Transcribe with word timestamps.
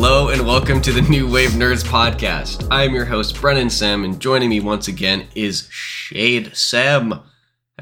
Hello 0.00 0.28
and 0.28 0.46
welcome 0.46 0.80
to 0.82 0.92
the 0.92 1.02
New 1.02 1.28
Wave 1.28 1.50
Nerds 1.50 1.82
podcast. 1.82 2.68
I 2.70 2.84
am 2.84 2.94
your 2.94 3.04
host, 3.06 3.40
Brennan 3.40 3.68
Sam, 3.68 4.04
and 4.04 4.20
joining 4.20 4.48
me 4.48 4.60
once 4.60 4.86
again 4.86 5.26
is 5.34 5.66
Shade 5.72 6.56
Sam. 6.56 7.10
How 7.10 7.22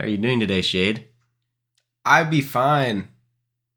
are 0.01 0.07
you 0.07 0.17
doing 0.17 0.41
today, 0.41 0.63
Shade? 0.63 1.09
I'd 2.07 2.31
be 2.31 2.41
fine. 2.41 3.09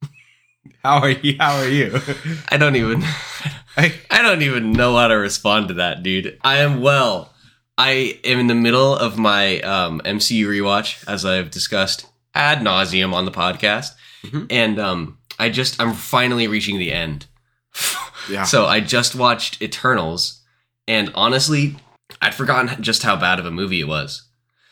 How 0.83 0.99
are 0.99 1.09
you? 1.09 1.35
How 1.37 1.57
are 1.57 1.67
you? 1.67 1.99
I 2.47 2.55
don't 2.55 2.77
even 2.77 3.01
I, 3.75 3.93
I 4.09 4.21
don't 4.21 4.41
even 4.41 4.71
know 4.71 4.95
how 4.95 5.09
to 5.09 5.15
respond 5.15 5.67
to 5.67 5.73
that, 5.73 6.01
dude. 6.01 6.39
I 6.41 6.59
am 6.59 6.79
well. 6.79 7.33
I 7.77 8.19
am 8.23 8.39
in 8.39 8.47
the 8.47 8.55
middle 8.55 8.95
of 8.95 9.17
my 9.17 9.59
um, 9.61 9.99
MCU 10.05 10.45
rewatch, 10.45 11.03
as 11.09 11.25
I've 11.25 11.51
discussed 11.51 12.05
ad 12.33 12.59
nauseum 12.59 13.13
on 13.13 13.25
the 13.25 13.31
podcast, 13.31 13.91
Mhm. 14.23 14.47
and 14.49 14.79
um, 14.79 15.17
I 15.37 15.49
just 15.49 15.81
I'm 15.81 15.93
finally 15.93 16.47
reaching 16.47 16.77
the 16.79 16.93
end. 16.93 17.25
So 18.43 18.65
I 18.65 18.79
just 18.79 19.15
watched 19.15 19.61
Eternals, 19.61 20.41
and 20.87 21.11
honestly, 21.15 21.75
I'd 22.21 22.35
forgotten 22.35 22.81
just 22.81 23.03
how 23.03 23.15
bad 23.15 23.39
of 23.39 23.45
a 23.45 23.51
movie 23.51 23.81
it 23.81 23.87
was. 23.87 24.23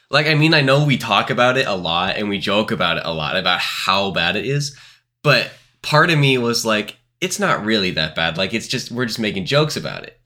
Like, 0.10 0.28
I 0.28 0.36
mean, 0.36 0.54
I 0.54 0.62
know 0.62 0.86
we 0.86 0.98
talk 0.98 1.30
about 1.30 1.58
it 1.58 1.68
a 1.68 1.76
lot 1.76 2.16
and 2.16 2.30
we 2.30 2.40
joke 2.40 2.72
about 2.72 2.98
it 2.98 3.04
a 3.06 3.14
lot 3.14 3.36
about 3.36 3.60
how 3.60 4.12
bad 4.12 4.36
it 4.36 4.46
is, 4.46 4.78
but 5.22 5.52
part 5.82 6.10
of 6.10 6.18
me 6.18 6.38
was 6.38 6.66
like, 6.66 6.98
it's 7.20 7.40
not 7.40 7.66
really 7.66 7.92
that 7.92 8.16
bad. 8.16 8.38
Like, 8.38 8.54
it's 8.54 8.68
just, 8.68 8.92
we're 8.92 9.06
just 9.06 9.20
making 9.20 9.46
jokes 9.46 9.76
about 9.76 10.04
it. 10.04 10.20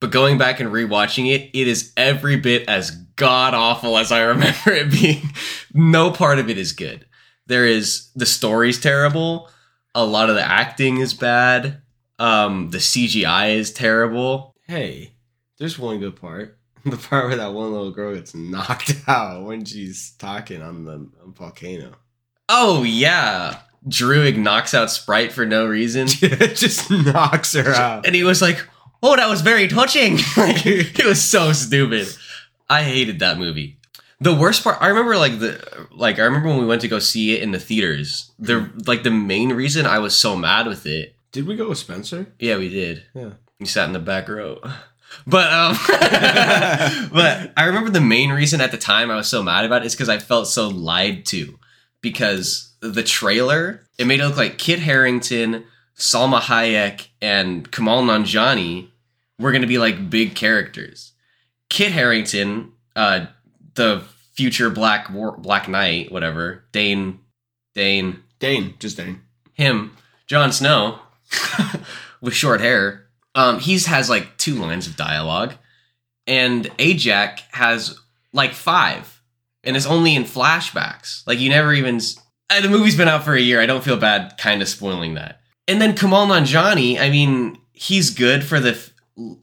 But 0.00 0.10
going 0.10 0.38
back 0.38 0.58
and 0.60 0.70
rewatching 0.70 1.32
it, 1.32 1.50
it 1.52 1.68
is 1.68 1.92
every 1.96 2.36
bit 2.36 2.68
as 2.68 2.90
god 3.16 3.54
awful 3.54 3.98
as 3.98 4.10
I 4.10 4.20
remember 4.24 4.72
it 4.72 4.90
being. 4.90 5.30
No 5.72 6.10
part 6.10 6.38
of 6.38 6.48
it 6.50 6.58
is 6.58 6.72
good. 6.72 7.06
There 7.46 7.66
is, 7.66 8.10
the 8.16 8.26
story's 8.26 8.80
terrible. 8.80 9.48
A 9.94 10.04
lot 10.04 10.30
of 10.30 10.36
the 10.36 10.42
acting 10.42 10.98
is 10.98 11.14
bad. 11.14 11.79
Um, 12.20 12.70
the 12.70 12.78
CGI 12.78 13.54
is 13.56 13.72
terrible. 13.72 14.54
hey, 14.68 15.14
there's 15.58 15.78
one 15.78 15.98
good 15.98 16.16
part. 16.16 16.56
The 16.84 16.96
part 16.96 17.26
where 17.26 17.36
that 17.36 17.52
one 17.52 17.72
little 17.72 17.90
girl 17.90 18.14
gets 18.14 18.34
knocked 18.34 18.94
out 19.06 19.44
when 19.44 19.66
she's 19.66 20.12
talking 20.18 20.62
on 20.62 20.84
the 20.86 21.06
volcano. 21.26 21.92
Oh 22.48 22.84
yeah, 22.84 23.58
Druig 23.86 24.38
knocks 24.38 24.72
out 24.72 24.90
Sprite 24.90 25.30
for 25.30 25.44
no 25.44 25.66
reason, 25.66 26.06
it 26.22 26.56
just 26.56 26.90
knocks 26.90 27.52
her 27.52 27.74
out. 27.74 28.06
and 28.06 28.14
he 28.14 28.24
was 28.24 28.40
like, 28.40 28.66
"Oh, 29.02 29.14
that 29.14 29.28
was 29.28 29.42
very 29.42 29.68
touching." 29.68 30.16
like, 30.38 30.64
it 30.66 31.04
was 31.04 31.22
so 31.22 31.52
stupid. 31.52 32.08
I 32.70 32.82
hated 32.84 33.18
that 33.18 33.36
movie. 33.36 33.76
The 34.22 34.34
worst 34.34 34.64
part, 34.64 34.78
I 34.80 34.88
remember 34.88 35.18
like 35.18 35.38
the 35.38 35.86
like 35.90 36.18
I 36.18 36.22
remember 36.24 36.48
when 36.48 36.58
we 36.60 36.66
went 36.66 36.80
to 36.80 36.88
go 36.88 36.98
see 36.98 37.34
it 37.34 37.42
in 37.42 37.50
the 37.50 37.60
theaters. 37.60 38.30
The 38.38 38.70
like 38.86 39.02
the 39.02 39.10
main 39.10 39.52
reason 39.52 39.84
I 39.84 39.98
was 39.98 40.16
so 40.16 40.34
mad 40.34 40.66
with 40.66 40.86
it. 40.86 41.14
Did 41.32 41.46
we 41.46 41.56
go 41.56 41.68
with 41.68 41.78
Spencer? 41.78 42.26
Yeah, 42.38 42.56
we 42.58 42.68
did. 42.68 43.04
Yeah. 43.14 43.30
We 43.58 43.66
sat 43.66 43.86
in 43.86 43.92
the 43.92 43.98
back 43.98 44.28
row. 44.28 44.60
But 45.26 45.52
um 45.52 45.76
but 47.12 47.52
I 47.56 47.64
remember 47.64 47.90
the 47.90 48.00
main 48.00 48.30
reason 48.30 48.60
at 48.60 48.70
the 48.70 48.78
time 48.78 49.10
I 49.10 49.16
was 49.16 49.26
so 49.26 49.42
mad 49.42 49.64
about 49.64 49.82
it 49.82 49.86
is 49.86 49.94
because 49.94 50.08
I 50.08 50.18
felt 50.18 50.46
so 50.46 50.68
lied 50.68 51.26
to. 51.26 51.58
Because 52.00 52.74
the 52.80 53.02
trailer, 53.02 53.82
it 53.98 54.06
made 54.06 54.20
it 54.20 54.26
look 54.26 54.36
like 54.36 54.56
Kit 54.56 54.78
Harington, 54.78 55.64
Salma 55.98 56.40
Hayek, 56.40 57.08
and 57.20 57.70
Kamal 57.72 58.02
Nanjiani 58.04 58.88
were 59.38 59.50
gonna 59.50 59.66
be 59.66 59.78
like 59.78 60.08
big 60.10 60.36
characters. 60.36 61.12
Kit 61.68 61.90
Harington, 61.90 62.70
uh 62.94 63.26
the 63.74 64.04
future 64.34 64.70
Black 64.70 65.10
War- 65.10 65.36
Black 65.38 65.68
Knight, 65.68 66.12
whatever, 66.12 66.64
Dane 66.70 67.18
Dane 67.74 68.22
Dane, 68.38 68.74
just 68.78 68.96
Dane. 68.96 69.22
him, 69.54 69.96
Jon 70.28 70.52
Snow, 70.52 71.00
with 72.20 72.34
short 72.34 72.60
hair, 72.60 73.06
um, 73.34 73.58
he's 73.60 73.86
has 73.86 74.10
like 74.10 74.36
two 74.36 74.54
lines 74.56 74.86
of 74.86 74.96
dialogue, 74.96 75.54
and 76.26 76.64
Ajak 76.78 77.40
has 77.52 77.98
like 78.32 78.52
five, 78.52 79.22
and 79.64 79.76
it's 79.76 79.86
only 79.86 80.14
in 80.14 80.24
flashbacks. 80.24 81.26
Like 81.26 81.38
you 81.38 81.48
never 81.48 81.72
even. 81.72 82.00
uh, 82.50 82.60
The 82.60 82.68
movie's 82.68 82.96
been 82.96 83.08
out 83.08 83.24
for 83.24 83.34
a 83.34 83.40
year. 83.40 83.60
I 83.60 83.66
don't 83.66 83.84
feel 83.84 83.96
bad, 83.96 84.36
kind 84.38 84.62
of 84.62 84.68
spoiling 84.68 85.14
that. 85.14 85.40
And 85.68 85.80
then 85.80 85.94
Kamal 85.94 86.26
Nanjiani, 86.26 86.98
I 87.00 87.10
mean, 87.10 87.56
he's 87.72 88.10
good 88.10 88.42
for 88.42 88.58
the 88.58 88.70
f- 88.72 88.90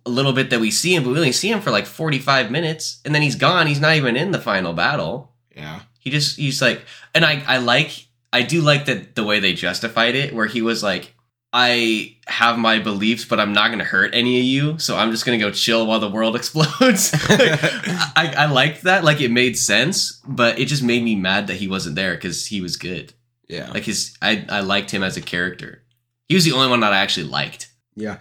little 0.05 0.33
bit 0.33 0.49
that 0.49 0.59
we 0.59 0.71
see 0.71 0.93
him, 0.95 1.03
but 1.03 1.11
we 1.11 1.17
only 1.17 1.31
see 1.31 1.49
him 1.51 1.61
for 1.61 1.71
like 1.71 1.85
forty 1.85 2.19
five 2.19 2.51
minutes, 2.51 2.99
and 3.05 3.15
then 3.15 3.21
he's 3.21 3.35
gone. 3.35 3.67
He's 3.67 3.79
not 3.79 3.95
even 3.95 4.15
in 4.17 4.31
the 4.31 4.39
final 4.41 4.73
battle. 4.73 5.33
Yeah. 5.55 5.81
He 5.99 6.09
just 6.09 6.37
he's 6.37 6.61
like, 6.61 6.85
and 7.15 7.23
I 7.25 7.43
I 7.47 7.57
like 7.57 8.07
I 8.33 8.41
do 8.41 8.61
like 8.61 8.85
that 8.85 9.15
the 9.15 9.23
way 9.23 9.39
they 9.39 9.53
justified 9.53 10.15
it, 10.15 10.33
where 10.33 10.45
he 10.47 10.61
was 10.61 10.83
like, 10.83 11.13
I 11.53 12.17
have 12.27 12.57
my 12.59 12.79
beliefs, 12.79 13.23
but 13.25 13.39
I'm 13.39 13.53
not 13.53 13.69
gonna 13.71 13.83
hurt 13.85 14.13
any 14.13 14.37
of 14.39 14.43
you, 14.45 14.79
so 14.79 14.97
I'm 14.97 15.11
just 15.11 15.25
gonna 15.25 15.37
go 15.37 15.49
chill 15.51 15.87
while 15.87 15.99
the 15.99 16.09
world 16.09 16.35
explodes. 16.41 17.11
I 17.13 18.33
I 18.37 18.45
liked 18.51 18.83
that, 18.83 19.03
like 19.03 19.21
it 19.21 19.31
made 19.31 19.57
sense, 19.57 20.21
but 20.27 20.59
it 20.59 20.65
just 20.65 20.83
made 20.83 21.03
me 21.03 21.15
mad 21.15 21.47
that 21.47 21.55
he 21.55 21.67
wasn't 21.67 21.95
there 21.95 22.15
because 22.15 22.45
he 22.47 22.61
was 22.61 22.75
good. 22.77 23.13
Yeah. 23.47 23.71
Like 23.71 23.83
his 23.85 24.15
I 24.21 24.45
I 24.49 24.59
liked 24.59 24.91
him 24.91 25.03
as 25.03 25.15
a 25.17 25.21
character. 25.21 25.83
He 26.27 26.35
was 26.35 26.43
the 26.43 26.51
only 26.51 26.67
one 26.69 26.81
that 26.81 26.91
I 26.93 26.97
actually 26.97 27.27
liked. 27.27 27.69
yeah. 27.95 28.17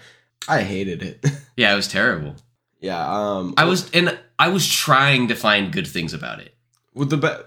I 0.49 0.63
hated 0.63 1.03
it. 1.03 1.25
Yeah, 1.57 1.73
it 1.73 1.77
was 1.77 1.89
terrible. 1.89 2.37
yeah. 2.81 3.03
Um. 3.05 3.55
I 3.57 3.65
was 3.65 3.91
and 3.93 4.17
I 4.39 4.49
was 4.49 4.69
trying 4.69 5.27
to 5.29 5.35
find 5.35 5.73
good 5.73 5.87
things 5.89 6.13
about 6.15 6.39
it. 6.39 6.55
With 6.95 7.09
the 7.11 7.17
be- 7.17 7.45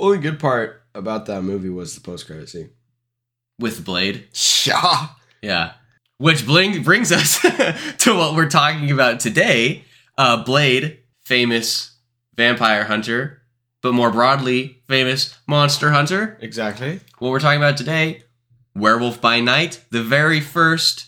only 0.00 0.18
good 0.18 0.40
part 0.40 0.82
about 0.94 1.26
that 1.26 1.42
movie 1.42 1.68
was 1.68 1.94
the 1.94 2.00
post 2.00 2.26
credit 2.26 2.48
scene. 2.48 2.70
With 3.62 3.84
Blade. 3.84 4.28
Yeah. 4.66 5.08
Yeah. 5.40 5.72
Which 6.18 6.44
bling- 6.46 6.82
brings 6.82 7.10
us 7.10 7.40
to 7.98 8.14
what 8.14 8.34
we're 8.36 8.48
talking 8.48 8.90
about 8.90 9.20
today. 9.20 9.84
Uh, 10.18 10.44
Blade, 10.44 10.98
famous 11.24 11.96
vampire 12.36 12.84
hunter, 12.84 13.42
but 13.82 13.92
more 13.94 14.10
broadly, 14.10 14.82
famous 14.88 15.36
monster 15.48 15.90
hunter. 15.90 16.36
Exactly. 16.40 17.00
What 17.18 17.30
we're 17.30 17.40
talking 17.40 17.58
about 17.60 17.76
today, 17.76 18.22
Werewolf 18.76 19.20
by 19.20 19.40
Night, 19.40 19.82
the 19.90 20.02
very 20.02 20.40
first 20.40 21.06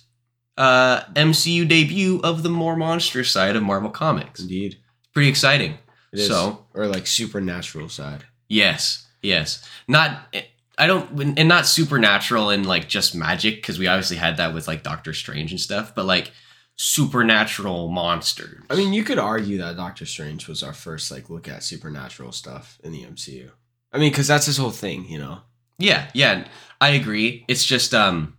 uh, 0.56 1.02
MCU 1.14 1.68
debut 1.68 2.20
of 2.24 2.42
the 2.42 2.48
more 2.48 2.76
monster 2.76 3.22
side 3.24 3.56
of 3.56 3.62
Marvel 3.62 3.90
Comics. 3.90 4.40
Indeed. 4.40 4.78
Pretty 5.12 5.28
exciting. 5.28 5.78
It 6.12 6.20
is. 6.20 6.28
So- 6.28 6.64
or 6.74 6.86
like 6.86 7.06
supernatural 7.06 7.88
side. 7.88 8.24
Yes, 8.48 9.06
yes. 9.22 9.64
Not 9.86 10.34
I 10.76 10.86
don't 10.86 11.38
and 11.38 11.48
not 11.48 11.66
supernatural 11.66 12.50
and 12.50 12.66
like 12.66 12.88
just 12.88 13.14
magic 13.14 13.56
because 13.56 13.78
we 13.78 13.86
obviously 13.86 14.16
had 14.16 14.36
that 14.38 14.54
with 14.54 14.66
like 14.66 14.82
Doctor 14.82 15.12
Strange 15.12 15.50
and 15.52 15.60
stuff, 15.60 15.94
but 15.94 16.04
like 16.04 16.32
supernatural 16.76 17.88
monsters. 17.88 18.62
I 18.68 18.74
mean, 18.76 18.92
you 18.92 19.04
could 19.04 19.18
argue 19.18 19.58
that 19.58 19.76
Doctor 19.76 20.04
Strange 20.06 20.48
was 20.48 20.62
our 20.62 20.72
first 20.72 21.10
like 21.10 21.30
look 21.30 21.48
at 21.48 21.62
supernatural 21.62 22.32
stuff 22.32 22.78
in 22.82 22.92
the 22.92 23.04
MCU. 23.04 23.50
I 23.92 23.98
mean, 23.98 24.10
because 24.10 24.26
that's 24.26 24.46
his 24.46 24.56
whole 24.56 24.70
thing, 24.70 25.08
you 25.08 25.18
know. 25.18 25.42
yeah, 25.78 26.08
yeah, 26.14 26.46
I 26.80 26.90
agree. 26.90 27.44
It's 27.48 27.64
just 27.64 27.94
um 27.94 28.36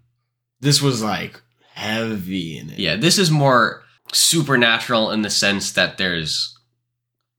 This 0.60 0.82
was 0.82 1.02
like 1.02 1.42
heavy 1.74 2.58
in 2.58 2.70
it. 2.70 2.80
yeah, 2.80 2.96
this 2.98 3.18
is 3.18 3.32
more 3.32 3.84
supernatural 4.12 5.12
in 5.12 5.22
the 5.22 5.30
sense 5.30 5.72
that 5.72 5.98
there's 5.98 6.58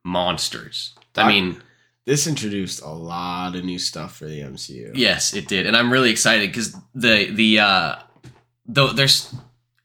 monsters. 0.04 0.94
I 1.14 1.28
mean, 1.28 1.62
This 2.06 2.28
introduced 2.28 2.82
a 2.82 2.88
lot 2.88 3.56
of 3.56 3.64
new 3.64 3.80
stuff 3.80 4.16
for 4.16 4.26
the 4.26 4.40
MCU. 4.40 4.92
Yes, 4.94 5.34
it 5.34 5.48
did, 5.48 5.66
and 5.66 5.76
I'm 5.76 5.92
really 5.92 6.10
excited 6.10 6.48
because 6.48 6.72
the 6.94 7.30
the 7.32 7.58
uh, 7.58 7.96
though 8.64 8.92
there's 8.92 9.34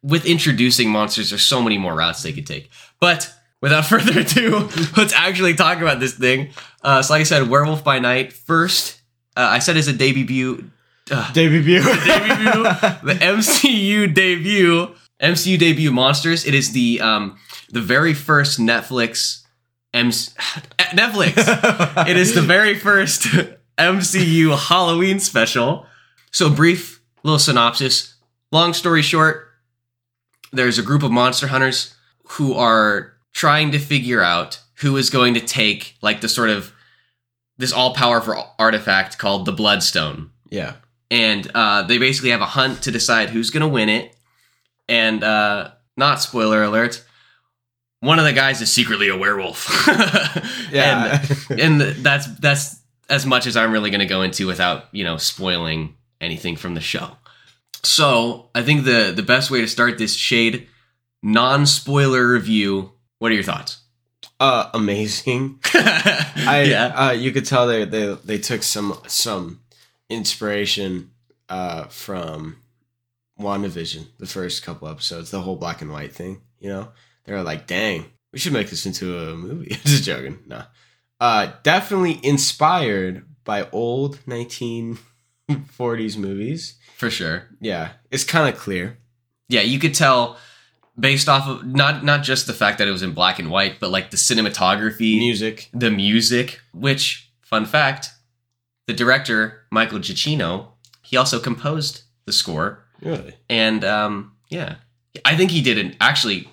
with 0.04 0.26
introducing 0.28 0.92
monsters, 0.92 1.32
there's 1.32 1.42
so 1.42 1.64
many 1.64 1.80
more 1.80 1.96
routes 1.96 2.22
they 2.22 2.32
could 2.32 2.46
take. 2.46 2.70
But 3.00 3.34
without 3.60 3.86
further 3.88 4.20
ado, 4.20 4.70
let's 4.96 5.14
actually 5.14 5.56
talk 5.56 5.80
about 5.80 6.00
this 6.00 6.14
thing. 6.14 6.52
Uh, 6.84 7.02
so, 7.02 7.14
like 7.14 7.22
I 7.22 7.24
said, 7.24 7.50
Werewolf 7.50 7.84
by 7.84 7.98
Night. 7.98 8.34
First, 8.34 9.02
uh, 9.36 9.42
I 9.42 9.58
said 9.58 9.76
it's 9.76 9.88
a 9.88 9.94
debut. 9.94 10.70
Uh, 11.10 11.32
Debut. 11.34 11.64
debut, 11.64 11.84
the 13.04 13.18
MCU 13.20 14.14
debut, 14.14 14.94
MCU 15.20 15.58
debut 15.58 15.92
monsters. 15.92 16.46
It 16.46 16.54
is 16.54 16.72
the 16.72 17.02
um 17.02 17.40
the 17.72 17.82
very 17.82 18.14
first 18.14 18.60
Netflix 18.60 19.42
MC, 19.94 20.32
Netflix. 20.94 22.08
It 22.08 22.18
is 22.18 22.34
the 22.34 22.42
very 22.42 22.76
first 22.76 23.24
MCU 23.78 24.58
Halloween 24.58 25.20
special. 25.20 25.86
So, 26.32 26.50
brief 26.50 27.02
little 27.24 27.40
synopsis. 27.40 28.16
Long 28.52 28.74
story 28.74 29.02
short, 29.02 29.48
there's 30.52 30.78
a 30.78 30.84
group 30.84 31.04
of 31.04 31.12
monster 31.12 31.48
hunters 31.48 31.96
who 32.32 32.54
are 32.54 33.14
trying 33.34 33.72
to 33.72 33.80
figure 33.80 34.22
out 34.22 34.62
who 34.76 34.98
is 34.98 35.10
going 35.10 35.34
to 35.36 35.40
take, 35.40 35.96
like, 36.02 36.22
the 36.22 36.30
sort 36.30 36.50
of 36.50 36.74
this 37.58 37.72
all 37.72 37.94
powerful 37.94 38.54
artifact 38.58 39.18
called 39.18 39.46
the 39.46 39.52
Bloodstone. 39.52 40.32
yeah. 40.50 40.74
And 41.12 41.52
uh, 41.54 41.84
they 41.84 41.98
basically 41.98 42.30
have 42.30 42.40
a 42.40 42.46
hunt 42.46 42.84
to 42.84 42.92
decide 42.92 43.32
who's 43.32 43.50
going 43.50 43.62
to 43.62 43.68
win 43.68 43.90
it. 43.90 44.16
And, 44.88 45.22
uh, 45.22 45.72
not 45.98 46.22
spoiler 46.22 46.64
alert, 46.64 47.04
one 48.02 48.20
of 48.20 48.26
the 48.26 48.34
guys 48.34 48.62
is 48.62 48.72
secretly 48.72 49.08
a 49.08 49.18
werewolf. 49.18 49.68
Yeah. 50.72 51.22
and, 51.50 51.60
and 51.60 51.82
that's 52.06 52.28
that's 52.38 52.80
as 53.10 53.26
much 53.26 53.46
as 53.46 53.58
I'm 53.58 53.74
really 53.74 53.90
going 53.90 54.00
to 54.00 54.06
go 54.06 54.22
into 54.22 54.48
without 54.48 54.86
you 54.94 55.04
know 55.04 55.18
spoiling 55.18 55.96
anything 56.22 56.56
from 56.56 56.76
the 56.76 56.82
show. 56.82 57.18
So 57.84 58.50
I 58.56 58.62
think 58.64 58.86
the 58.86 59.12
the 59.14 59.24
best 59.24 59.52
way 59.52 59.60
to 59.60 59.68
start 59.68 59.98
this 59.98 60.16
shade 60.16 60.68
non 61.22 61.66
spoiler 61.66 62.32
review. 62.32 62.94
What 63.20 63.32
are 63.32 63.36
your 63.36 63.44
thoughts? 63.44 63.80
Uh, 64.40 64.70
amazing. 64.74 65.60
I 65.74 66.66
yeah. 66.70 66.86
uh, 66.96 67.12
you 67.12 67.32
could 67.34 67.46
tell 67.46 67.68
they 67.68 67.84
they 67.84 68.14
they 68.24 68.38
took 68.38 68.64
some 68.64 68.98
some 69.08 69.60
inspiration 70.10 71.12
uh 71.50 71.86
from 71.86 72.58
WandaVision, 73.40 74.08
the 74.20 74.26
first 74.26 74.64
couple 74.64 74.88
episodes, 74.88 75.32
the 75.32 75.42
whole 75.42 75.58
black 75.58 75.82
and 75.82 75.92
white 75.92 76.14
thing. 76.14 76.42
You 76.60 76.70
know, 76.70 76.88
they 77.26 77.34
were 77.34 77.44
like, 77.44 77.68
"Dang, 77.68 78.06
we 78.34 78.40
should 78.40 78.54
make 78.54 78.70
this 78.70 78.86
into 78.86 79.18
a 79.18 79.36
movie." 79.36 79.76
Just 79.86 80.04
joking. 80.04 80.40
No, 80.48 80.64
uh, 81.20 81.52
definitely 81.64 82.20
inspired 82.24 83.26
by 83.44 83.68
old 83.72 84.20
1940s 84.28 86.18
movies. 86.18 86.76
For 86.98 87.10
sure. 87.10 87.48
Yeah, 87.60 87.92
it's 88.12 88.24
kind 88.24 88.54
of 88.54 88.60
clear. 88.60 88.98
Yeah, 89.50 89.62
you 89.62 89.80
could 89.80 89.94
tell 89.94 90.38
based 91.00 91.28
off 91.30 91.48
of 91.48 91.66
not 91.66 92.04
not 92.04 92.24
just 92.24 92.48
the 92.48 92.54
fact 92.54 92.78
that 92.78 92.88
it 92.88 92.92
was 92.92 93.04
in 93.04 93.14
black 93.14 93.40
and 93.40 93.50
white, 93.50 93.80
but 93.80 93.90
like 93.90 94.12
the 94.12 94.18
cinematography, 94.18 95.18
Music. 95.18 95.70
the 95.74 95.90
music, 95.92 96.62
which 96.74 97.32
fun 97.42 97.66
fact, 97.66 98.10
the 98.88 98.94
director, 98.94 99.64
Michael 99.72 100.00
Giacchino, 100.00 100.68
he 101.02 101.18
also 101.18 101.40
composed 101.40 102.04
the 102.26 102.32
score 102.32 102.86
Really? 103.02 103.34
and 103.50 103.84
um 103.84 104.34
yeah. 104.50 104.76
I 105.26 105.36
think 105.36 105.52
he 105.52 105.62
did 105.62 105.78
it 105.78 105.96
actually 106.00 106.48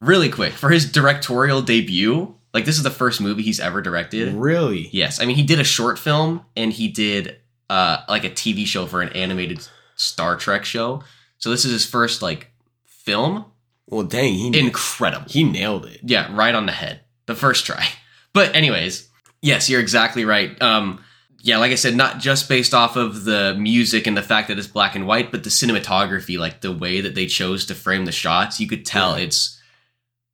really 0.00 0.28
quick 0.28 0.52
for 0.52 0.70
his 0.70 0.90
directorial 0.90 1.62
debut. 1.62 2.34
Like 2.52 2.64
this 2.64 2.76
is 2.76 2.82
the 2.82 2.90
first 2.90 3.20
movie 3.20 3.42
he's 3.42 3.60
ever 3.60 3.80
directed. 3.82 4.34
Really? 4.34 4.88
Yes, 4.92 5.20
I 5.20 5.24
mean 5.26 5.36
he 5.36 5.42
did 5.44 5.60
a 5.60 5.64
short 5.64 5.98
film 5.98 6.44
and 6.56 6.72
he 6.72 6.88
did 6.88 7.36
uh 7.68 7.98
like 8.08 8.24
a 8.24 8.30
TV 8.30 8.66
show 8.66 8.86
for 8.86 9.02
an 9.02 9.10
animated 9.10 9.66
Star 9.96 10.36
Trek 10.36 10.64
show. 10.64 11.02
So 11.38 11.50
this 11.50 11.64
is 11.64 11.72
his 11.72 11.86
first 11.86 12.22
like 12.22 12.50
film. 12.86 13.44
Well, 13.86 14.02
dang, 14.04 14.34
he 14.34 14.58
Incredible. 14.58 15.26
he 15.28 15.42
nailed 15.44 15.86
it. 15.86 16.00
Yeah, 16.02 16.34
right 16.34 16.54
on 16.54 16.66
the 16.66 16.72
head. 16.72 17.00
The 17.26 17.34
first 17.34 17.66
try. 17.66 17.86
But 18.32 18.54
anyways, 18.54 19.08
yes, 19.42 19.68
you're 19.68 19.80
exactly 19.80 20.24
right. 20.24 20.60
Um 20.62 21.02
yeah, 21.42 21.56
like 21.58 21.72
I 21.72 21.76
said, 21.76 21.96
not 21.96 22.18
just 22.18 22.48
based 22.48 22.74
off 22.74 22.96
of 22.96 23.24
the 23.24 23.56
music 23.58 24.06
and 24.06 24.16
the 24.16 24.22
fact 24.22 24.48
that 24.48 24.58
it's 24.58 24.66
black 24.68 24.94
and 24.94 25.06
white, 25.06 25.32
but 25.32 25.42
the 25.42 25.50
cinematography, 25.50 26.38
like 26.38 26.60
the 26.60 26.70
way 26.70 27.00
that 27.00 27.14
they 27.14 27.26
chose 27.26 27.64
to 27.66 27.74
frame 27.74 28.04
the 28.04 28.12
shots, 28.12 28.60
you 28.60 28.68
could 28.68 28.84
tell 28.84 29.16
Yeah. 29.18 29.24
it's 29.24 29.59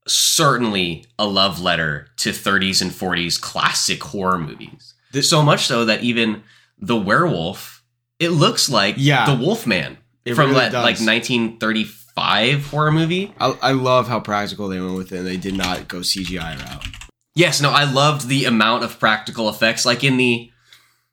certainly 0.07 1.05
a 1.19 1.27
love 1.27 1.61
letter 1.61 2.09
to 2.19 2.31
30s 2.31 2.81
and 2.83 2.91
40s 2.91 3.41
classic 3.41 4.03
horror 4.03 4.39
movies. 4.39 4.95
This- 5.13 5.29
so 5.31 5.43
much 5.43 5.67
so 5.67 5.85
that 5.85 6.03
even 6.03 6.43
the 6.79 6.97
werewolf, 6.97 7.83
it 8.19 8.31
looks 8.31 8.69
like 8.69 8.95
Yeah. 8.99 9.27
the 9.27 9.35
Wolfman 9.43 9.99
It 10.25 10.35
from 10.35 10.51
really 10.51 10.61
that 10.61 10.73
does. 10.73 10.85
like 10.85 11.01
1935 11.01 12.67
horror 12.67 12.93
movie. 12.93 13.33
I, 13.41 13.57
I 13.63 13.73
love 13.73 14.09
how 14.09 14.21
practical 14.21 14.69
they 14.69 14.81
went 14.81 14.97
with 14.97 15.13
it. 15.13 15.19
and 15.19 15.27
They 15.27 15.37
did 15.37 15.57
not 15.57 15.89
go 15.89 16.01
CGI 16.01 16.57
route. 16.59 16.87
Yes, 17.35 17.61
no, 17.61 17.71
I 17.71 17.85
loved 17.85 18.29
the 18.29 18.47
amount 18.47 18.83
of 18.85 18.99
practical 18.99 19.49
effects, 19.49 19.85
like 19.85 20.03
in 20.03 20.17
the 20.17 20.51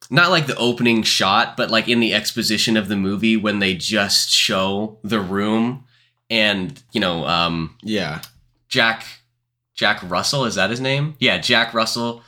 not 0.10 0.30
like 0.30 0.48
the 0.48 0.56
opening 0.58 1.02
shot, 1.02 1.56
but 1.58 1.72
like 1.72 1.88
in 1.88 2.00
the 2.00 2.14
exposition 2.14 2.78
of 2.78 2.88
the 2.88 2.96
movie 2.96 3.36
when 3.38 3.60
they 3.60 3.74
just 3.74 4.30
show 4.30 5.00
the 5.04 5.20
room 5.20 5.86
and 6.30 6.82
you 6.92 7.00
know, 7.02 7.26
um, 7.28 7.76
Yeah, 7.84 8.22
Jack 8.74 9.06
Jack 9.76 10.02
Russell 10.10 10.46
is 10.46 10.56
that 10.56 10.72
his 10.72 10.82
name? 10.82 11.16
Yeah, 11.20 11.38
Jack 11.38 11.76
Russell, 11.76 12.24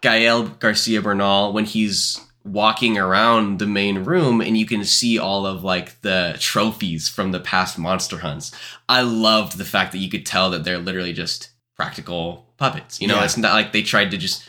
Gael 0.00 0.44
Garcia 0.48 1.02
Bernal 1.02 1.52
when 1.52 1.66
he's 1.66 2.18
walking 2.42 2.96
around 2.96 3.58
the 3.58 3.66
main 3.66 3.98
room 4.04 4.40
and 4.40 4.56
you 4.56 4.64
can 4.64 4.82
see 4.82 5.18
all 5.18 5.44
of 5.44 5.62
like 5.62 6.00
the 6.00 6.36
trophies 6.40 7.06
from 7.06 7.32
the 7.32 7.40
past 7.40 7.78
monster 7.78 8.16
hunts. 8.20 8.50
I 8.88 9.02
loved 9.02 9.58
the 9.58 9.64
fact 9.66 9.92
that 9.92 9.98
you 9.98 10.08
could 10.08 10.24
tell 10.24 10.48
that 10.52 10.64
they're 10.64 10.78
literally 10.78 11.12
just 11.12 11.50
practical 11.76 12.46
puppets. 12.56 12.98
You 12.98 13.06
know, 13.08 13.16
Yeah. 13.16 13.24
it's 13.24 13.36
not 13.36 13.52
like 13.52 13.72
they 13.72 13.82
tried 13.82 14.10
to 14.12 14.16
just 14.16 14.42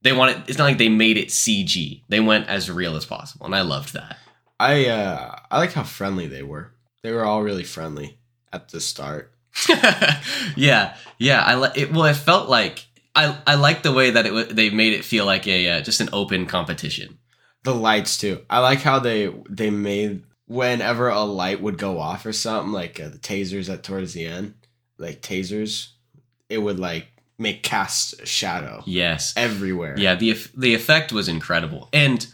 they 0.00 0.14
wanted 0.14 0.42
it's 0.48 0.56
not 0.56 0.64
like 0.64 0.78
they 0.78 0.88
made 0.88 1.18
it 1.18 1.28
CG. 1.28 2.02
They 2.08 2.20
went 2.20 2.48
as 2.48 2.70
real 2.70 2.96
as 2.96 3.04
possible 3.04 3.44
and 3.44 3.54
I 3.54 3.60
loved 3.60 3.92
that. 3.92 4.16
I 4.58 4.86
uh, 4.86 5.36
I 5.50 5.58
like 5.58 5.74
how 5.74 5.82
friendly 5.82 6.28
they 6.28 6.42
were. 6.42 6.72
They 7.02 7.12
were 7.12 7.26
all 7.26 7.42
really 7.42 7.64
friendly 7.64 8.16
at 8.54 8.70
the 8.70 8.80
start. 8.80 9.33
yeah, 10.56 10.96
yeah. 11.18 11.42
I 11.42 11.54
li- 11.56 11.70
it. 11.76 11.92
Well, 11.92 12.04
it 12.04 12.14
felt 12.16 12.48
like 12.48 12.84
I 13.14 13.36
I 13.46 13.54
like 13.54 13.82
the 13.82 13.92
way 13.92 14.10
that 14.10 14.26
it 14.26 14.32
was. 14.32 14.48
They 14.48 14.70
made 14.70 14.92
it 14.94 15.04
feel 15.04 15.24
like 15.26 15.46
a 15.46 15.68
uh, 15.78 15.80
just 15.82 16.00
an 16.00 16.08
open 16.12 16.46
competition. 16.46 17.18
The 17.62 17.74
lights 17.74 18.18
too. 18.18 18.42
I 18.50 18.58
like 18.60 18.80
how 18.80 18.98
they 18.98 19.32
they 19.48 19.70
made 19.70 20.24
whenever 20.46 21.08
a 21.08 21.22
light 21.22 21.60
would 21.62 21.78
go 21.78 21.98
off 21.98 22.26
or 22.26 22.32
something 22.32 22.72
like 22.72 23.00
uh, 23.00 23.08
the 23.08 23.18
tasers 23.18 23.72
at 23.72 23.82
towards 23.82 24.12
the 24.12 24.26
end, 24.26 24.54
like 24.98 25.22
tasers, 25.22 25.88
it 26.48 26.58
would 26.58 26.78
like 26.78 27.06
make 27.38 27.62
cast 27.62 28.20
a 28.20 28.26
shadow 28.26 28.82
Yes. 28.86 29.32
everywhere. 29.36 29.94
Yeah. 29.98 30.14
The 30.14 30.36
the 30.56 30.74
effect 30.74 31.12
was 31.12 31.28
incredible. 31.28 31.88
And 31.92 32.26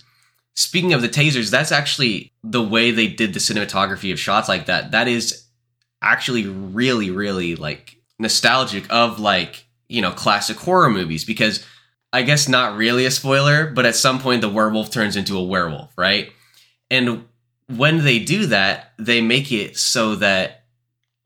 speaking 0.55 0.93
of 0.93 1.01
the 1.03 1.09
tasers, 1.09 1.51
that's 1.51 1.71
actually 1.73 2.33
the 2.43 2.63
way 2.63 2.91
they 2.91 3.07
did 3.07 3.33
the 3.33 3.41
cinematography 3.41 4.13
of 4.13 4.19
shots 4.19 4.49
like 4.49 4.67
that. 4.67 4.91
That 4.91 5.07
is 5.07 5.45
actually 6.02 6.47
really 6.47 7.11
really 7.11 7.56
like 7.56 7.97
nostalgic 8.19 8.85
of 8.91 9.19
like 9.20 9.67
you 9.88 10.00
know 10.00 10.11
classic 10.11 10.56
horror 10.56 10.91
movies 10.91 11.25
because 11.25 11.64
I 12.12 12.23
guess 12.23 12.49
not 12.49 12.76
really 12.76 13.06
a 13.06 13.11
spoiler, 13.11 13.70
but 13.70 13.87
at 13.87 13.94
some 13.94 14.19
point 14.19 14.41
the 14.41 14.49
werewolf 14.49 14.91
turns 14.91 15.17
into 15.17 15.38
a 15.38 15.44
werewolf, 15.44 15.97
right? 15.97 16.32
And 16.91 17.25
when 17.69 18.05
they 18.05 18.19
do 18.19 18.47
that, 18.47 18.93
they 18.99 19.20
make 19.20 19.52
it 19.52 19.76
so 19.76 20.17
that 20.17 20.64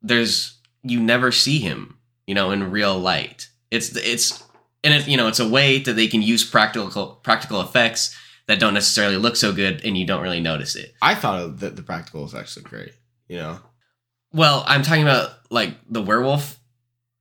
there's 0.02 0.58
you 0.82 1.00
never 1.00 1.32
see 1.32 1.58
him, 1.58 1.96
you 2.26 2.34
know, 2.34 2.50
in 2.50 2.70
real 2.70 2.98
light. 2.98 3.48
It's 3.70 3.96
it's 3.96 4.42
and 4.82 4.94
it, 4.94 5.08
you 5.08 5.16
know 5.16 5.28
it's 5.28 5.40
a 5.40 5.48
way 5.48 5.78
that 5.78 5.94
they 5.94 6.06
can 6.06 6.22
use 6.22 6.44
practical 6.44 7.18
practical 7.22 7.60
effects 7.60 8.14
that 8.46 8.60
don't 8.60 8.74
necessarily 8.74 9.16
look 9.16 9.36
so 9.36 9.52
good 9.52 9.82
and 9.84 9.96
you 9.96 10.06
don't 10.06 10.22
really 10.22 10.40
notice 10.40 10.76
it. 10.76 10.94
I 11.00 11.14
thought 11.14 11.60
that 11.60 11.76
the 11.76 11.82
practical 11.82 12.24
effects 12.24 12.56
looked 12.56 12.68
great. 12.68 12.92
You 13.26 13.38
know. 13.38 13.58
Well, 14.34 14.64
I'm 14.66 14.82
talking 14.82 15.02
about 15.02 15.30
like 15.50 15.74
the 15.88 16.02
werewolf. 16.02 16.58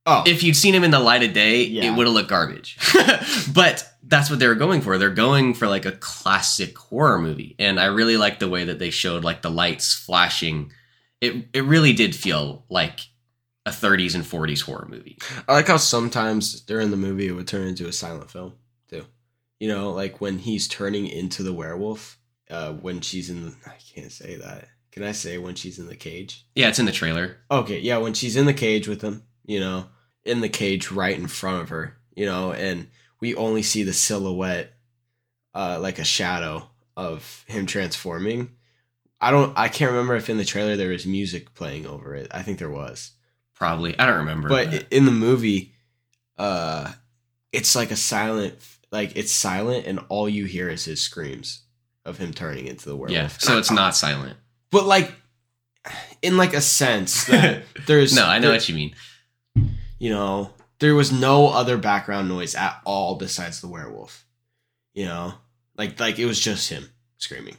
Oh, 0.06 0.22
If 0.26 0.42
you'd 0.42 0.56
seen 0.56 0.74
him 0.74 0.84
in 0.84 0.90
the 0.90 0.98
light 1.00 1.22
of 1.22 1.32
day, 1.32 1.62
Yeah. 1.64 1.84
it 1.90 1.96
would 1.96 2.06
have 2.06 2.12
looked 2.12 2.28
garbage. 2.28 2.76
but 3.54 3.88
that's 4.02 4.28
what 4.28 4.38
they 4.38 4.46
were 4.46 4.54
going 4.54 4.82
for. 4.82 4.98
They're 4.98 5.08
going 5.08 5.54
for 5.54 5.66
like 5.66 5.86
a 5.86 5.92
classic 5.92 6.76
horror 6.76 7.18
movie, 7.18 7.54
and 7.58 7.80
I 7.80 7.86
really 7.86 8.18
like 8.18 8.38
the 8.38 8.48
way 8.50 8.64
that 8.64 8.78
they 8.78 8.90
showed 8.90 9.24
like 9.24 9.40
the 9.40 9.50
lights 9.50 9.94
flashing. 9.94 10.72
It 11.22 11.46
it 11.54 11.64
really 11.64 11.94
did 11.94 12.14
feel 12.14 12.66
like 12.68 13.00
a 13.64 13.70
30s 13.70 14.14
and 14.14 14.24
40s 14.24 14.60
horror 14.60 14.86
movie. 14.90 15.16
I 15.48 15.54
like 15.54 15.68
how 15.68 15.78
sometimes 15.78 16.60
during 16.60 16.90
the 16.90 16.98
movie 16.98 17.28
it 17.28 17.32
would 17.32 17.48
turn 17.48 17.66
into 17.66 17.88
a 17.88 17.92
silent 17.92 18.30
film 18.30 18.52
too. 18.90 19.06
You 19.58 19.68
know, 19.68 19.92
like 19.92 20.20
when 20.20 20.38
he's 20.38 20.68
turning 20.68 21.06
into 21.06 21.42
the 21.42 21.54
werewolf, 21.54 22.18
uh, 22.50 22.72
when 22.74 23.00
she's 23.00 23.30
in 23.30 23.42
the 23.46 23.54
I 23.64 23.76
can't 23.94 24.12
say 24.12 24.36
that. 24.36 24.68
Can 24.94 25.02
I 25.02 25.12
say 25.12 25.36
when 25.38 25.56
she's 25.56 25.78
in 25.80 25.88
the 25.88 25.96
cage? 25.96 26.46
Yeah, 26.54 26.68
it's 26.68 26.78
in 26.78 26.86
the 26.86 26.92
trailer. 26.92 27.36
Okay, 27.50 27.80
yeah, 27.80 27.98
when 27.98 28.14
she's 28.14 28.36
in 28.36 28.46
the 28.46 28.54
cage 28.54 28.86
with 28.88 29.02
him, 29.02 29.24
you 29.44 29.58
know, 29.60 29.86
in 30.24 30.40
the 30.40 30.48
cage 30.48 30.90
right 30.92 31.18
in 31.18 31.26
front 31.26 31.60
of 31.62 31.68
her, 31.70 31.96
you 32.14 32.24
know, 32.24 32.52
and 32.52 32.86
we 33.20 33.34
only 33.34 33.62
see 33.62 33.82
the 33.82 33.92
silhouette 33.92 34.72
uh 35.52 35.78
like 35.80 35.98
a 35.98 36.04
shadow 36.04 36.68
of 36.96 37.44
him 37.48 37.66
transforming. 37.66 38.50
I 39.20 39.30
don't 39.32 39.52
I 39.58 39.66
can't 39.68 39.90
remember 39.90 40.14
if 40.14 40.30
in 40.30 40.36
the 40.38 40.44
trailer 40.44 40.76
there 40.76 40.90
was 40.90 41.06
music 41.06 41.54
playing 41.54 41.86
over 41.86 42.14
it. 42.14 42.28
I 42.30 42.42
think 42.42 42.58
there 42.60 42.70
was. 42.70 43.10
Probably. 43.54 43.98
I 43.98 44.06
don't 44.06 44.18
remember. 44.18 44.48
but 44.48 44.68
i- 44.68 44.86
in 44.92 45.06
the 45.06 45.12
movie 45.12 45.72
uh 46.38 46.92
it's 47.52 47.74
like 47.76 47.90
a 47.90 47.96
silent 47.96 48.54
like 48.92 49.16
it's 49.16 49.32
silent 49.32 49.86
and 49.86 50.00
all 50.08 50.28
you 50.28 50.44
hear 50.44 50.68
is 50.68 50.84
his 50.84 51.00
screams 51.00 51.62
of 52.04 52.18
him 52.18 52.32
turning 52.32 52.66
into 52.66 52.88
the 52.88 52.96
werewolf 52.96 53.12
yeah, 53.12 53.28
so 53.28 53.58
it's 53.58 53.70
not 53.72 53.94
silent. 53.96 54.36
But 54.74 54.84
like 54.86 55.12
in 56.22 56.36
like 56.36 56.52
a 56.54 56.60
sense 56.60 57.24
that 57.26 57.62
there's 57.86 58.14
no, 58.14 58.26
I 58.26 58.38
know 58.38 58.48
there- 58.48 58.56
what 58.56 58.68
you 58.68 58.74
mean. 58.74 58.94
you 59.98 60.10
know 60.10 60.50
there 60.80 60.94
was 60.94 61.10
no 61.12 61.48
other 61.48 61.78
background 61.78 62.28
noise 62.28 62.54
at 62.54 62.80
all 62.84 63.14
besides 63.16 63.60
the 63.60 63.68
werewolf 63.68 64.26
you 64.92 65.04
know 65.06 65.34
like 65.76 65.98
like 66.00 66.18
it 66.18 66.26
was 66.26 66.38
just 66.40 66.68
him 66.68 66.84
screaming 67.18 67.56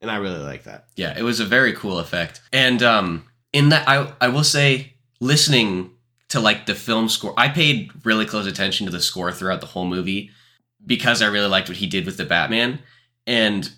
and 0.00 0.10
i 0.10 0.16
really 0.16 0.38
like 0.38 0.64
that 0.64 0.86
Yeah, 0.96 1.12
it 1.18 1.22
was 1.22 1.40
a 1.40 1.44
very 1.44 1.72
cool 1.74 1.98
effect. 1.98 2.40
And 2.52 2.82
um 2.82 3.24
in 3.52 3.68
that 3.70 3.88
I 3.88 4.12
I 4.20 4.28
will 4.28 4.44
say 4.44 4.94
listening 5.20 5.90
to 6.30 6.40
like 6.40 6.64
the 6.66 6.74
film 6.74 7.08
score, 7.08 7.34
I 7.36 7.48
paid 7.48 7.90
really 8.04 8.24
close 8.26 8.46
attention 8.46 8.86
to 8.86 8.92
the 8.92 9.00
score 9.02 9.30
throughout 9.32 9.60
the 9.60 9.66
whole 9.74 9.84
movie 9.86 10.30
because 10.84 11.20
I 11.22 11.26
really 11.26 11.48
liked 11.48 11.68
what 11.68 11.76
he 11.76 11.86
did 11.86 12.06
with 12.06 12.16
the 12.16 12.24
Batman. 12.24 12.78
And 13.26 13.70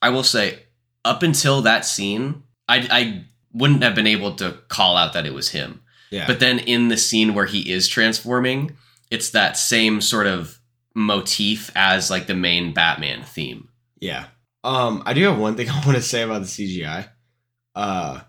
I 0.00 0.08
will 0.10 0.22
say 0.22 0.60
up 1.04 1.22
until 1.22 1.62
that 1.62 1.84
scene, 1.84 2.42
I 2.68 2.86
I 2.90 3.24
wouldn't 3.52 3.82
have 3.82 3.94
been 3.94 4.06
able 4.06 4.34
to 4.36 4.58
call 4.68 4.96
out 4.96 5.12
that 5.14 5.26
it 5.26 5.32
was 5.34 5.50
him. 5.50 5.80
yeah 6.10 6.26
But 6.26 6.38
then 6.40 6.58
in 6.60 6.88
the 6.88 6.96
scene 6.96 7.34
where 7.34 7.46
he 7.46 7.70
is 7.72 7.88
transforming, 7.88 8.76
it's 9.10 9.30
that 9.30 9.56
same 9.56 10.00
sort 10.00 10.26
of 10.26 10.58
motif 10.94 11.70
as 11.74 12.10
like 12.10 12.26
the 12.26 12.34
main 12.34 12.72
Batman 12.74 13.22
theme. 13.22 13.68
yeah 14.00 14.26
um 14.64 15.02
i 15.06 15.14
do 15.14 15.22
have 15.24 15.38
one 15.38 15.54
thing 15.56 15.68
i 15.70 15.74
want 15.86 15.96
to 15.96 16.02
say 16.02 16.22
about 16.22 16.40
the 16.42 16.46
cgi 16.48 17.08
Uh, 17.74 18.20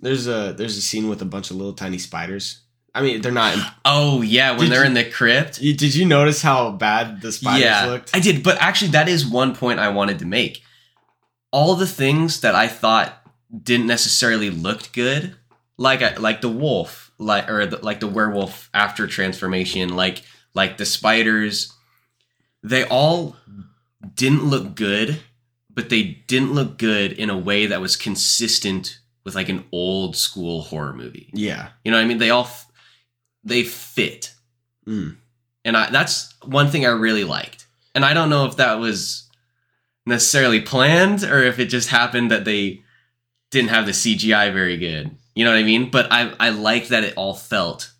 there's 0.00 0.26
a 0.26 0.52
there's 0.58 0.76
a 0.76 0.82
scene 0.82 1.08
with 1.08 1.22
a 1.22 1.24
bunch 1.24 1.50
of 1.50 1.56
little 1.56 1.74
tiny 1.74 1.98
spiders. 1.98 2.62
I 2.94 3.02
mean, 3.02 3.20
they're 3.20 3.30
not. 3.30 3.54
Oh 3.84 4.22
yeah, 4.22 4.50
when 4.52 4.60
Did 4.62 4.70
they're 4.72 4.80
you- 4.80 4.86
in 4.88 4.94
the 4.94 5.04
crypt. 5.04 5.60
You, 5.60 5.74
did 5.76 5.94
you 5.94 6.06
notice 6.06 6.40
how 6.42 6.72
bad 6.72 7.20
the 7.20 7.30
spiders 7.30 7.60
yeah, 7.62 7.84
looked? 7.86 8.10
I 8.16 8.20
did, 8.20 8.42
but 8.42 8.56
actually, 8.58 8.92
that 8.92 9.06
is 9.08 9.24
one 9.26 9.54
point 9.54 9.78
I 9.78 9.88
wanted 9.90 10.18
to 10.20 10.26
make. 10.26 10.62
All 11.56 11.74
the 11.74 11.86
things 11.86 12.40
that 12.42 12.54
I 12.54 12.68
thought 12.68 13.10
didn't 13.62 13.86
necessarily 13.86 14.50
look 14.50 14.92
good, 14.92 15.36
like 15.78 16.02
uh, 16.02 16.12
like 16.18 16.40
the 16.42 16.48
wolf, 16.50 17.10
like 17.18 17.48
or 17.48 17.64
the, 17.66 17.78
like 17.78 18.00
the 18.00 18.06
werewolf 18.08 18.68
after 18.74 19.06
transformation, 19.06 19.96
like 19.96 20.22
like 20.54 20.76
the 20.76 20.84
spiders, 20.84 21.72
they 22.62 22.84
all 22.84 23.36
didn't 24.14 24.44
look 24.44 24.74
good, 24.74 25.20
but 25.72 25.88
they 25.88 26.02
didn't 26.26 26.52
look 26.52 26.76
good 26.78 27.12
in 27.12 27.30
a 27.30 27.38
way 27.38 27.66
that 27.66 27.80
was 27.80 27.96
consistent 27.96 28.98
with 29.24 29.34
like 29.34 29.48
an 29.48 29.64
old 29.72 30.16
school 30.16 30.62
horror 30.62 30.92
movie. 30.92 31.30
yeah. 31.32 31.68
You 31.84 31.90
know 31.90 31.98
what 31.98 32.04
I 32.04 32.06
mean? 32.08 32.18
They 32.18 32.30
all 32.30 32.44
f- 32.44 32.70
they 33.44 33.62
fit 33.64 34.32
Mm. 34.86 35.16
and 35.64 35.76
I, 35.76 35.90
that's 35.90 36.32
one 36.44 36.68
thing 36.70 36.86
I 36.86 36.90
really 36.90 37.24
liked. 37.24 37.66
And 37.94 38.04
I 38.04 38.14
don't 38.14 38.30
know 38.30 38.46
if 38.46 38.56
that 38.58 38.74
was 38.78 39.25
necessarily 40.06 40.60
planned 40.60 41.24
or 41.24 41.42
if 41.42 41.58
it 41.58 41.66
just 41.66 41.88
happened 41.90 42.30
that 42.30 42.44
they 42.44 42.82
didn't 43.50 43.70
have 43.70 43.86
the 43.86 43.92
CGI 43.92 44.52
very 44.52 44.76
good. 44.76 45.16
You 45.34 45.44
know 45.44 45.50
what 45.50 45.58
I 45.58 45.64
mean? 45.64 45.90
But 45.90 46.10
I 46.10 46.32
I 46.40 46.48
like 46.50 46.88
that 46.88 47.04
it 47.04 47.14
all 47.16 47.34
felt 47.34 47.92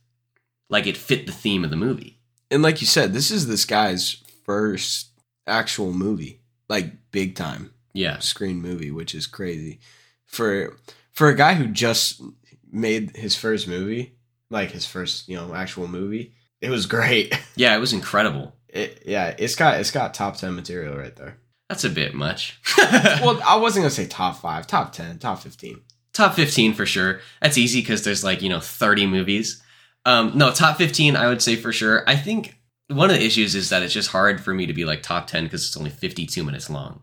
like 0.70 0.86
it 0.86 0.96
fit 0.96 1.26
the 1.26 1.32
theme 1.32 1.64
of 1.64 1.70
the 1.70 1.76
movie. 1.76 2.18
And 2.50 2.62
like 2.62 2.80
you 2.80 2.86
said, 2.86 3.12
this 3.12 3.30
is 3.30 3.46
this 3.46 3.64
guy's 3.64 4.22
first 4.44 5.08
actual 5.46 5.92
movie, 5.92 6.40
like 6.68 7.10
big 7.10 7.34
time 7.34 7.72
Yeah. 7.92 8.18
screen 8.20 8.62
movie, 8.62 8.90
which 8.90 9.14
is 9.14 9.26
crazy 9.26 9.80
for 10.24 10.76
for 11.12 11.28
a 11.28 11.34
guy 11.36 11.54
who 11.54 11.66
just 11.68 12.22
made 12.70 13.16
his 13.16 13.36
first 13.36 13.66
movie, 13.68 14.14
like 14.50 14.70
his 14.70 14.86
first 14.86 15.28
you 15.28 15.36
know 15.36 15.54
actual 15.54 15.88
movie. 15.88 16.32
It 16.60 16.70
was 16.70 16.86
great. 16.86 17.34
Yeah, 17.58 17.74
it 17.74 17.80
was 17.80 17.94
incredible. 17.94 18.54
It, 18.68 19.04
yeah, 19.06 19.34
it's 19.38 19.54
got 19.56 19.80
it's 19.80 19.90
got 19.90 20.12
top 20.14 20.36
ten 20.36 20.54
material 20.54 20.94
right 20.96 21.14
there. 21.16 21.38
That's 21.68 21.84
a 21.84 21.90
bit 21.90 22.14
much. 22.14 22.60
Well, 23.22 23.40
I 23.44 23.56
wasn't 23.56 23.82
gonna 23.82 23.90
say 23.90 24.06
top 24.06 24.40
five, 24.40 24.66
top 24.66 24.92
ten, 24.92 25.18
top 25.18 25.40
fifteen. 25.40 25.80
top 26.12 26.34
15 26.34 26.72
for 26.74 26.86
sure. 26.86 27.20
That's 27.42 27.58
easy 27.58 27.80
because 27.80 28.02
there's 28.04 28.22
like, 28.24 28.40
you 28.42 28.48
know, 28.48 28.60
30 28.60 29.06
movies. 29.06 29.62
Um, 30.06 30.32
no, 30.34 30.50
top 30.52 30.76
15, 30.78 31.14
I 31.16 31.26
would 31.28 31.42
say 31.42 31.56
for 31.56 31.72
sure. 31.72 32.08
I 32.08 32.16
think 32.16 32.58
one 32.88 33.10
of 33.10 33.16
the 33.16 33.24
issues 33.24 33.54
is 33.54 33.68
that 33.70 33.82
it's 33.82 33.92
just 33.92 34.10
hard 34.10 34.40
for 34.40 34.54
me 34.54 34.66
to 34.66 34.72
be 34.72 34.84
like 34.84 35.02
top 35.02 35.26
10 35.26 35.44
because 35.44 35.66
it's 35.66 35.76
only 35.76 35.90
52 35.90 36.42
minutes 36.44 36.70
long. 36.70 37.02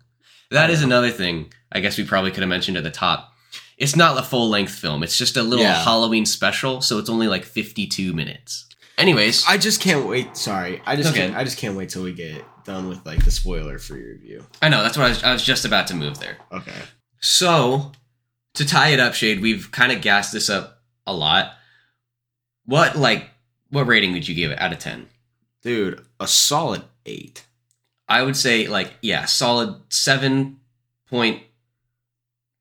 That 0.52 0.70
is 0.70 0.82
another 0.82 1.12
thing 1.12 1.52
I 1.72 1.80
guess 1.80 1.98
we 1.98 2.06
probably 2.06 2.32
could 2.32 2.42
have 2.44 2.50
mentioned 2.50 2.78
at 2.78 2.84
the 2.84 2.92
top. 2.92 3.34
It's 3.78 3.96
not 3.96 4.18
a 4.18 4.24
full 4.24 4.50
length 4.50 4.74
film, 4.74 5.04
it's 5.04 5.18
just 5.18 5.36
a 5.38 5.44
little 5.44 5.66
Yeah. 5.66 5.84
Halloween 5.84 6.26
special, 6.26 6.80
so 6.82 6.98
it's 7.00 7.10
only 7.10 7.28
like 7.28 7.44
52 7.44 8.14
minutes. 8.14 8.68
Anyways, 8.98 9.44
I 9.48 9.58
just 9.58 9.82
can't 9.82 10.08
wait. 10.08 10.38
Sorry, 10.38 10.82
I 10.86 10.96
just 10.96 11.10
Okay. 11.10 11.20
can't, 11.20 11.36
I 11.36 11.44
just 11.44 11.58
can't 11.58 11.76
wait 11.76 11.90
till 11.90 12.04
we 12.04 12.14
get 12.14 12.44
done 12.64 12.88
with 12.90 13.06
like 13.06 13.24
the 13.26 13.32
spoiler 13.32 13.80
free 13.80 14.04
review. 14.06 14.46
I 14.62 14.70
know, 14.70 14.84
that's 14.84 14.98
what 14.98 15.06
I 15.06 15.10
was, 15.10 15.24
I 15.24 15.34
was 15.34 15.44
just 15.44 15.66
about 15.66 15.88
to 15.88 15.96
move 15.96 16.20
there. 16.20 16.38
Okay. 16.52 16.72
So, 17.20 17.92
to 18.56 18.66
tie 18.66 18.90
it 18.90 19.00
up, 19.00 19.14
Shade, 19.16 19.42
we've 19.42 19.72
kind 19.72 19.92
of 19.92 20.02
gassed 20.02 20.32
this 20.32 20.50
up 20.50 20.82
a 21.08 21.14
lot. 21.14 21.54
What 22.66 22.96
like 22.96 23.30
what 23.70 23.88
rating 23.88 24.14
would 24.14 24.28
you 24.28 24.36
give 24.36 24.52
it 24.52 24.62
out 24.62 24.72
of 24.72 24.80
ten? 24.80 25.08
Dude, 25.64 26.06
a 26.20 26.28
solid 26.28 26.84
eight. 27.06 27.46
I 28.08 28.22
would 28.22 28.38
say 28.38 28.68
like 28.68 28.94
yeah, 29.02 29.26
solid 29.26 29.82
seven 29.90 30.60
point 31.10 31.42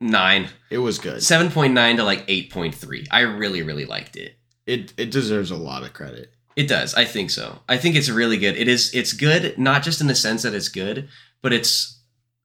nine. 0.01 0.49
It 0.71 0.79
was 0.79 0.99
good. 0.99 1.23
Seven 1.23 1.51
point 1.51 1.75
nine 1.75 1.99
to 1.99 2.05
like 2.05 2.25
eight 2.29 2.51
point 2.51 2.75
three. 2.75 3.07
I 3.11 3.21
really, 3.21 3.63
really 3.63 3.85
liked 3.85 4.17
it. 4.17 4.35
It 4.67 4.93
it 4.97 5.11
deserves 5.11 5.51
a 5.51 5.57
lot 5.57 5.83
of 5.83 5.93
credit. 5.93 6.33
It 6.55 6.69
does. 6.69 6.95
I 6.95 7.05
think 7.05 7.31
so. 7.31 7.61
I 7.69 7.79
think 7.79 7.97
it's 7.97 8.11
really 8.11 8.37
good. 8.37 8.57
It 8.57 8.69
is. 8.69 8.95
It's 8.95 9.13
good, 9.13 9.59
not 9.59 9.83
just 9.83 10.01
in 10.01 10.07
the 10.07 10.15
sense 10.15 10.43
that 10.43 10.55
it's 10.55 10.69
good, 10.69 11.09
but 11.41 11.53
it's 11.53 12.01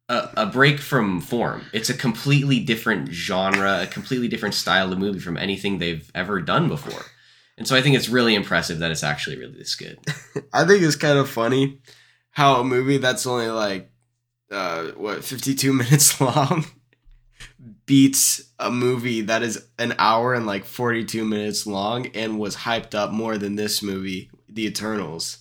a, 0.09 0.29
a 0.37 0.45
break 0.45 0.79
from 0.79 1.21
form. 1.21 1.65
It's 1.73 1.89
a 1.89 1.93
completely 1.93 2.59
different 2.59 3.11
genre, 3.11 3.81
a 3.81 3.87
completely 3.87 4.27
different 4.27 4.55
style 4.55 4.91
of 4.91 4.99
movie 4.99 5.19
from 5.19 5.37
anything 5.37 5.77
they've 5.77 6.09
ever 6.15 6.41
done 6.41 6.67
before. 6.67 7.01
And 7.57 7.67
so 7.67 7.75
I 7.75 7.81
think 7.81 7.95
it's 7.95 8.07
really 8.09 8.35
impressive 8.35 8.79
that 8.79 8.91
it's 8.91 9.03
actually 9.03 9.37
really 9.37 9.57
this 9.57 9.75
good. 9.75 9.99
I 10.53 10.63
think 10.65 10.83
it's 10.83 10.95
kind 10.95 11.17
of 11.17 11.29
funny 11.29 11.79
how 12.31 12.61
a 12.61 12.63
movie 12.63 12.97
that's 12.97 13.25
only 13.25 13.47
like 13.47 13.91
uh 14.51 14.91
what 14.91 15.25
52 15.25 15.73
minutes 15.73 16.21
long 16.21 16.65
beats 17.85 18.41
a 18.59 18.69
movie 18.71 19.21
that 19.21 19.43
is 19.43 19.65
an 19.79 19.93
hour 19.99 20.33
and 20.33 20.45
like 20.45 20.65
42 20.65 21.25
minutes 21.25 21.65
long 21.67 22.07
and 22.07 22.39
was 22.39 22.55
hyped 22.55 22.93
up 22.95 23.11
more 23.11 23.37
than 23.37 23.55
this 23.55 23.81
movie 23.83 24.29
The 24.49 24.65
Eternals 24.67 25.39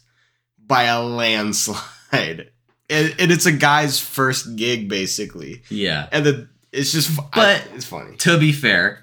by 0.59 0.85
a 0.85 1.03
landslide. 1.03 1.83
And, 2.89 3.17
and 3.19 3.33
it's 3.33 3.47
a 3.47 3.53
guy's 3.53 3.99
first 3.99 4.55
gig 4.55 4.89
basically. 4.89 5.63
Yeah. 5.71 6.09
And 6.13 6.25
the 6.25 6.49
it's 6.71 6.93
just 6.93 7.17
But- 7.17 7.33
I- 7.33 7.75
it's 7.75 7.85
funny. 7.85 8.17
To 8.19 8.39
be 8.39 8.53
fair, 8.53 9.03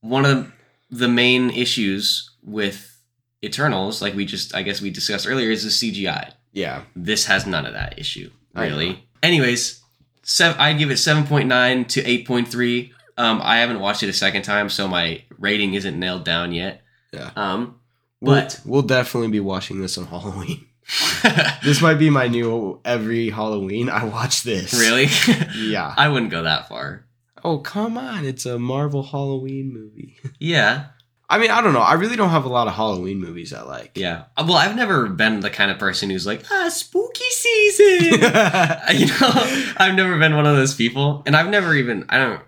one 0.00 0.24
of 0.24 0.52
the 0.90 1.06
main 1.06 1.50
issues 1.50 2.28
with 2.42 2.98
Eternals, 3.44 4.02
like 4.02 4.14
we 4.14 4.24
just, 4.26 4.56
I 4.56 4.62
guess 4.62 4.80
we 4.80 4.90
discussed 4.90 5.24
earlier, 5.28 5.52
is 5.52 5.62
the 5.62 5.70
CGI. 5.70 6.32
Yeah. 6.52 6.82
This 6.96 7.26
has 7.26 7.46
none 7.46 7.64
of 7.64 7.74
that 7.74 7.96
issue, 7.96 8.30
really. 8.56 9.06
Anyways, 9.22 9.80
sev- 10.24 10.56
I 10.58 10.72
give 10.72 10.90
it 10.90 10.94
7.9 10.94 11.86
to 11.88 12.02
8.3. 12.02 12.90
Um, 13.16 13.40
I 13.42 13.58
haven't 13.58 13.80
watched 13.80 14.02
it 14.02 14.08
a 14.08 14.12
second 14.12 14.42
time, 14.42 14.68
so 14.68 14.88
my 14.88 15.22
rating 15.38 15.74
isn't 15.74 15.98
nailed 15.98 16.24
down 16.24 16.52
yet. 16.52 16.82
Yeah. 17.12 17.30
Um, 17.36 17.76
We'll, 18.20 18.36
But- 18.36 18.60
we'll 18.64 18.82
definitely 18.82 19.28
be 19.28 19.40
watching 19.40 19.80
this 19.82 19.98
on 19.98 20.06
Halloween. 20.06 20.66
This 21.62 21.80
might 21.80 21.94
be 21.94 22.10
my 22.10 22.26
new 22.28 22.80
every 22.84 23.30
Halloween. 23.30 23.88
I 23.88 24.04
watch 24.04 24.42
this. 24.42 24.74
really? 24.78 25.06
Yeah. 25.56 25.94
I 25.96 26.08
wouldn't 26.08 26.30
go 26.30 26.42
that 26.42 26.68
far. 26.68 27.06
Oh, 27.42 27.58
come 27.58 27.96
on. 27.98 28.24
It's 28.24 28.46
a 28.46 28.58
Marvel 28.58 29.02
Halloween 29.02 29.72
movie. 29.72 30.16
Yeah, 30.40 30.86
I 31.28 31.38
mean, 31.38 31.50
I 31.50 31.60
don't 31.62 31.72
know. 31.72 31.80
I 31.80 31.94
really 31.94 32.16
don't 32.16 32.30
have 32.30 32.44
a 32.44 32.48
lot 32.48 32.68
of 32.68 32.74
Halloween 32.74 33.18
movies 33.18 33.52
I 33.52 33.62
like. 33.62 33.92
yeah. 33.96 34.24
Uh, 34.36 34.44
Well, 34.46 34.56
I've 34.56 34.76
never 34.76 35.08
been 35.08 35.40
the 35.40 35.50
kind 35.50 35.70
of 35.70 35.78
person 35.78 36.10
who's 36.10 36.26
like, 36.26 36.42
ah, 36.50 36.68
spooky 36.68 37.24
season. 37.30 38.20
you 38.94 39.06
know, 39.06 39.72
I've 39.78 39.94
never 39.94 40.18
been 40.18 40.36
one 40.36 40.46
of 40.46 40.56
those 40.56 40.74
people, 40.74 41.22
and 41.26 41.34
I've 41.36 41.48
never 41.48 41.74
even 41.74 42.04
I 42.08 42.18
don't 42.18 42.40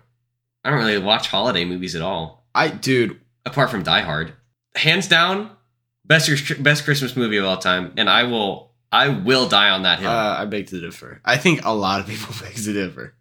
I 0.63 0.69
don't 0.69 0.79
really 0.79 0.97
watch 0.99 1.27
holiday 1.29 1.65
movies 1.65 1.95
at 1.95 2.01
all, 2.01 2.45
I, 2.53 2.67
dude, 2.69 3.19
apart 3.45 3.69
from 3.71 3.83
Die 3.83 4.01
Hard. 4.01 4.33
Hands 4.75 5.07
down, 5.07 5.49
best 6.05 6.29
best 6.61 6.83
Christmas 6.83 7.15
movie 7.15 7.37
of 7.37 7.45
all 7.45 7.57
time, 7.57 7.93
and 7.97 8.09
I 8.09 8.23
will 8.23 8.73
I 8.91 9.09
will 9.09 9.47
die 9.49 9.69
on 9.69 9.83
that 9.83 9.99
hill. 9.99 10.09
uh, 10.09 10.37
I 10.39 10.45
beg 10.45 10.67
to 10.67 10.79
differ. 10.79 11.19
I 11.25 11.37
think 11.37 11.65
a 11.65 11.73
lot 11.73 11.99
of 11.99 12.07
people 12.07 12.33
beg 12.41 12.55
to 12.55 12.73
differ. 12.73 13.15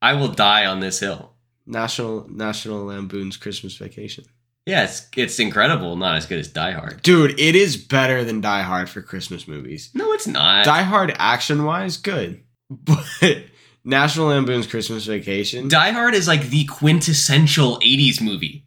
I 0.00 0.14
will 0.14 0.28
die 0.28 0.66
on 0.66 0.80
this 0.80 1.00
hill. 1.00 1.32
National 1.66 2.26
National 2.30 2.84
Lampoon's 2.84 3.36
Christmas 3.36 3.76
Vacation. 3.76 4.24
Yeah, 4.66 4.84
it's 4.84 5.08
it's 5.16 5.38
incredible. 5.38 5.96
Not 5.96 6.16
as 6.16 6.26
good 6.26 6.38
as 6.38 6.48
Die 6.48 6.70
Hard. 6.72 7.02
Dude, 7.02 7.38
it 7.40 7.56
is 7.56 7.76
better 7.76 8.24
than 8.24 8.40
Die 8.40 8.62
Hard 8.62 8.88
for 8.88 9.02
Christmas 9.02 9.48
movies. 9.48 9.90
No, 9.94 10.12
it's 10.12 10.26
not. 10.26 10.64
Die 10.64 10.82
Hard 10.82 11.14
action 11.18 11.64
wise, 11.64 11.96
good. 11.96 12.42
But 12.70 13.44
National 13.84 14.28
Lampoon's 14.28 14.66
Christmas 14.66 15.06
Vacation. 15.06 15.68
Die 15.68 15.90
Hard 15.90 16.14
is 16.14 16.28
like 16.28 16.50
the 16.50 16.64
quintessential 16.66 17.78
'80s 17.80 18.20
movie. 18.20 18.66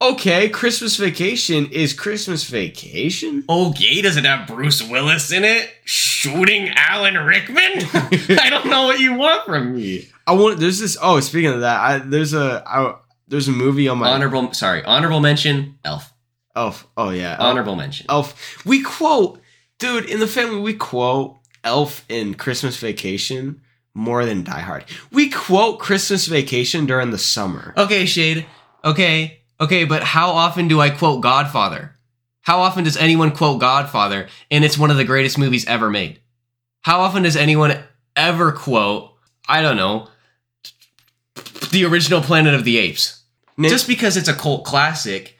okay, 0.00 0.48
Christmas 0.50 0.96
Vacation 0.98 1.66
is 1.72 1.94
Christmas 1.94 2.44
Vacation. 2.44 3.42
Oh, 3.48 3.70
Okay, 3.70 4.02
does 4.02 4.16
it 4.18 4.24
have 4.26 4.46
Bruce 4.46 4.82
Willis 4.82 5.32
in 5.32 5.42
it 5.44 5.70
shooting 5.86 6.68
Alan 6.76 7.14
Rickman? 7.16 7.56
I 8.38 8.48
don't 8.50 8.66
know 8.66 8.84
what 8.84 9.00
you 9.00 9.14
want 9.14 9.44
from 9.46 9.74
me. 9.74 10.08
I 10.26 10.32
want. 10.34 10.60
There's 10.60 10.78
this. 10.78 10.96
Oh, 11.00 11.18
speaking 11.20 11.50
of 11.52 11.60
that, 11.60 11.80
I, 11.80 11.98
there's 11.98 12.34
a 12.34 12.62
I, 12.66 12.94
there's 13.28 13.48
a 13.48 13.52
movie 13.52 13.88
on 13.88 13.98
my 13.98 14.08
Honorable, 14.10 14.52
sorry, 14.52 14.84
honorable 14.84 15.20
mention. 15.20 15.78
Elf. 15.84 16.12
Elf. 16.54 16.86
Oh 16.96 17.10
yeah, 17.10 17.36
Honorable 17.38 17.76
mention. 17.76 18.06
Elf. 18.08 18.64
We 18.64 18.82
quote, 18.82 19.40
dude, 19.78 20.06
in 20.06 20.20
the 20.20 20.26
family, 20.26 20.60
we 20.60 20.74
quote 20.74 21.38
Elf 21.64 22.04
in 22.08 22.34
Christmas 22.34 22.76
Vacation 22.78 23.60
more 23.94 24.24
than 24.24 24.44
Die 24.44 24.60
Hard. 24.60 24.84
We 25.10 25.30
quote 25.30 25.78
Christmas 25.78 26.26
Vacation 26.26 26.86
during 26.86 27.10
the 27.10 27.18
summer. 27.18 27.74
Okay, 27.76 28.04
Shade. 28.06 28.46
Okay, 28.84 29.40
okay, 29.60 29.84
but 29.84 30.02
how 30.02 30.30
often 30.30 30.68
do 30.68 30.80
I 30.80 30.90
quote 30.90 31.22
Godfather? 31.22 31.96
How 32.42 32.60
often 32.60 32.84
does 32.84 32.96
anyone 32.96 33.32
quote 33.32 33.60
Godfather 33.60 34.28
and 34.50 34.64
it's 34.64 34.78
one 34.78 34.92
of 34.92 34.96
the 34.96 35.04
greatest 35.04 35.36
movies 35.36 35.66
ever 35.66 35.90
made? 35.90 36.20
How 36.82 37.00
often 37.00 37.24
does 37.24 37.36
anyone 37.36 37.82
ever 38.14 38.52
quote, 38.52 39.12
I 39.48 39.62
don't 39.62 39.76
know, 39.76 40.08
the 41.76 41.84
original 41.84 42.22
Planet 42.22 42.54
of 42.54 42.64
the 42.64 42.78
Apes? 42.78 43.22
Nick, 43.58 43.70
Just 43.70 43.86
because 43.86 44.16
it's 44.16 44.28
a 44.28 44.34
cult 44.34 44.64
classic, 44.64 45.38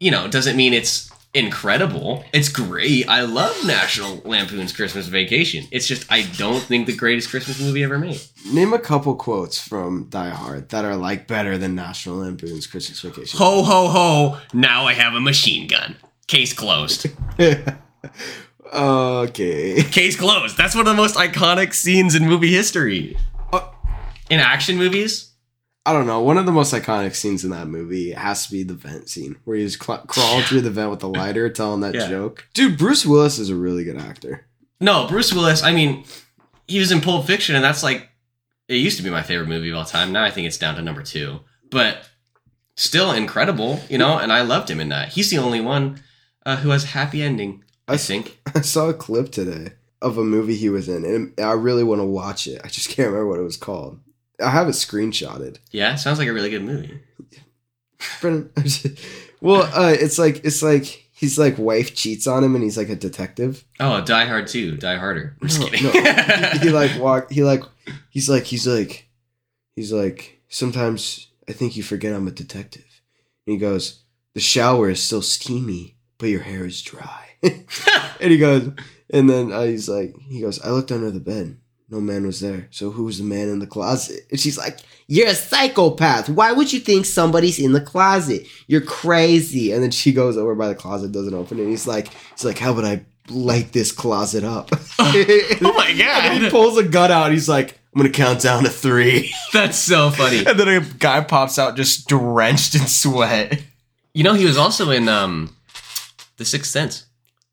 you 0.00 0.10
know, 0.10 0.26
doesn't 0.28 0.56
mean 0.56 0.74
it's 0.74 1.08
incredible. 1.34 2.24
It's 2.32 2.48
great. 2.48 3.08
I 3.08 3.22
love 3.22 3.56
National 3.64 4.20
Lampoon's 4.24 4.72
Christmas 4.72 5.06
Vacation. 5.06 5.66
It's 5.70 5.86
just 5.86 6.10
I 6.10 6.22
don't 6.36 6.60
think 6.60 6.86
the 6.86 6.96
greatest 6.96 7.30
Christmas 7.30 7.60
movie 7.60 7.84
ever 7.84 7.98
made. 7.98 8.20
Name 8.52 8.72
a 8.72 8.78
couple 8.78 9.14
quotes 9.14 9.58
from 9.58 10.08
Die 10.10 10.28
Hard 10.30 10.68
that 10.70 10.84
are 10.84 10.96
like 10.96 11.28
better 11.28 11.56
than 11.56 11.76
National 11.76 12.16
Lampoon's 12.18 12.66
Christmas 12.66 13.00
Vacation. 13.00 13.38
Ho 13.38 13.62
ho 13.62 13.88
ho! 13.88 14.38
Now 14.52 14.86
I 14.86 14.94
have 14.94 15.14
a 15.14 15.20
machine 15.20 15.68
gun. 15.68 15.96
Case 16.26 16.52
closed. 16.52 17.06
okay. 18.72 19.82
Case 19.84 20.16
closed. 20.16 20.56
That's 20.56 20.74
one 20.74 20.86
of 20.86 20.96
the 20.96 21.00
most 21.00 21.14
iconic 21.16 21.72
scenes 21.72 22.14
in 22.14 22.26
movie 22.28 22.52
history. 22.52 23.16
Uh, 23.52 23.68
in 24.30 24.40
action 24.40 24.76
movies? 24.76 25.31
I 25.84 25.92
don't 25.92 26.06
know. 26.06 26.20
One 26.20 26.38
of 26.38 26.46
the 26.46 26.52
most 26.52 26.72
iconic 26.72 27.14
scenes 27.14 27.42
in 27.44 27.50
that 27.50 27.66
movie 27.66 28.12
has 28.12 28.46
to 28.46 28.52
be 28.52 28.62
the 28.62 28.74
vent 28.74 29.08
scene 29.08 29.36
where 29.44 29.56
he's 29.56 29.76
cl- 29.78 30.04
crawling 30.06 30.44
through 30.44 30.60
the 30.60 30.70
vent 30.70 30.90
with 30.90 31.00
the 31.00 31.08
lighter, 31.08 31.48
telling 31.50 31.80
that 31.80 31.94
Yeah. 31.94 32.08
joke. 32.08 32.46
Dude, 32.54 32.78
Bruce 32.78 33.04
Willis 33.04 33.38
is 33.38 33.50
a 33.50 33.56
really 33.56 33.82
good 33.82 33.98
actor. 33.98 34.46
No, 34.80 35.06
Bruce 35.08 35.32
Willis. 35.32 35.62
I 35.62 35.72
mean, 35.72 36.04
he 36.68 36.78
was 36.78 36.92
in 36.92 37.00
Pulp 37.00 37.26
Fiction, 37.26 37.56
and 37.56 37.64
that's 37.64 37.82
like 37.82 38.08
it 38.68 38.76
used 38.76 38.96
to 38.98 39.02
be 39.02 39.10
my 39.10 39.22
favorite 39.22 39.48
movie 39.48 39.70
of 39.70 39.76
all 39.76 39.84
time. 39.84 40.12
Now 40.12 40.22
I 40.24 40.30
think 40.30 40.46
it's 40.46 40.56
down 40.56 40.76
to 40.76 40.82
number 40.82 41.02
two, 41.02 41.40
but 41.70 42.08
still 42.76 43.10
incredible, 43.12 43.80
you 43.90 43.98
know. 43.98 44.18
And 44.18 44.32
I 44.32 44.42
loved 44.42 44.70
him 44.70 44.78
in 44.80 44.88
that. 44.90 45.10
He's 45.10 45.30
the 45.30 45.38
only 45.38 45.60
one 45.60 46.00
uh, 46.46 46.56
who 46.56 46.70
has 46.70 46.84
a 46.84 46.88
happy 46.88 47.22
ending. 47.22 47.64
I 47.88 47.96
think. 47.96 48.40
I 48.54 48.60
saw 48.60 48.88
a 48.88 48.94
clip 48.94 49.32
today 49.32 49.72
of 50.00 50.16
a 50.16 50.24
movie 50.24 50.56
he 50.56 50.68
was 50.68 50.88
in, 50.88 51.04
and 51.04 51.32
I 51.40 51.52
really 51.52 51.84
want 51.84 52.00
to 52.00 52.04
watch 52.04 52.46
it. 52.46 52.60
I 52.64 52.68
just 52.68 52.88
can't 52.88 53.08
remember 53.08 53.28
what 53.28 53.40
it 53.40 53.44
was 53.44 53.56
called. 53.56 53.98
I 54.42 54.50
have 54.50 54.68
it 54.68 54.72
screenshotted. 54.72 55.58
Yeah, 55.70 55.94
sounds 55.94 56.18
like 56.18 56.28
a 56.28 56.32
really 56.32 56.50
good 56.50 56.64
movie. 56.64 57.00
Brennan, 58.20 58.50
well, 59.40 59.62
uh, 59.74 59.92
it's 59.98 60.18
like 60.18 60.44
it's 60.44 60.62
like 60.62 60.84
he's 61.12 61.38
like 61.38 61.56
wife 61.58 61.94
cheats 61.94 62.26
on 62.26 62.42
him, 62.42 62.54
and 62.54 62.64
he's 62.64 62.76
like 62.76 62.88
a 62.88 62.96
detective. 62.96 63.64
Oh, 63.78 64.00
Die 64.00 64.24
Hard 64.24 64.48
too. 64.48 64.76
Die 64.76 64.96
Harder. 64.96 65.36
I'm 65.40 65.48
just 65.48 65.60
No, 65.60 65.66
kidding. 65.68 65.84
no. 65.84 65.92
he, 66.52 66.58
he 66.58 66.70
like 66.70 66.98
walk. 67.00 67.30
He 67.30 67.42
like 67.44 67.62
he's 68.10 68.28
like 68.28 68.44
he's 68.44 68.66
like 68.66 69.08
he's 69.76 69.92
like 69.92 70.40
sometimes 70.48 71.28
I 71.48 71.52
think 71.52 71.76
you 71.76 71.82
forget 71.82 72.12
I'm 72.14 72.26
a 72.28 72.32
detective. 72.32 72.84
And 73.46 73.54
he 73.54 73.58
goes, 73.58 74.02
the 74.34 74.40
shower 74.40 74.90
is 74.90 75.02
still 75.02 75.22
steamy, 75.22 75.96
but 76.18 76.28
your 76.28 76.42
hair 76.42 76.64
is 76.64 76.80
dry. 76.82 77.30
and 77.42 78.30
he 78.32 78.38
goes, 78.38 78.70
and 79.10 79.28
then 79.28 79.52
uh, 79.52 79.62
he's 79.62 79.88
like, 79.88 80.14
he 80.28 80.40
goes, 80.40 80.60
I 80.62 80.70
looked 80.70 80.92
under 80.92 81.10
the 81.10 81.18
bed. 81.20 81.58
No 81.92 82.00
man 82.00 82.26
was 82.26 82.40
there. 82.40 82.68
So 82.70 82.90
who 82.90 83.04
was 83.04 83.18
the 83.18 83.24
man 83.24 83.50
in 83.50 83.58
the 83.58 83.66
closet? 83.66 84.26
And 84.30 84.40
she's 84.40 84.56
like, 84.56 84.78
You're 85.08 85.28
a 85.28 85.34
psychopath. 85.34 86.30
Why 86.30 86.50
would 86.50 86.72
you 86.72 86.80
think 86.80 87.04
somebody's 87.04 87.58
in 87.58 87.72
the 87.72 87.82
closet? 87.82 88.46
You're 88.66 88.80
crazy. 88.80 89.72
And 89.72 89.82
then 89.82 89.90
she 89.90 90.10
goes 90.10 90.38
over 90.38 90.54
by 90.54 90.68
the 90.68 90.74
closet, 90.74 91.12
doesn't 91.12 91.34
open 91.34 91.58
it. 91.58 91.62
And 91.64 91.70
he's 91.70 91.86
like, 91.86 92.08
he's 92.30 92.46
like, 92.46 92.58
How 92.58 92.72
would 92.72 92.86
I 92.86 93.04
light 93.28 93.74
this 93.74 93.92
closet 93.92 94.42
up? 94.42 94.70
oh 94.98 95.74
my 95.76 95.90
And 96.32 96.42
he 96.42 96.48
pulls 96.48 96.78
a 96.78 96.82
gun 96.82 97.12
out. 97.12 97.30
He's 97.30 97.48
like, 97.48 97.78
I'm 97.94 98.00
gonna 98.00 98.08
count 98.08 98.40
down 98.40 98.64
to 98.64 98.70
three. 98.70 99.34
that's 99.52 99.76
so 99.76 100.08
funny. 100.08 100.46
And 100.46 100.58
then 100.58 100.68
a 100.68 100.80
guy 100.80 101.20
pops 101.20 101.58
out 101.58 101.76
just 101.76 102.08
drenched 102.08 102.74
in 102.74 102.86
sweat. 102.86 103.62
You 104.14 104.24
know, 104.24 104.32
he 104.32 104.46
was 104.46 104.56
also 104.56 104.90
in 104.90 105.10
um, 105.10 105.54
The 106.38 106.46
Sixth 106.46 106.70
Sense. 106.70 107.04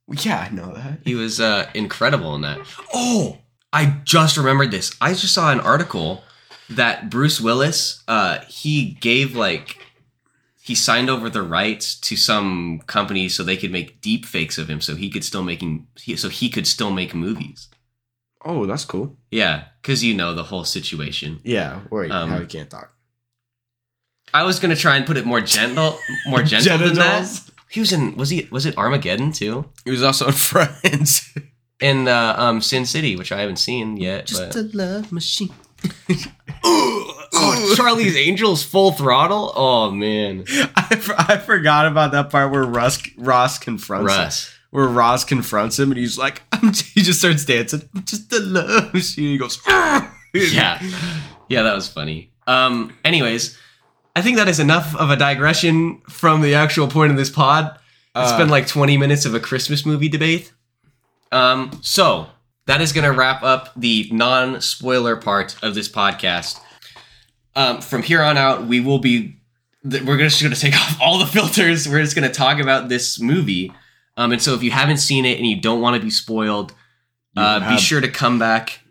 Yeah, 0.10 0.48
I 0.50 0.56
know 0.56 0.74
that. 0.74 1.00
He 1.04 1.16
was 1.16 1.42
uh, 1.42 1.70
incredible 1.74 2.36
in 2.36 2.42
that. 2.42 2.60
Oh, 2.94 3.38
I 3.72 3.98
just 4.04 4.38
remembered 4.38 4.72
this. 4.72 4.96
I 5.00 5.14
just 5.14 5.34
saw 5.34 5.52
an 5.52 5.60
article 5.60 6.24
that 6.70 7.10
Bruce 7.10 7.40
Willis, 7.40 8.04
uh, 8.08 8.40
he 8.48 8.98
gave 9.00 9.36
like 9.36 9.78
he 10.62 10.76
signed 10.76 11.10
over 11.10 11.30
the 11.30 11.42
rights 11.42 11.96
to 12.02 12.16
some 12.16 12.80
company 12.88 13.28
so 13.30 13.44
they 13.44 13.58
could 13.58 13.72
make 13.72 14.02
deep 14.02 14.26
fakes 14.26 14.58
of 14.58 14.70
him, 14.70 14.82
so 14.82 14.96
he 14.96 15.10
could 15.10 15.24
still 15.24 15.44
making 15.44 15.88
so 16.16 16.30
he 16.30 16.50
could 16.50 16.68
still 16.68 16.92
make 16.92 17.14
movies. 17.14 17.70
Oh, 18.46 18.66
that's 18.66 18.86
cool. 18.86 19.18
Yeah, 19.32 19.66
because 19.82 20.04
you 20.04 20.14
know 20.14 20.34
the 20.34 20.44
whole 20.44 20.64
situation. 20.64 21.40
Yeah, 21.44 21.82
or 21.92 22.06
Um, 22.12 22.30
how 22.30 22.40
he 22.40 22.46
can't 22.46 22.70
talk. 22.70 22.94
I 24.34 24.44
was 24.44 24.60
gonna 24.60 24.76
try 24.76 24.96
and 24.96 25.06
put 25.06 25.18
it 25.18 25.26
more 25.26 25.42
gentle, 25.42 25.98
more 26.28 26.44
gentle 26.44 26.78
than 26.78 26.94
that. 26.96 27.42
He 27.70 27.80
was 27.80 27.92
in 27.92 28.16
was 28.16 28.30
he 28.30 28.48
was 28.52 28.66
it 28.66 28.78
Armageddon 28.78 29.32
too? 29.32 29.66
He 29.86 29.92
was 29.92 30.04
also 30.04 30.28
in 30.28 30.34
Friends. 30.52 31.36
In 31.82 32.08
uh, 32.08 32.36
um, 32.38 32.62
Sin 32.62 32.86
City, 32.86 33.16
which 33.16 33.32
I 33.32 33.40
haven't 33.40 33.58
seen 33.58 33.96
yet. 33.98 34.32
but... 34.36 34.56
a 34.56 34.62
love 34.74 35.12
machine. 35.12 35.54
Oh, 36.62 37.74
Charlie's 37.78 38.18
Angels 38.18 38.64
full 38.64 38.92
throttle? 38.92 39.54
Oh 39.56 39.92
man. 39.92 40.44
I, 40.76 40.96
for- 40.96 41.16
I 41.18 41.38
forgot 41.38 41.86
about 41.86 42.12
that 42.12 42.30
part 42.30 42.52
where 42.52 42.64
Russ 42.64 43.02
Ross 43.18 43.58
confronts 43.58 44.14
him. 44.50 44.54
Where 44.72 44.88
Ross 44.88 45.24
confronts 45.24 45.80
him 45.80 45.92
and 45.92 45.98
he's 46.00 46.18
like, 46.18 46.42
I'm, 46.52 46.74
he 46.74 47.02
just 47.02 47.20
starts 47.20 47.46
dancing. 47.46 47.88
I'm 47.96 48.04
just 48.04 48.32
a 48.34 48.40
love 48.40 48.94
machine. 48.94 49.26
He 49.32 49.38
goes, 49.38 49.60
"Ah!" 49.68 50.14
Yeah. 50.34 50.82
Yeah, 51.48 51.64
that 51.64 51.76
was 51.76 51.88
funny. 51.88 52.32
Um, 52.46 52.96
anyways, 53.06 53.58
I 54.16 54.22
think 54.22 54.38
that 54.38 54.48
is 54.50 54.60
enough 54.60 54.96
of 54.96 55.10
a 55.12 55.16
digression 55.16 56.02
from 56.10 56.42
the 56.42 56.56
actual 56.56 56.88
point 56.88 57.12
of 57.12 57.18
this 57.18 57.30
pod. 57.30 57.76
It's 58.16 58.32
Uh, 58.32 58.38
been 58.38 58.50
like 58.50 58.68
20 58.68 58.98
minutes 58.98 59.26
of 59.26 59.34
a 59.34 59.40
Christmas 59.40 59.86
movie 59.86 60.10
debate. 60.10 60.52
Um, 61.32 61.72
so 61.82 62.28
that 62.66 62.82
is 62.82 62.94
gonna 62.94 63.12
wrap 63.12 63.44
up 63.44 63.72
the 63.76 64.10
non-spoiler 64.12 65.16
part 65.16 65.56
of 65.64 65.76
this 65.76 65.90
podcast. 65.90 66.60
Um, 67.56 67.82
from 67.82 68.04
here 68.04 68.22
on 68.22 68.38
out, 68.38 68.68
we 68.68 68.80
will 68.80 69.00
be 69.00 69.36
we're 69.84 70.18
just 70.18 70.42
gonna 70.42 70.56
take 70.56 70.76
off 70.80 71.00
all 71.02 71.20
the 71.20 71.26
filters. 71.26 71.88
We're 71.88 72.02
just 72.04 72.16
gonna 72.16 72.32
talk 72.32 72.60
about 72.60 72.90
this 72.90 73.20
movie. 73.20 73.74
Um, 74.18 74.34
and 74.34 74.42
so 74.42 74.54
if 74.54 74.64
you 74.64 74.72
haven't 74.72 74.98
seen 74.98 75.26
it 75.26 75.38
and 75.38 75.48
you 75.48 75.62
don't 75.62 75.82
want 75.82 75.96
to 75.96 76.02
be 76.02 76.10
spoiled, 76.10 76.74
uh, 77.38 77.70
be 77.70 77.78
sure 77.78 78.02
to 78.02 78.10
come 78.10 78.38
back 78.38 78.82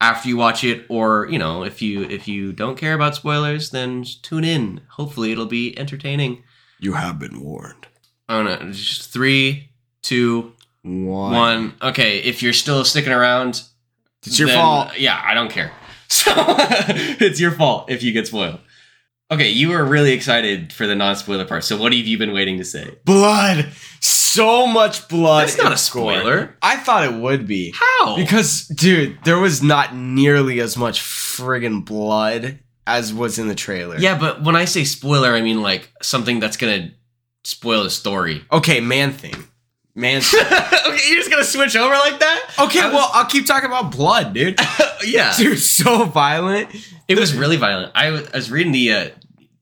after 0.00 0.28
you 0.28 0.36
watch 0.36 0.64
it, 0.64 0.86
or 0.88 1.26
you 1.30 1.38
know, 1.38 1.62
if 1.62 1.82
you 1.82 2.04
if 2.04 2.26
you 2.26 2.52
don't 2.52 2.76
care 2.76 2.94
about 2.94 3.14
spoilers, 3.14 3.70
then 3.70 4.04
tune 4.22 4.44
in. 4.44 4.80
Hopefully, 4.90 5.32
it'll 5.32 5.46
be 5.46 5.78
entertaining. 5.78 6.42
You 6.80 6.94
have 6.94 7.18
been 7.18 7.40
warned. 7.40 7.86
i 8.28 8.42
don't 8.42 8.44
no, 8.44 8.72
just 8.72 9.12
three, 9.12 9.70
two, 10.02 10.54
One. 10.86 11.32
one. 11.32 11.74
Okay, 11.82 12.18
if 12.18 12.42
you're 12.42 12.52
still 12.52 12.84
sticking 12.84 13.12
around, 13.12 13.62
It's 14.24 14.38
your 14.38 14.48
then- 14.48 14.58
fault. 14.58 14.98
Yeah, 14.98 15.20
I 15.24 15.34
don't 15.34 15.50
care. 15.50 15.72
So 16.08 16.30
it's 16.38 17.40
your 17.40 17.50
fault 17.50 17.90
if 17.90 18.04
you 18.04 18.12
get 18.12 18.28
spoiled. 18.28 18.60
Okay, 19.28 19.48
you 19.50 19.70
were 19.70 19.84
really 19.84 20.12
excited 20.12 20.72
for 20.72 20.86
the 20.86 20.94
non-spoiler 20.94 21.44
part. 21.46 21.64
So 21.64 21.76
what 21.76 21.92
have 21.92 22.06
you 22.06 22.16
been 22.16 22.32
waiting 22.32 22.58
to 22.58 22.64
say? 22.64 22.94
Blood. 23.04 23.66
So 24.00 24.68
much 24.68 25.08
blood. 25.08 25.48
That's 25.48 25.56
not 25.58 25.66
a 25.66 25.70
gore. 25.70 25.76
spoiler. 25.76 26.56
I 26.62 26.76
thought 26.76 27.02
it 27.02 27.12
would 27.14 27.48
be. 27.48 27.74
How? 27.74 28.14
Because, 28.14 28.68
dude, 28.68 29.18
there 29.24 29.38
was 29.40 29.64
not 29.64 29.96
nearly 29.96 30.60
as 30.60 30.76
much 30.76 31.00
friggin' 31.00 31.84
blood 31.84 32.60
as 32.86 33.12
was 33.12 33.40
in 33.40 33.48
the 33.48 33.56
trailer. 33.56 33.98
yeah, 33.98 34.16
but 34.16 34.44
when 34.44 34.54
I 34.54 34.64
say 34.64 34.84
spoiler, 34.84 35.30
I 35.34 35.40
mean 35.42 35.60
like 35.60 35.90
something 36.02 36.38
that's 36.38 36.56
gonna 36.56 36.92
spoil 37.42 37.82
the 37.82 37.90
story. 37.90 38.44
Okay, 38.52 38.78
man 38.78 39.12
thing. 39.12 39.34
Man 39.96 40.18
okay, 40.34 41.00
you're 41.08 41.16
just 41.18 41.30
gonna 41.30 41.42
switch 41.42 41.74
over 41.74 41.94
like 41.94 42.18
that? 42.20 42.50
Okay, 42.58 42.84
was- 42.84 42.92
well, 42.92 43.10
I'll 43.14 43.24
keep 43.24 43.46
talking 43.46 43.66
about 43.68 43.90
blood, 43.90 44.34
dude. 44.34 44.60
yeah, 45.04 45.34
Dude, 45.38 45.58
so 45.58 46.04
violent. 46.04 46.68
it 47.08 47.18
was 47.18 47.34
really 47.34 47.56
violent. 47.56 47.92
I 47.94 48.10
was, 48.10 48.28
I 48.32 48.36
was 48.36 48.50
reading 48.50 48.72
the 48.72 48.92
uh, 48.92 49.08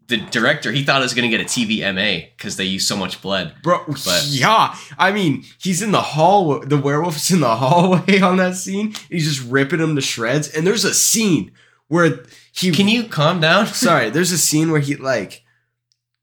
the 0.08 0.16
director. 0.18 0.72
He 0.72 0.82
thought 0.82 0.96
I 0.96 1.04
was 1.04 1.14
gonna 1.14 1.28
get 1.28 1.40
a 1.40 1.44
TVMA 1.44 2.30
because 2.36 2.56
they 2.56 2.64
use 2.64 2.84
so 2.86 2.96
much 2.96 3.22
blood. 3.22 3.54
Bro, 3.62 3.84
But- 3.86 4.24
yeah. 4.26 4.74
I 4.98 5.12
mean, 5.12 5.44
he's 5.58 5.80
in 5.82 5.92
the 5.92 6.02
hallway. 6.02 6.66
The 6.66 6.78
werewolf's 6.78 7.30
in 7.30 7.38
the 7.40 7.54
hallway 7.54 8.20
on 8.20 8.36
that 8.38 8.56
scene. 8.56 8.92
He's 9.08 9.32
just 9.32 9.48
ripping 9.48 9.78
him 9.80 9.94
to 9.94 10.02
shreds. 10.02 10.48
And 10.48 10.66
there's 10.66 10.84
a 10.84 10.92
scene 10.94 11.52
where 11.86 12.24
he. 12.52 12.72
Can 12.72 12.88
you 12.88 13.04
calm 13.04 13.40
down? 13.40 13.68
Sorry, 13.68 14.10
there's 14.10 14.32
a 14.32 14.38
scene 14.38 14.72
where 14.72 14.80
he, 14.80 14.96
like, 14.96 15.43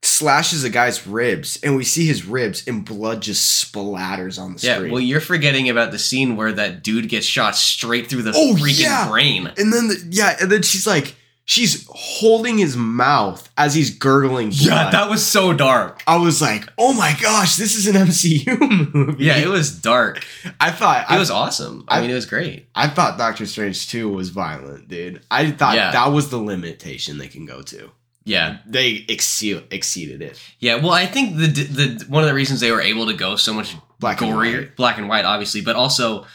slashes 0.02 0.64
a 0.64 0.70
guy's 0.70 1.06
ribs. 1.06 1.58
And 1.62 1.76
we 1.76 1.84
see 1.84 2.06
his 2.06 2.26
ribs, 2.26 2.66
and 2.66 2.84
blood 2.84 3.22
just 3.22 3.62
splatters 3.72 4.40
on 4.40 4.54
the 4.56 4.66
Yeah, 4.66 4.76
screen. 4.76 4.92
well, 4.92 5.00
you're 5.00 5.20
forgetting 5.20 5.68
about 5.68 5.90
the 5.92 5.98
scene 5.98 6.36
where 6.36 6.52
that 6.52 6.82
dude 6.82 7.08
gets 7.08 7.26
shot 7.26 7.56
straight 7.56 8.08
through 8.08 8.22
the 8.22 8.32
Oh, 8.34 8.54
freaking 8.54 8.80
yeah. 8.80 9.08
brain. 9.08 9.50
and 9.56 9.72
then, 9.72 9.88
the, 9.88 10.06
yeah, 10.10 10.36
and 10.40 10.50
then 10.50 10.62
she's 10.62 10.86
like, 10.86 11.14
she's 11.44 11.86
holding 11.90 12.56
his 12.58 12.76
mouth 12.76 13.48
as 13.56 13.74
he's 13.74 13.90
gurgling 13.96 14.48
blood. 14.50 14.60
Yeah, 14.62 14.90
that 14.90 15.10
was 15.10 15.24
so 15.24 15.52
dark. 15.52 16.02
I 16.06 16.16
was 16.16 16.40
like, 16.42 16.68
oh 16.78 16.92
my 16.94 17.16
gosh, 17.20 17.56
this 17.56 17.74
is 17.76 17.86
an 17.86 17.94
MCU 18.06 18.92
movie. 18.94 19.24
Yeah, 19.24 19.38
it 19.38 19.48
was 19.48 19.70
dark. 19.80 20.24
I 20.60 20.70
thought 20.70 21.02
It 21.10 21.14
I 21.14 21.18
was 21.18 21.30
awesome. 21.30 21.84
I, 21.88 21.98
I- 21.98 22.00
mean, 22.00 22.10
it 22.10 22.14
was 22.14 22.26
great. 22.26 22.66
I 22.74 22.88
thought 22.88 23.18
Doctor 23.18 23.46
Strange 23.46 23.88
2 23.88 24.08
was 24.08 24.30
violent, 24.30 24.88
dude. 24.88 25.20
I 25.30 25.50
thought 25.52 25.74
Yeah. 25.76 25.92
that 25.92 26.08
was 26.12 26.30
the 26.30 26.38
limitation 26.38 27.18
they 27.18 27.28
can 27.28 27.44
go 27.46 27.62
to. 27.62 27.90
Yeah, 28.24 28.58
They 28.66 29.04
exceed, 29.08 29.64
exceeded 29.70 30.22
it. 30.22 30.40
yeah. 30.60 30.76
Well, 30.76 30.92
I 30.92 31.06
think 31.06 31.36
the 31.38 31.46
the 31.48 32.04
one 32.08 32.22
of 32.22 32.28
the 32.28 32.34
reasons 32.34 32.60
they 32.60 32.70
were 32.70 32.80
able 32.80 33.06
to 33.06 33.14
go 33.14 33.36
so 33.36 33.52
much 33.52 33.74
Black 33.98 34.20
and 34.20 34.34
white. 34.36 34.76
black 34.76 34.98
and 34.98 35.08
white, 35.08 35.24
obviously, 35.24 35.60
but 35.60 35.76
also 35.76 36.26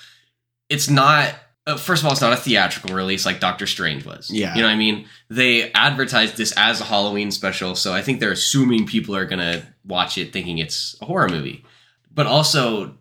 it's 0.70 0.90
not. 0.90 1.34
Uh, 1.66 1.76
first 1.76 2.02
of 2.02 2.06
all, 2.06 2.14
it's 2.14 2.22
not 2.22 2.32
a 2.32 2.38
theatrical 2.38 2.96
release 2.96 3.26
like 3.26 3.42
Doctor 3.42 3.68
Strange 3.68 4.06
was. 4.06 4.30
Yeah. 4.32 4.56
you 4.56 4.62
know 4.62 4.68
what 4.68 4.74
I 4.74 4.78
mean. 4.78 5.06
They 5.30 5.70
advertised 5.74 6.38
this 6.38 6.54
as 6.56 6.80
a 6.80 6.86
Halloween 6.86 7.30
special, 7.32 7.76
so 7.76 7.94
I 7.94 8.02
think 8.02 8.20
they're 8.22 8.32
assuming 8.32 8.86
people 8.88 9.16
are 9.16 9.26
gonna 9.26 9.64
watch 9.86 10.18
it 10.18 10.32
thinking 10.32 10.60
it's 10.60 10.96
a 11.02 11.06
horror 11.06 11.28
movie. 11.30 11.66
but 12.14 12.26
also 12.26 12.96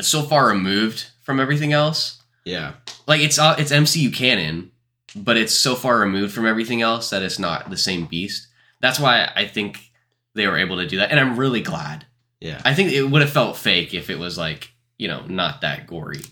so 0.00 0.22
far 0.22 0.48
removed 0.48 1.06
from 1.22 1.38
everything 1.40 1.72
else. 1.74 2.22
Yeah. 2.44 2.72
Like 3.06 3.20
it's 3.20 3.38
uh, 3.38 3.54
it's 3.58 3.70
MCU 3.72 4.12
canon, 4.14 4.70
but 5.16 5.36
it's 5.36 5.54
so 5.54 5.74
far 5.74 5.98
removed 5.98 6.34
from 6.34 6.46
everything 6.46 6.82
else 6.82 7.10
that 7.10 7.22
it's 7.22 7.38
not 7.38 7.70
the 7.70 7.76
same 7.76 8.06
beast. 8.06 8.48
That's 8.80 9.00
why 9.00 9.30
I 9.34 9.46
think 9.46 9.90
they 10.34 10.46
were 10.46 10.58
able 10.58 10.76
to 10.76 10.86
do 10.86 10.98
that, 10.98 11.10
and 11.10 11.18
I'm 11.18 11.36
really 11.38 11.62
glad. 11.62 12.06
Yeah. 12.40 12.60
I 12.64 12.74
think 12.74 12.92
it 12.92 13.04
would 13.04 13.22
have 13.22 13.30
felt 13.30 13.56
fake 13.56 13.94
if 13.94 14.10
it 14.10 14.18
was 14.18 14.36
like 14.36 14.72
you 14.98 15.08
know 15.08 15.24
not 15.26 15.62
that 15.62 15.86
gory. 15.86 16.22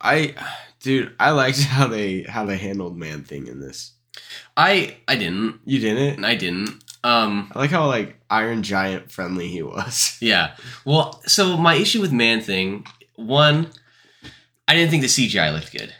I 0.00 0.34
dude, 0.80 1.14
I 1.18 1.30
liked 1.30 1.62
how 1.62 1.86
they 1.86 2.22
how 2.22 2.44
they 2.44 2.56
handled 2.56 2.96
Man 2.96 3.22
Thing 3.24 3.46
in 3.46 3.60
this. 3.60 3.92
I 4.56 4.96
I 5.08 5.16
didn't. 5.16 5.60
You 5.64 5.78
didn't? 5.80 6.24
I 6.24 6.34
didn't. 6.34 6.82
Um. 7.02 7.52
I 7.54 7.58
like 7.60 7.70
how 7.70 7.86
like 7.86 8.18
Iron 8.30 8.62
Giant 8.62 9.10
friendly 9.10 9.48
he 9.48 9.62
was. 9.62 10.18
Yeah. 10.20 10.56
Well, 10.84 11.20
so 11.26 11.56
my 11.56 11.74
issue 11.74 12.00
with 12.00 12.12
Man 12.12 12.40
Thing, 12.40 12.86
one, 13.14 13.70
I 14.66 14.74
didn't 14.74 14.90
think 14.90 15.02
the 15.02 15.08
CGI 15.08 15.52
looked 15.52 15.72
good. 15.72 15.92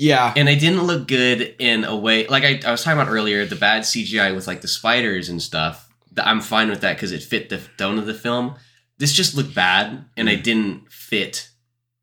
Yeah. 0.00 0.32
And 0.34 0.48
it 0.48 0.58
didn't 0.60 0.84
look 0.84 1.06
good 1.06 1.54
in 1.58 1.84
a 1.84 1.94
way 1.94 2.26
like 2.26 2.42
I, 2.42 2.58
I 2.66 2.70
was 2.70 2.82
talking 2.82 2.98
about 2.98 3.12
earlier, 3.12 3.44
the 3.44 3.54
bad 3.54 3.82
CGI 3.82 4.34
with 4.34 4.46
like 4.46 4.62
the 4.62 4.68
spiders 4.68 5.28
and 5.28 5.40
stuff. 5.42 5.86
I'm 6.16 6.40
fine 6.40 6.70
with 6.70 6.80
that 6.80 6.96
because 6.96 7.12
it 7.12 7.22
fit 7.22 7.50
the 7.50 7.60
tone 7.76 7.98
of 7.98 8.06
the 8.06 8.14
film. 8.14 8.54
This 8.98 9.12
just 9.12 9.34
looked 9.34 9.54
bad 9.54 10.06
and 10.16 10.28
it 10.28 10.42
didn't 10.42 10.90
fit. 10.90 11.50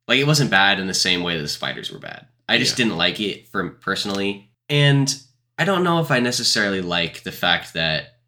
Like 0.07 0.19
it 0.19 0.27
wasn't 0.27 0.51
bad 0.51 0.79
in 0.79 0.85
the 0.85 0.93
same 0.93 1.23
way 1.23 1.35
that 1.37 1.41
the 1.41 1.47
spiders 1.49 1.91
were 1.91 1.97
bad. 1.99 2.27
I 2.47 2.59
just 2.59 2.77
Yeah. 2.77 2.85
didn't 2.85 2.97
like 2.97 3.19
it 3.19 3.47
from 3.49 3.77
personally. 3.81 4.51
And 4.69 5.13
I 5.57 5.65
don't 5.65 5.83
know 5.83 5.99
if 5.99 6.11
I 6.11 6.19
necessarily 6.19 6.81
like 6.81 7.23
the 7.23 7.31
fact 7.31 7.73
that 7.73 8.19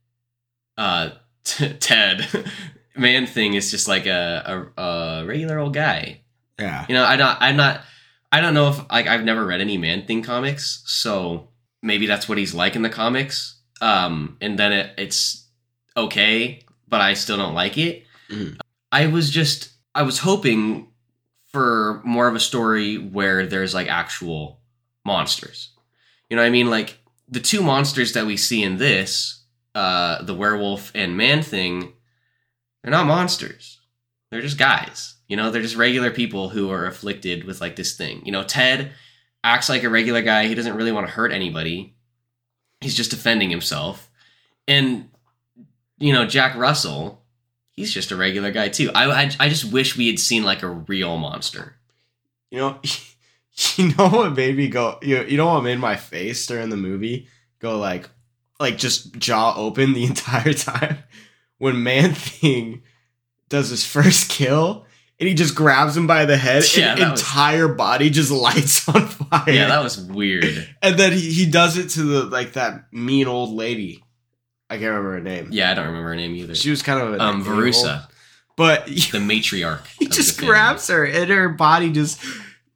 uh 0.79 1.11
Ted 1.43 2.27
Man 2.97 3.27
Thing 3.27 3.53
is 3.53 3.69
just 3.69 3.87
like 3.87 4.07
a, 4.07 4.67
a, 4.75 4.81
a 4.81 5.25
regular 5.25 5.59
old 5.59 5.75
guy. 5.75 6.21
Yeah. 6.59 6.85
You 6.89 6.95
know, 6.95 7.05
I 7.05 7.15
don't, 7.15 7.37
I'm 7.39 7.55
not, 7.55 7.81
I 8.31 8.41
don't 8.41 8.53
know 8.53 8.69
if 8.69 8.79
like 8.91 9.07
I've 9.07 9.23
never 9.23 9.45
read 9.45 9.61
any 9.61 9.77
Man 9.77 10.05
Thing 10.05 10.21
comics, 10.21 10.83
so 10.85 11.49
maybe 11.81 12.05
that's 12.05 12.27
what 12.29 12.37
he's 12.37 12.53
like 12.53 12.75
in 12.75 12.81
the 12.83 12.89
comics. 12.89 13.59
Um, 13.81 14.37
and 14.41 14.59
then 14.59 14.71
it, 14.73 14.93
it's 14.97 15.47
okay, 15.95 16.61
but 16.87 17.01
I 17.01 17.13
still 17.13 17.37
don't 17.37 17.53
like 17.55 17.77
it. 17.77 18.05
Mhm. 18.29 18.59
I 18.91 19.07
was 19.07 19.29
just, 19.29 19.69
I 19.95 20.03
was 20.03 20.19
hoping 20.19 20.87
for 21.47 22.01
more 22.03 22.27
of 22.27 22.35
a 22.35 22.39
story 22.39 22.97
where 22.97 23.45
there's 23.45 23.73
like 23.73 23.87
actual 23.87 24.59
monsters. 25.05 25.69
You 26.29 26.35
know 26.35 26.43
what 26.43 26.47
I 26.47 26.51
mean? 26.51 26.69
Like 26.69 26.99
the 27.27 27.39
two 27.39 27.61
monsters 27.63 28.13
that 28.13 28.25
we 28.25 28.37
see 28.37 28.61
in 28.63 28.77
this, 28.77 29.43
uh, 29.75 30.21
the 30.23 30.33
werewolf 30.35 30.91
and 30.93 31.15
man 31.17 31.41
thing, 31.41 31.93
they're 32.83 32.91
not 32.91 33.05
monsters. 33.07 33.79
They're 34.29 34.41
just 34.41 34.57
guys. 34.57 35.15
You 35.29 35.37
know, 35.37 35.51
they're 35.51 35.61
just 35.61 35.75
regular 35.75 36.09
people 36.09 36.49
who 36.49 36.71
are 36.71 36.87
afflicted 36.87 37.43
with 37.43 37.61
like 37.61 37.75
this 37.75 37.95
thing. 37.95 38.25
You 38.25 38.31
know, 38.31 38.43
Ted 38.43 38.91
acts 39.43 39.69
like 39.69 39.83
a 39.83 39.89
regular 39.89 40.23
guy. 40.23 40.47
He 40.47 40.55
doesn't 40.55 40.75
really 40.75 40.91
want 40.91 41.07
to 41.07 41.13
hurt 41.13 41.31
anybody. 41.31 41.95
He's 42.81 42.95
just 42.95 43.11
defending 43.11 43.51
himself. 43.51 44.09
And 44.67 45.09
you 45.99 46.13
know, 46.13 46.25
Jack 46.25 46.55
Russell, 46.57 47.21
he's 47.69 47.93
just 47.93 48.11
a 48.11 48.15
regular 48.15 48.51
guy 48.51 48.69
too. 48.69 48.89
I 48.95 49.23
I, 49.23 49.31
I 49.39 49.49
just 49.49 49.71
wish 49.71 49.95
we 49.95 50.07
had 50.07 50.19
seen 50.19 50.43
like 50.43 50.63
a 50.63 50.67
real 50.67 51.15
monster. 51.17 51.75
You 52.49 52.57
know, 52.57 52.79
you 53.75 53.95
know 53.95 54.09
what 54.09 54.35
made 54.35 54.57
me 54.57 54.67
go? 54.67 54.97
You 55.03 55.23
you 55.23 55.37
know 55.37 55.45
what 55.45 55.63
made 55.63 55.79
my 55.79 55.95
face 55.95 56.47
during 56.47 56.69
the 56.69 56.77
movie 56.77 57.27
go 57.59 57.77
like, 57.77 58.09
like 58.59 58.77
just 58.77 59.13
jaw 59.13 59.53
open 59.55 59.93
the 59.93 60.05
entire 60.05 60.53
time 60.53 61.03
when 61.59 61.83
Man 61.83 62.15
Thing 62.15 62.81
does 63.47 63.69
his 63.69 63.85
first 63.85 64.29
kill 64.29 64.85
and 65.19 65.27
he 65.27 65.33
just 65.35 65.53
grabs 65.55 65.95
him 65.97 66.07
by 66.07 66.25
the 66.25 66.37
head 66.37 66.63
Yeah, 66.75 66.91
and 66.93 67.01
that 67.01 67.11
was- 67.11 67.21
entire 67.21 67.67
body 67.67 68.09
just 68.09 68.31
lights 68.47 68.87
on 68.89 69.07
fire. 69.07 69.43
Yeah, 69.49 69.67
that 69.67 69.83
was 69.83 69.99
weird. 69.99 70.67
and 70.81 70.97
then 70.97 71.11
he, 71.13 71.31
he 71.31 71.45
does 71.45 71.77
it 71.77 71.89
to 71.91 72.03
the 72.03 72.23
like 72.25 72.53
that 72.53 72.91
mean 72.93 73.27
old 73.27 73.51
lady. 73.51 74.03
I 74.69 74.75
can't 74.75 74.89
remember 74.89 75.13
her 75.13 75.19
name. 75.19 75.49
Yeah, 75.51 75.71
I 75.71 75.73
don't 75.73 75.87
remember 75.87 76.09
her 76.09 76.15
name 76.15 76.35
either. 76.35 76.53
She 76.55 76.69
was 76.69 76.81
kind 76.83 77.01
of 77.01 77.13
an 77.13 77.21
Um. 77.21 77.43
Verussa, 77.43 78.07
but 78.55 78.85
the 78.87 79.17
matriarch. 79.19 79.85
he 79.97 80.07
just 80.07 80.39
grabs 80.39 80.87
her 80.87 81.03
and 81.05 81.29
her 81.29 81.49
body 81.49 81.91
just 81.91 82.23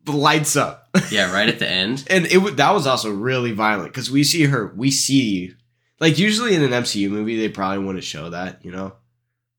lights 0.07 0.55
up. 0.55 0.89
Yeah, 1.11 1.31
right 1.33 1.47
at 1.49 1.59
the 1.59 1.69
end. 1.81 2.03
and 2.09 2.25
it 2.27 2.57
that 2.57 2.71
was 2.73 2.85
also 2.87 3.11
really 3.11 3.51
violent 3.51 3.91
because 3.91 4.11
we 4.11 4.23
see 4.23 4.43
her 4.45 4.73
we 4.75 4.91
see 4.91 5.53
like 5.99 6.17
usually 6.19 6.53
in 6.55 6.61
an 6.63 6.71
mcu 6.71 7.09
movie 7.09 7.37
they 7.39 7.49
probably 7.49 7.83
wouldn't 7.83 8.03
show 8.03 8.29
that 8.31 8.63
you 8.65 8.71
know 8.71 8.93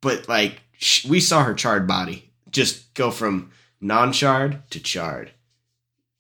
but 0.03 0.29
like 0.29 0.61
sh- 0.79 1.07
we 1.07 1.19
saw 1.21 1.43
her 1.43 1.55
charred 1.55 1.87
body 1.89 2.31
just 2.55 2.95
go 2.95 3.11
from 3.11 3.51
non-charred 3.83 4.63
to 4.71 4.81
charred 4.81 5.31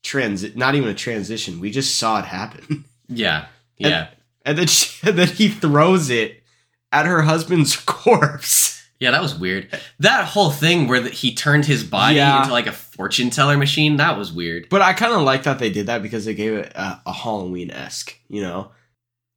transit 0.03 0.57
not 0.57 0.75
even 0.75 0.89
a 0.91 0.95
transition 0.95 1.61
we 1.61 1.71
just 1.71 1.97
saw 1.99 2.19
it 2.19 2.25
happen 2.27 2.85
Yeah, 3.09 3.47
yeah, 3.77 4.09
and 4.47 4.57
then 4.57 4.67
she, 4.67 5.07
and 5.07 5.19
then 5.19 5.29
he 5.29 5.49
throws 5.49 6.09
it 6.09 6.43
at 6.91 7.05
her 7.07 7.23
husband's 7.23 7.77
corpse 7.87 8.73
yeah. 9.01 9.11
That 9.11 9.21
was 9.23 9.35
weird. 9.35 9.69
That 9.99 10.25
whole 10.25 10.51
thing 10.51 10.87
where 10.89 11.01
the, 11.01 11.11
he 11.11 11.35
turned 11.35 11.67
his 11.67 11.85
body 11.85 12.15
Yeah. 12.17 12.41
into 12.41 12.53
like 12.53 12.69
a 12.69 12.73
fortune 12.73 13.29
teller 13.29 13.59
machine. 13.59 13.97
That 13.97 14.17
was 14.17 14.33
weird. 14.33 14.69
but 14.71 14.81
i 14.81 14.93
kind 14.95 15.13
of 15.13 15.21
like 15.23 15.43
that 15.43 15.59
they 15.59 15.69
did 15.69 15.87
that 15.87 16.01
because 16.01 16.25
they 16.25 16.33
gave 16.33 16.55
it 16.55 16.73
a, 16.75 17.03
a 17.05 17.13
halloween-esque 17.13 18.17
you 18.29 18.41
know 18.41 18.71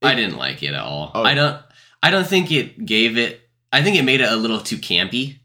I 0.01 0.13
didn't 0.15 0.37
like 0.37 0.61
it 0.63 0.73
at 0.73 0.79
all. 0.79 1.11
Oh. 1.15 1.23
I 1.23 1.33
don't. 1.33 1.59
I 2.03 2.11
don't 2.11 2.27
think 2.27 2.51
it 2.51 2.85
gave 2.85 3.17
it. 3.17 3.41
I 3.73 3.81
think 3.81 3.97
it 3.97 4.03
made 4.03 4.21
it 4.21 4.31
a 4.31 4.35
little 4.35 4.59
too 4.59 4.77
campy. 4.77 5.39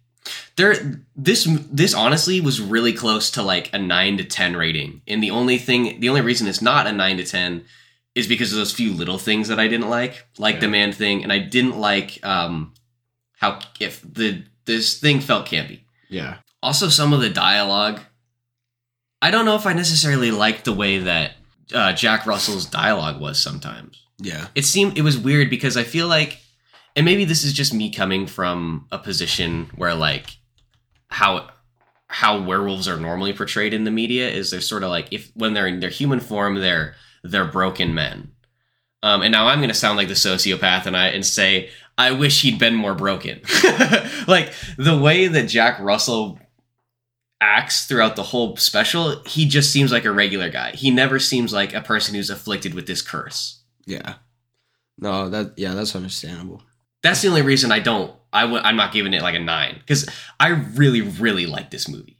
There, 0.56 1.00
this 1.16 1.48
this 1.70 1.94
honestly 1.94 2.40
was 2.40 2.61
really 2.61 2.92
close 2.92 3.30
to 3.32 3.42
like 3.42 3.72
a 3.72 3.78
nine 3.78 4.18
to 4.18 4.24
ten 4.24 4.56
rating, 4.56 5.02
and 5.08 5.22
the 5.22 5.30
only 5.30 5.58
thing, 5.58 6.00
the 6.00 6.08
only 6.08 6.20
reason 6.20 6.46
it's 6.46 6.62
not 6.62 6.87
a 6.87 6.92
nine 6.92 7.16
to 7.16 7.24
ten, 7.24 7.64
is 8.14 8.26
because 8.26 8.52
of 8.52 8.58
those 8.58 8.72
few 8.72 8.92
little 8.92 9.18
things 9.18 9.48
that 9.48 9.58
I 9.58 9.66
didn't 9.68 9.88
like, 9.88 10.26
like 10.38 10.61
the 10.61 10.68
man 10.68 10.92
thing, 10.92 11.22
and 11.22 11.32
I 11.32 11.38
didn't 11.38 11.78
like 11.78 12.24
um 12.24 12.74
how 13.38 13.58
if 13.80 14.02
the 14.02 14.44
this 14.64 14.98
thing 14.98 15.20
felt 15.20 15.46
campy. 15.46 15.80
yeah. 16.08 16.37
Also, 16.62 16.88
some 16.88 17.12
of 17.12 17.20
the 17.20 17.28
dialogue. 17.28 17.98
I 19.20 19.32
don't 19.32 19.44
know 19.44 19.56
if 19.56 19.66
I 19.66 19.72
necessarily 19.72 20.30
liked 20.30 20.64
the 20.64 20.72
way 20.72 20.98
that 20.98 21.32
uh, 21.74 21.92
Jack 21.92 22.24
Russell's 22.24 22.66
dialogue 22.66 23.20
was 23.20 23.40
sometimes. 23.40 24.00
Yeah. 24.18 24.46
It 24.54 24.64
seemed 24.64 24.96
it 24.96 25.02
was 25.02 25.18
weird 25.18 25.50
because 25.50 25.76
I 25.76 25.82
feel 25.82 26.06
like, 26.06 26.38
and 26.96 27.05
maybe 27.05 27.24
this 27.24 27.44
is 27.44 27.52
just 27.52 27.74
me 27.74 27.90
coming 27.90 28.26
from 28.26 28.87
a 28.92 28.98
position 28.98 29.70
where 29.76 29.94
like 29.94 30.37
how 31.09 31.48
how 32.09 32.42
werewolves 32.42 32.88
are 32.88 32.98
normally 32.98 33.33
portrayed 33.33 33.72
in 33.72 33.85
the 33.85 33.90
media 33.90 34.28
is 34.28 34.50
they're 34.50 34.61
sort 34.61 34.83
of 34.83 34.90
like 34.90 35.09
if 35.11 35.31
when 35.35 35.55
they're 35.55 35.66
in 35.66 35.81
their 35.81 35.90
human 35.90 36.20
form 36.20 36.57
they're 36.57 36.94
they're 37.22 37.46
broken 37.46 37.94
men. 37.94 38.33
Um, 39.05 39.22
and 39.22 39.33
now 39.33 39.48
I'm 39.48 39.59
going 39.59 39.68
to 39.68 39.74
sound 39.74 39.96
like 39.96 40.09
the 40.09 40.14
sociopath 40.14 40.87
and 40.87 40.96
I 40.96 41.09
and 41.09 41.24
say 41.24 41.70
I 41.98 42.12
wish 42.12 42.42
he'd 42.42 42.59
been 42.59 42.74
more 42.74 42.94
broken. 42.94 43.40
like 44.28 44.52
the 44.76 44.98
way 45.00 45.26
that 45.26 45.48
Jack 45.48 45.78
Russell 45.81 46.38
acts 47.40 47.87
throughout 47.87 48.14
the 48.14 48.22
whole 48.22 48.57
special, 48.57 49.22
he 49.24 49.46
just 49.46 49.72
seems 49.72 49.90
like 49.90 50.05
a 50.05 50.12
regular 50.12 50.48
guy. 50.48 50.70
He 50.72 50.90
never 50.90 51.18
seems 51.18 51.52
like 51.52 51.74
a 51.74 51.83
person 51.83 52.14
who's 52.14 52.31
afflicted 52.31 52.74
with 52.74 52.87
this 52.87 53.02
curse. 53.02 53.62
Yeah. 53.87 54.14
No, 54.98 55.28
that 55.28 55.55
yeah, 55.57 55.74
that's 55.74 55.96
understandable. 55.96 56.62
That's 57.02 57.22
the 57.22 57.28
only 57.28 57.42
reason 57.42 57.72
I 57.72 57.80
don't. 57.80 58.12
I 58.32 58.42
w- 58.42 58.62
I'm 58.62 58.76
not 58.76 58.92
giving 58.92 59.12
it 59.12 59.22
like 59.22 59.34
a 59.34 59.38
nine 59.40 59.76
because 59.78 60.08
I 60.40 60.48
really, 60.48 61.02
really 61.02 61.46
like 61.46 61.70
this 61.70 61.88
movie. 61.88 62.16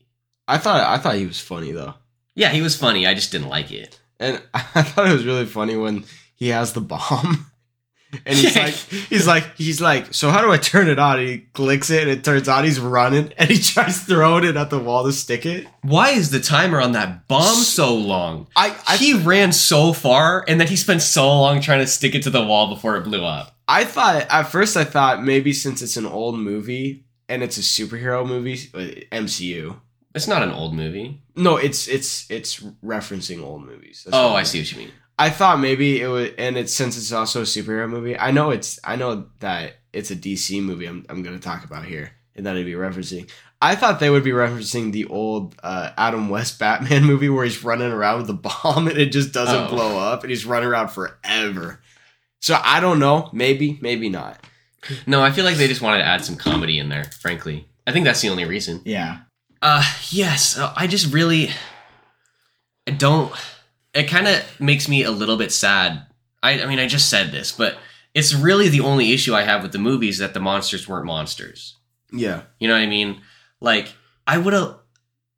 I 0.46 0.58
thought 0.58 0.82
I 0.82 0.98
thought 0.98 1.14
he 1.16 1.26
was 1.26 1.40
funny 1.40 1.72
though. 1.72 1.94
Yeah, 2.34 2.50
he 2.50 2.62
was 2.62 2.76
funny. 2.76 3.06
I 3.06 3.14
just 3.14 3.32
didn't 3.32 3.48
like 3.48 3.70
it. 3.72 3.98
And 4.20 4.42
I 4.54 4.82
thought 4.82 5.08
it 5.08 5.12
was 5.12 5.24
really 5.24 5.46
funny 5.46 5.76
when 5.76 6.04
he 6.34 6.48
has 6.48 6.72
the 6.72 6.80
bomb. 6.80 7.46
And 8.26 8.36
he's 8.36 8.54
like 8.54 8.74
he's 8.74 9.26
like 9.26 9.56
he's 9.56 9.80
like, 9.80 10.12
so 10.12 10.28
how 10.28 10.42
do 10.42 10.52
I 10.52 10.58
turn 10.58 10.90
it 10.90 10.98
on? 10.98 11.18
And 11.18 11.26
he 11.26 11.38
clicks 11.54 11.88
it 11.88 12.02
and 12.02 12.10
it 12.10 12.22
turns 12.22 12.46
on, 12.46 12.62
he's 12.62 12.78
running 12.78 13.32
and 13.38 13.48
he 13.48 13.58
tries 13.58 14.02
throwing 14.04 14.44
it 14.44 14.54
at 14.54 14.68
the 14.68 14.78
wall 14.78 15.04
to 15.04 15.12
stick 15.14 15.46
it. 15.46 15.66
Why 15.80 16.10
is 16.10 16.28
the 16.30 16.38
timer 16.38 16.78
on 16.78 16.92
that 16.92 17.26
bomb 17.26 17.56
so 17.56 17.94
long? 17.94 18.48
I 18.54 18.76
I, 18.86 18.98
he 18.98 19.14
ran 19.14 19.50
so 19.52 19.94
far 19.94 20.44
and 20.46 20.60
then 20.60 20.68
he 20.68 20.76
spent 20.76 21.00
so 21.00 21.26
long 21.26 21.62
trying 21.62 21.80
to 21.80 21.86
stick 21.86 22.14
it 22.14 22.22
to 22.24 22.30
the 22.30 22.44
wall 22.44 22.68
before 22.68 22.96
it 22.96 23.04
blew 23.04 23.24
up. 23.24 23.51
I 23.72 23.85
thought 23.85 24.26
at 24.28 24.42
first 24.44 24.76
I 24.76 24.85
thought 24.85 25.22
maybe 25.24 25.52
since 25.52 25.80
it's 25.82 25.96
an 25.96 26.06
old 26.06 26.38
movie 26.38 27.04
and 27.28 27.42
it's 27.42 27.56
a 27.56 27.62
superhero 27.62 28.26
movie, 28.26 28.58
uh, 28.74 29.16
MCU. 29.16 29.76
It's 30.14 30.28
not 30.28 30.42
an 30.42 30.50
old 30.50 30.74
movie. 30.74 31.22
No, 31.37 31.56
it's 31.56 31.88
it's 31.88 32.30
it's 32.30 32.61
referencing 32.85 33.42
old 33.42 33.64
movies. 33.64 34.02
That's 34.04 34.16
Oh, 34.16 34.35
I 34.35 34.42
see 34.42 34.61
what 34.61 34.72
you 34.72 34.78
mean. 34.78 34.90
I 35.18 35.30
thought 35.30 35.61
maybe 35.61 36.00
it 36.00 36.08
would, 36.08 36.35
and 36.38 36.56
it's 36.56 36.72
since 36.74 36.96
it's 36.96 37.12
also 37.12 37.40
a 37.40 37.44
superhero 37.44 37.88
movie. 37.88 38.18
I 38.18 38.30
know 38.30 38.50
it's, 38.50 38.78
I 38.82 38.96
know 38.96 39.26
that 39.40 39.74
it's 39.92 40.11
a 40.11 40.16
DC 40.16 40.62
movie. 40.62 40.87
I'm, 40.87 41.04
I'm 41.08 41.22
going 41.22 41.38
to 41.38 41.42
talk 41.42 41.64
about 41.64 41.85
here, 41.85 42.12
and 42.35 42.44
that 42.46 42.54
it'd 42.56 42.66
be 42.66 42.72
referencing. 42.72 43.30
I 43.61 43.76
thought 43.76 44.00
they 44.00 44.11
would 44.11 44.24
be 44.24 44.32
referencing 44.32 44.90
the 44.90 45.04
old 45.04 45.54
uh, 45.62 45.90
Adam 45.96 46.28
West 46.28 46.58
Batman 46.62 47.04
movie 47.04 47.28
where 47.28 47.44
he's 47.44 47.62
running 47.62 47.92
around 47.92 48.18
with 48.18 48.26
the 48.26 48.35
bomb 48.35 48.88
and 48.88 48.98
it 48.98 49.12
just 49.12 49.32
doesn't 49.32 49.66
Oh. 49.66 49.68
blow 49.68 49.98
up, 49.98 50.22
and 50.24 50.30
he's 50.30 50.44
running 50.46 50.68
around 50.68 50.88
forever. 50.88 51.80
So 52.42 52.59
I 52.62 52.81
don't 52.81 52.98
know. 52.98 53.31
Maybe, 53.33 53.78
maybe 53.81 54.09
not. 54.09 54.44
No, 55.07 55.22
I 55.22 55.31
feel 55.31 55.44
like 55.44 55.57
they 55.57 55.68
just 55.68 55.81
wanted 55.81 55.98
to 55.98 56.05
add 56.05 56.24
some 56.24 56.37
comedy 56.37 56.78
in 56.78 56.88
there, 56.88 57.05
frankly. 57.05 57.68
I 57.87 57.92
think 57.92 58.05
that's 58.05 58.20
the 58.20 58.28
only 58.31 58.44
reason. 58.44 58.83
Yeah. 58.85 59.20
Uh, 59.62 59.85
yes. 60.11 60.59
uh, 60.59 60.72
I 60.76 60.88
just 60.88 61.12
really, 61.12 61.50
I 62.87 62.90
don't. 62.90 63.33
It 63.94 64.09
kind 64.09 64.26
of 64.26 64.42
makes 64.61 64.88
me 64.88 65.05
a 65.05 65.11
little 65.12 65.37
bit 65.37 65.52
sad. 65.52 66.07
I, 66.42 66.62
I 66.62 66.66
mean, 66.66 66.81
I 66.81 66.88
just 66.88 67.09
said 67.09 67.31
this, 67.31 67.52
but 67.52 67.78
it's 68.12 68.35
really 68.35 68.68
the 68.68 68.81
only 68.81 69.12
issue 69.12 69.35
I 69.35 69.42
have 69.42 69.62
with 69.62 69.70
the 69.70 69.78
movie 69.78 70.09
is 70.09 70.18
that 70.18 70.35
the 70.35 70.40
monsters 70.40 70.88
weren't 70.88 71.07
monsters. 71.07 71.76
Yeah. 72.12 72.42
You 72.59 72.66
know 72.66 72.74
what 72.74 72.83
I 72.83 72.87
mean? 72.87 73.20
Like, 73.61 73.94
I 74.26 74.38
would 74.38 74.52
have, 74.52 74.78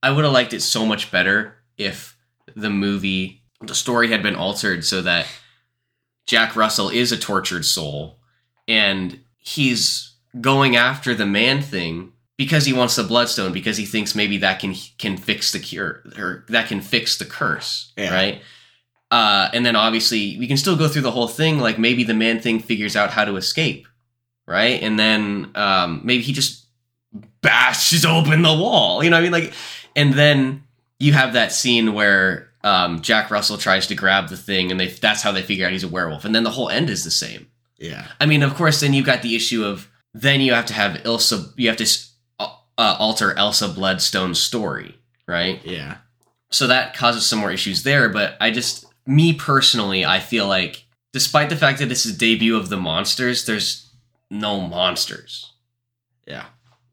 I 0.02 0.10
would 0.10 0.24
have 0.24 0.32
liked 0.32 0.54
it 0.54 0.62
so 0.62 0.86
much 0.86 1.10
better 1.10 1.56
if 1.76 2.16
the 2.56 2.70
movie, 2.70 3.42
the 3.60 3.74
story 3.74 4.08
had 4.08 4.22
been 4.22 4.36
altered 4.36 4.84
so 4.84 5.02
that 5.02 5.26
Jack 6.26 6.56
Russell 6.56 6.88
is 6.88 7.12
a 7.12 7.16
tortured 7.18 7.64
soul, 7.64 8.18
and 8.66 9.20
he's 9.38 10.14
going 10.40 10.74
after 10.76 11.14
the 11.14 11.26
man 11.26 11.60
thing 11.62 12.12
because 12.36 12.64
he 12.64 12.72
wants 12.72 12.96
the 12.96 13.04
bloodstone 13.04 13.52
because 13.52 13.76
he 13.76 13.84
thinks 13.84 14.14
maybe 14.14 14.38
that 14.38 14.58
can 14.58 14.74
can 14.98 15.16
fix 15.16 15.52
the 15.52 15.58
cure 15.60 16.02
or 16.18 16.44
that 16.48 16.66
can 16.66 16.80
fix 16.80 17.18
the 17.18 17.24
curse 17.24 17.92
Yeah. 17.96 18.12
right? 18.12 18.42
Uh, 19.10 19.48
and 19.52 19.64
then 19.64 19.76
obviously 19.76 20.36
we 20.38 20.48
can 20.48 20.56
still 20.56 20.74
go 20.76 20.88
through 20.88 21.02
the 21.02 21.12
whole 21.12 21.28
thing 21.28 21.60
like 21.60 21.78
maybe 21.78 22.02
the 22.02 22.14
man 22.14 22.40
thing 22.40 22.58
figures 22.58 22.96
out 22.96 23.10
how 23.10 23.24
to 23.24 23.36
escape 23.36 23.86
right? 24.46 24.82
And 24.82 24.98
then 24.98 25.52
um, 25.54 26.00
maybe 26.02 26.22
he 26.24 26.32
just 26.32 26.66
bashes 27.40 28.04
open 28.04 28.42
the 28.42 28.48
wall 28.52 29.04
you 29.04 29.10
know 29.10 29.16
what 29.16 29.20
i 29.20 29.22
mean? 29.22 29.32
Like 29.32 29.52
and 29.94 30.14
then 30.14 30.64
you 30.98 31.12
have 31.12 31.34
that 31.34 31.52
scene 31.52 31.92
where 31.92 32.50
um, 32.64 33.00
jack 33.00 33.30
russell 33.30 33.56
tries 33.58 33.86
to 33.86 33.94
grab 33.94 34.28
the 34.28 34.36
thing 34.36 34.70
and 34.70 34.80
they 34.80 34.88
that's 34.88 35.22
how 35.22 35.30
they 35.30 35.42
figure 35.42 35.64
out 35.66 35.72
he's 35.72 35.84
a 35.84 35.88
werewolf 35.88 36.24
and 36.24 36.34
then 36.34 36.42
the 36.44 36.50
whole 36.50 36.68
end 36.68 36.90
is 36.90 37.04
the 37.04 37.10
same 37.10 37.46
Yeah. 37.78 38.06
I 38.20 38.26
mean, 38.26 38.42
of 38.42 38.54
course, 38.54 38.80
then 38.80 38.94
you've 38.94 39.06
got 39.06 39.22
the 39.22 39.36
issue 39.36 39.64
of 39.64 39.90
then 40.14 40.40
you 40.40 40.54
have 40.54 40.66
to 40.66 40.72
have 40.74 41.04
Elsa, 41.04 41.52
you 41.56 41.68
have 41.68 41.76
to 41.78 41.86
uh, 42.38 42.54
uh, 42.78 42.96
alter 42.98 43.34
Elsa 43.36 43.68
Bloodstone's 43.68 44.40
story, 44.40 44.96
right? 45.26 45.60
Yeah. 45.64 45.98
So 46.50 46.66
that 46.68 46.94
causes 46.94 47.26
some 47.26 47.40
more 47.40 47.50
issues 47.50 47.82
there. 47.82 48.08
But 48.08 48.36
I 48.40 48.50
just, 48.50 48.86
me 49.06 49.32
personally, 49.34 50.04
I 50.04 50.20
feel 50.20 50.46
like 50.46 50.86
despite 51.12 51.50
the 51.50 51.56
fact 51.56 51.78
that 51.80 51.88
this 51.88 52.06
is 52.06 52.16
debut 52.16 52.56
of 52.56 52.68
the 52.68 52.76
monsters, 52.76 53.44
there's 53.44 53.90
no 54.30 54.60
monsters. 54.60 55.52
Yeah. 56.26 56.46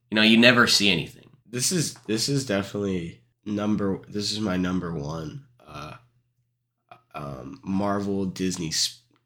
You 0.09 0.15
know, 0.15 0.23
you 0.23 0.37
never 0.37 0.67
see 0.67 0.91
anything. 0.91 1.29
This 1.49 1.71
is 1.71 1.93
this 2.07 2.27
is 2.27 2.45
definitely 2.45 3.21
number. 3.45 4.01
This 4.09 4.31
is 4.31 4.39
my 4.39 4.57
number 4.57 4.93
one. 4.93 5.45
Uh, 7.13 7.17
um, 7.41 7.59
Marvel 7.63 8.25
Disney 8.25 8.71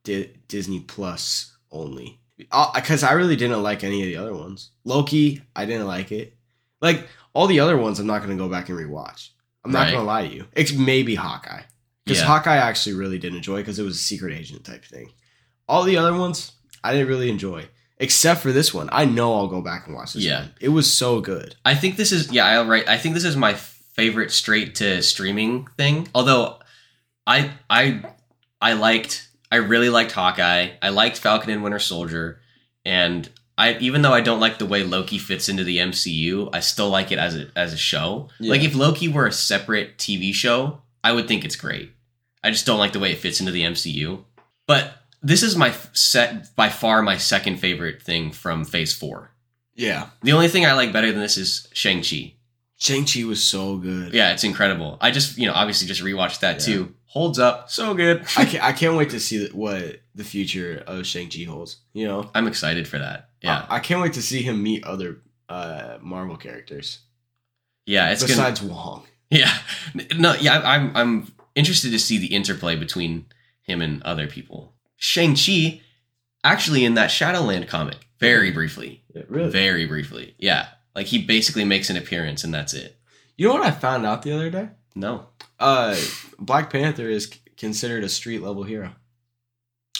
Di- 0.04 0.32
Disney 0.48 0.80
Plus 0.82 1.56
only. 1.72 2.20
Because 2.38 3.04
I 3.04 3.14
really 3.14 3.36
didn't 3.36 3.64
like 3.64 3.84
any 3.84 4.02
of 4.02 4.08
the 4.08 4.18
other 4.18 4.34
ones. 4.36 4.72
Loki, 4.84 5.42
I 5.56 5.66
didn't 5.66 5.88
like 5.88 6.12
it. 6.12 6.36
Like 6.82 7.08
all 7.34 7.48
the 7.48 7.60
other 7.62 7.78
ones, 7.78 8.00
I'm 8.00 8.08
not 8.08 8.22
gonna 8.22 8.36
go 8.36 8.50
back 8.50 8.70
and 8.70 8.78
rewatch. 8.78 9.30
I'm 9.64 9.72
not 9.72 9.84
Right. 9.86 9.92
gonna 9.94 10.04
lie 10.06 10.28
to 10.28 10.34
you. 10.34 10.46
It's 10.54 10.74
maybe 10.74 11.16
Hawkeye. 11.16 11.62
Because 12.04 12.20
Yeah. 12.20 12.28
Hawkeye 12.28 12.54
I 12.56 12.58
actually 12.58 12.96
really 12.96 13.18
did 13.18 13.34
enjoy 13.34 13.58
because 13.58 13.80
it 13.80 13.84
was 13.84 13.96
a 13.96 14.00
secret 14.00 14.34
agent 14.38 14.64
type 14.66 14.86
thing. 14.86 15.12
All 15.68 15.84
the 15.84 15.98
other 15.98 16.14
ones 16.14 16.52
I 16.84 16.92
didn't 16.92 17.08
really 17.08 17.30
enjoy, 17.30 17.68
except 17.98 18.42
for 18.42 18.52
this 18.52 18.74
one. 18.74 18.90
I 18.92 19.06
know 19.06 19.34
I'll 19.34 19.48
go 19.48 19.62
back 19.62 19.88
and 19.88 19.96
watch 19.96 20.14
this 20.14 20.24
Yeah. 20.24 20.42
one. 20.42 20.54
It 20.62 20.70
was 20.70 20.92
so 20.94 21.20
good. 21.22 21.56
I 21.66 21.74
think 21.74 21.96
this 21.98 22.12
is 22.12 22.32
yeah, 22.32 22.46
I 22.46 22.62
right. 22.64 22.88
I 22.88 22.98
think 22.98 23.16
this 23.16 23.24
is 23.24 23.36
my 23.36 23.54
favorite 23.56 24.32
straight 24.32 24.76
to 24.76 25.02
streaming 25.02 25.68
thing. 25.78 26.10
Although 26.14 26.60
I 27.28 27.52
I 27.70 28.02
I 28.62 28.74
liked 28.74 29.28
I 29.52 29.58
really 29.58 29.90
liked 29.90 30.12
Hawkeye. 30.12 30.70
I 30.82 30.90
liked 30.90 31.18
Falcon 31.18 31.50
and 31.52 31.64
Winter 31.64 31.80
Soldier 31.80 32.40
and 32.84 33.30
I 33.58 33.74
even 33.80 34.02
though 34.02 34.14
I 34.14 34.22
don't 34.22 34.40
like 34.40 34.58
the 34.60 34.66
way 34.66 34.84
Loki 34.84 35.18
fits 35.18 35.48
into 35.50 35.64
the 35.64 35.78
MCU, 35.78 36.50
I 36.54 36.60
still 36.60 36.90
like 36.90 37.12
it 37.12 37.20
as 37.20 37.36
a 37.36 37.48
as 37.56 37.74
a 37.74 37.78
show. 37.78 38.30
Yeah. 38.40 38.52
Like 38.52 38.64
if 38.64 38.76
Loki 38.76 39.08
were 39.08 39.28
a 39.28 39.32
separate 39.32 39.98
TV 39.98 40.34
show, 40.34 40.82
I 41.04 41.14
would 41.14 41.28
think 41.28 41.46
it's 41.46 41.56
great. 41.56 41.92
I 42.44 42.52
just 42.52 42.66
don't 42.66 42.80
like 42.80 42.94
the 42.94 43.00
way 43.00 43.12
it 43.12 43.20
fits 43.20 43.40
into 43.40 43.52
the 43.52 43.64
MCU. 43.64 44.24
But 44.68 44.94
this 45.22 45.42
is 45.42 45.56
my 45.56 45.72
set 45.94 46.56
by 46.56 46.70
far 46.70 47.02
my 47.02 47.18
second 47.18 47.58
favorite 47.58 48.02
thing 48.04 48.32
from 48.32 48.66
Phase 48.66 48.94
4. 48.94 49.32
Yeah. 49.74 50.10
The 50.22 50.34
only 50.34 50.48
thing 50.48 50.66
I 50.66 50.74
like 50.74 50.94
better 50.94 51.12
than 51.12 51.22
this 51.22 51.38
is 51.38 51.68
Shang-Chi. 51.74 52.34
Shang-Chi 52.78 53.24
was 53.24 53.44
so 53.44 53.78
good. 53.78 54.14
Yeah, 54.14 54.34
it's 54.34 54.44
incredible. 54.44 54.98
I 55.02 55.10
just, 55.12 55.38
you 55.40 55.48
know, 55.48 55.54
obviously 55.54 55.88
just 55.88 56.04
rewatched 56.04 56.42
that 56.42 56.60
Yeah. 56.60 56.74
too. 56.76 56.94
Holds 57.16 57.40
up. 57.40 57.72
So 57.72 57.94
good. 57.94 58.26
I 58.36 58.44
can't, 58.46 58.64
I 58.64 58.72
can't 58.80 58.98
wait 58.98 59.12
to 59.12 59.20
see 59.22 59.48
what 59.48 60.02
the 60.14 60.24
future 60.26 60.84
of 60.86 61.08
Shang-Chi 61.08 61.44
holds. 61.44 61.78
You 61.94 62.08
know? 62.08 62.30
I'm 62.36 62.46
excited 62.46 62.88
for 62.90 63.00
that. 63.00 63.30
Yeah. 63.42 63.66
I, 63.70 63.78
I 63.78 63.80
can't 63.80 64.02
wait 64.02 64.14
to 64.14 64.22
see 64.22 64.42
him 64.42 64.62
meet 64.62 64.84
other 64.84 65.22
uh, 65.48 65.98
Marvel 66.02 66.36
characters. 66.36 67.00
yeah, 67.86 68.12
it's 68.12 68.22
gonna 68.22 68.34
besides 68.34 68.62
Wong. 68.62 69.06
Yeah. 69.30 69.54
No, 70.18 70.34
yeah, 70.34 70.62
I'm 70.64 70.96
I'm 70.96 71.34
interested 71.56 71.92
to 71.92 72.00
see 72.00 72.18
the 72.18 72.34
interplay 72.36 72.76
between 72.76 73.28
him 73.62 73.82
and 73.82 74.04
other 74.04 74.28
people. 74.28 74.74
Shang-Chi 74.98 75.82
actually 76.44 76.84
in 76.84 76.96
that 76.96 77.12
Shadowland 77.12 77.68
comic, 77.68 78.08
very 78.20 78.52
briefly. 78.52 79.04
Yeah, 79.14 79.24
really? 79.30 79.50
Very 79.52 79.86
briefly. 79.86 80.36
Yeah. 80.38 80.68
Like 80.96 81.08
he 81.08 81.24
basically 81.24 81.64
makes 81.66 81.90
an 81.90 81.96
appearance 81.98 82.44
and 82.44 82.54
that's 82.54 82.74
it. 82.74 82.98
You 83.38 83.48
know 83.48 83.54
what 83.54 83.64
I 83.64 83.72
found 83.72 84.06
out 84.06 84.22
the 84.24 84.32
other 84.34 84.50
day? 84.50 84.70
No. 84.96 85.28
Uh, 85.60 85.96
Black 86.40 86.70
Panther 86.70 87.08
is 87.10 87.26
c- 87.26 87.40
considered 87.58 88.04
a 88.04 88.10
street 88.10 88.42
level 88.42 88.64
hero, 88.64 88.92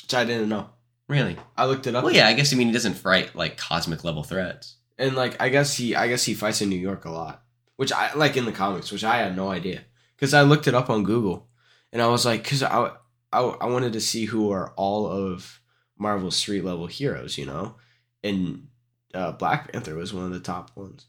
which 0.04 0.14
I 0.14 0.26
didn't 0.26 0.50
know. 0.50 0.70
Really? 1.08 1.38
I 1.56 1.66
looked 1.66 1.88
it 1.88 1.96
up. 1.96 2.04
Well, 2.04 2.14
yeah, 2.14 2.28
I 2.28 2.34
guess 2.34 2.54
I 2.54 2.58
mean 2.58 2.68
he 2.68 2.74
doesn't 2.74 2.96
fight 2.96 3.36
like 3.36 3.58
cosmic 3.58 4.04
level 4.04 4.24
threats. 4.24 4.76
and 4.98 5.16
like 5.16 5.40
I 5.42 5.50
guess 5.50 5.76
he 5.78 5.96
I 5.96 6.08
guess 6.08 6.24
he 6.24 6.34
fights 6.34 6.62
in 6.62 6.70
New 6.70 6.76
York 6.80 7.06
a 7.06 7.12
lot, 7.12 7.44
which 7.76 7.92
I 7.94 8.14
like 8.16 8.36
in 8.38 8.46
the 8.46 8.52
comics, 8.52 8.92
which 8.92 9.04
I 9.04 9.18
had 9.18 9.36
no 9.36 9.50
idea 9.50 9.82
because 10.16 10.34
I 10.34 10.42
looked 10.42 10.68
it 10.68 10.74
up 10.76 10.90
on 10.90 11.04
Google, 11.04 11.48
and 11.94 12.02
I 12.02 12.08
was 12.08 12.26
like, 12.26 12.44
because 12.44 12.64
I, 12.64 12.92
I 13.32 13.40
I 13.42 13.66
wanted 13.68 13.94
to 13.94 14.02
see 14.02 14.26
who 14.26 14.52
are 14.52 14.72
all 14.76 15.08
of 15.08 15.62
Marvel's 15.98 16.36
street 16.36 16.64
level 16.66 16.88
heroes, 16.88 17.38
you 17.38 17.46
know, 17.46 17.76
and 18.24 18.68
uh, 19.14 19.32
Black 19.34 19.72
Panther 19.72 19.96
was 19.96 20.14
one 20.14 20.26
of 20.26 20.32
the 20.32 20.40
top 20.40 20.76
ones, 20.76 21.06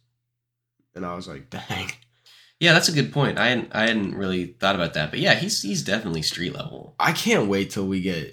and 0.95 1.05
I 1.07 1.15
was 1.15 1.27
like, 1.27 1.49
dang, 1.69 1.91
Yeah, 2.61 2.73
that's 2.73 2.89
a 2.89 2.93
good 2.93 3.13
point. 3.13 3.39
I 3.39 3.49
hadn't, 3.49 3.69
I 3.75 3.83
hadn't 3.87 4.15
really 4.15 4.47
thought 4.47 4.75
about 4.75 4.95
that, 4.95 5.11
but 5.11 5.19
yeah, 5.21 5.35
he's 5.35 5.61
he's 5.63 5.83
definitely 5.83 6.23
street 6.23 6.55
level. 6.55 6.95
I 6.99 7.13
can't 7.13 7.49
wait 7.49 7.71
till 7.71 7.87
we 7.87 8.01
get 8.01 8.33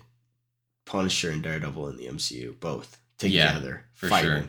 Punisher 0.86 1.29
and 1.31 1.43
Daredevil 1.43 1.89
in 1.89 1.97
the 1.97 2.05
MCU 2.07 2.59
both 2.59 2.99
Yeah, 3.21 3.51
together 3.53 3.86
for 3.93 4.07
fighting. 4.07 4.29
sure. 4.31 4.43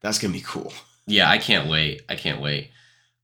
That's 0.00 0.18
gonna 0.18 0.32
be 0.32 0.40
cool. 0.40 0.72
Yeah, 1.06 1.28
I 1.28 1.36
can't 1.36 1.68
wait. 1.68 2.00
I 2.08 2.16
can't 2.16 2.40
wait. 2.40 2.70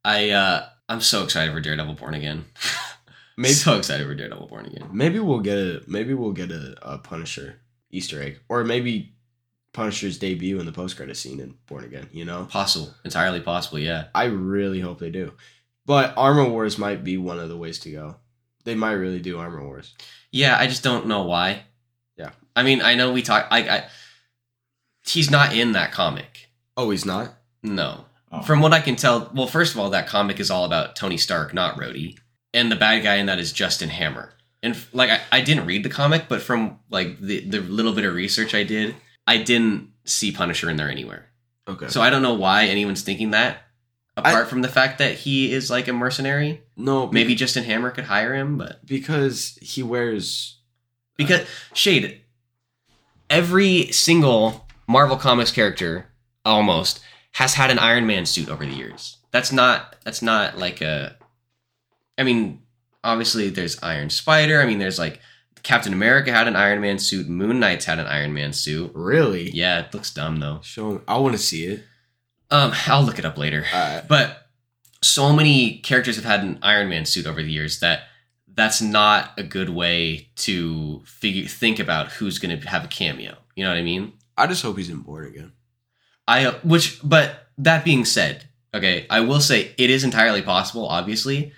I 0.04 0.28
uh 0.30 0.66
I'm 0.90 1.00
so 1.00 1.24
excited 1.24 1.50
for 1.54 1.60
Daredevil 1.62 1.94
Born 1.94 2.12
Again. 2.12 2.44
Maybe 3.38 3.54
so 3.54 3.78
excited 3.78 4.06
for 4.06 4.14
Daredevil 4.14 4.48
Born 4.48 4.66
Again. 4.66 4.90
Maybe 4.92 5.18
we'll 5.18 5.40
get 5.40 5.56
a 5.56 5.82
maybe 5.86 6.12
we'll 6.12 6.32
get 6.32 6.50
a, 6.52 6.76
a 6.82 6.98
Punisher 6.98 7.56
Easter 7.90 8.20
egg, 8.20 8.40
or 8.50 8.64
maybe 8.64 9.14
Punisher's 9.72 10.18
debut 10.18 10.60
in 10.60 10.66
the 10.66 10.72
post 10.72 10.98
credit 10.98 11.16
scene 11.16 11.40
in 11.40 11.54
Born 11.68 11.84
Again. 11.84 12.06
You 12.12 12.26
know, 12.26 12.44
Possible. 12.50 12.92
Entirely 13.02 13.40
possible, 13.40 13.78
yeah. 13.78 14.08
I 14.14 14.24
really 14.24 14.80
hope 14.80 14.98
they 14.98 15.10
do. 15.10 15.32
But 15.90 16.14
Armor 16.16 16.48
Wars 16.48 16.78
might 16.78 17.02
be 17.02 17.16
one 17.16 17.40
of 17.40 17.48
the 17.48 17.56
ways 17.56 17.80
to 17.80 17.90
go. 17.90 18.14
They 18.62 18.76
might 18.76 18.92
really 18.92 19.18
do 19.18 19.40
Armor 19.40 19.64
Wars. 19.64 19.92
Yeah, 20.30 20.56
I 20.56 20.68
just 20.68 20.84
don't 20.84 21.08
know 21.08 21.24
why. 21.24 21.64
Yeah. 22.16 22.30
I 22.54 22.62
mean, 22.62 22.80
I 22.80 22.94
know 22.94 23.12
we 23.12 23.22
talk 23.22 23.48
I 23.50 23.58
I 23.68 23.84
he's 25.04 25.32
not 25.32 25.52
in 25.52 25.72
that 25.72 25.90
comic. 25.90 26.48
Oh, 26.76 26.90
he's 26.90 27.04
not. 27.04 27.34
No. 27.64 28.04
Oh. 28.30 28.40
From 28.42 28.60
what 28.60 28.72
I 28.72 28.80
can 28.80 28.94
tell, 28.94 29.32
well, 29.34 29.48
first 29.48 29.74
of 29.74 29.80
all, 29.80 29.90
that 29.90 30.06
comic 30.06 30.38
is 30.38 30.48
all 30.48 30.64
about 30.64 30.94
Tony 30.94 31.16
Stark, 31.16 31.52
not 31.52 31.74
Rhodey. 31.74 32.16
And 32.54 32.70
the 32.70 32.76
bad 32.76 33.02
guy 33.02 33.16
in 33.16 33.26
that 33.26 33.40
is 33.40 33.52
Justin 33.52 33.88
Hammer. 33.88 34.34
And 34.62 34.80
like 34.92 35.10
I, 35.10 35.20
I 35.32 35.40
didn't 35.40 35.66
read 35.66 35.82
the 35.82 35.90
comic, 35.90 36.26
but 36.28 36.40
from 36.40 36.78
like 36.88 37.18
the, 37.18 37.40
the 37.40 37.58
little 37.62 37.94
bit 37.94 38.04
of 38.04 38.14
research 38.14 38.54
I 38.54 38.62
did, 38.62 38.94
I 39.26 39.38
didn't 39.38 39.90
see 40.04 40.30
Punisher 40.30 40.70
in 40.70 40.76
there 40.76 40.88
anywhere. 40.88 41.26
Okay. 41.66 41.88
So 41.88 42.00
I 42.00 42.10
don't 42.10 42.22
know 42.22 42.34
why 42.34 42.66
anyone's 42.66 43.02
thinking 43.02 43.32
that. 43.32 43.64
Apart 44.16 44.48
from 44.48 44.62
the 44.62 44.68
fact 44.68 44.98
that 44.98 45.14
he 45.14 45.52
is 45.52 45.70
like 45.70 45.88
a 45.88 45.92
mercenary, 45.92 46.62
no, 46.76 47.06
be- 47.06 47.14
maybe 47.14 47.34
Justin 47.34 47.64
Hammer 47.64 47.90
could 47.90 48.04
hire 48.04 48.34
him, 48.34 48.58
but 48.58 48.84
because 48.84 49.58
he 49.62 49.82
wears. 49.82 50.58
Uh, 50.58 51.14
because 51.16 51.46
Shade, 51.74 52.20
every 53.28 53.92
single 53.92 54.66
Marvel 54.86 55.16
Comics 55.16 55.52
character 55.52 56.06
almost 56.44 57.00
has 57.32 57.54
had 57.54 57.70
an 57.70 57.78
Iron 57.78 58.06
Man 58.06 58.26
suit 58.26 58.48
over 58.48 58.64
the 58.66 58.72
years. 58.72 59.18
That's 59.30 59.52
not 59.52 59.96
that's 60.04 60.22
not 60.22 60.58
like 60.58 60.80
a 60.80 61.16
I 62.18 62.24
mean, 62.24 62.62
obviously 63.04 63.48
there's 63.48 63.82
Iron 63.82 64.10
Spider, 64.10 64.60
I 64.60 64.66
mean 64.66 64.78
there's 64.78 64.98
like 64.98 65.20
Captain 65.62 65.92
America 65.92 66.32
had 66.32 66.48
an 66.48 66.56
Iron 66.56 66.80
Man 66.80 66.98
suit, 66.98 67.28
Moon 67.28 67.60
Knight's 67.60 67.84
had 67.84 67.98
an 67.98 68.06
Iron 68.06 68.32
Man 68.34 68.52
suit. 68.52 68.90
Really? 68.94 69.50
Yeah, 69.50 69.80
it 69.80 69.94
looks 69.94 70.12
dumb 70.12 70.36
though. 70.40 70.60
Show. 70.62 71.02
I 71.06 71.18
want 71.18 71.32
to 71.34 71.38
see 71.38 71.66
it. 71.66 71.84
Um 72.50 72.72
I'll 72.86 73.02
look 73.02 73.18
it 73.18 73.24
up 73.24 73.38
later. 73.38 73.64
But 74.08 74.48
so 75.02 75.32
many 75.32 75.78
characters 75.78 76.16
have 76.16 76.24
had 76.24 76.42
an 76.42 76.58
Iron 76.62 76.88
Man 76.88 77.04
suit 77.06 77.26
over 77.26 77.42
the 77.42 77.50
years 77.50 77.80
that 77.80 78.02
that's 78.52 78.82
not 78.82 79.32
a 79.38 79.42
good 79.42 79.70
way 79.70 80.28
to 80.36 81.00
figure 81.04 81.46
think 81.46 81.78
about 81.78 82.12
who's 82.12 82.38
going 82.38 82.58
to 82.58 82.68
have 82.68 82.84
a 82.84 82.88
cameo. 82.88 83.36
You 83.54 83.64
know 83.64 83.70
what 83.70 83.78
I 83.78 83.82
mean? 83.82 84.12
I 84.36 84.46
just 84.46 84.62
hope 84.62 84.76
he's 84.76 84.90
in 84.90 85.00
Born 85.00 85.26
Again. 85.26 85.52
I 86.26 86.50
which 86.62 87.00
but 87.02 87.48
that 87.58 87.84
being 87.84 88.04
said, 88.04 88.48
okay, 88.74 89.06
I 89.10 89.20
will 89.20 89.40
say 89.40 89.74
it 89.78 89.90
is 89.90 90.04
entirely 90.04 90.42
possible, 90.42 90.86
obviously. 90.86 91.52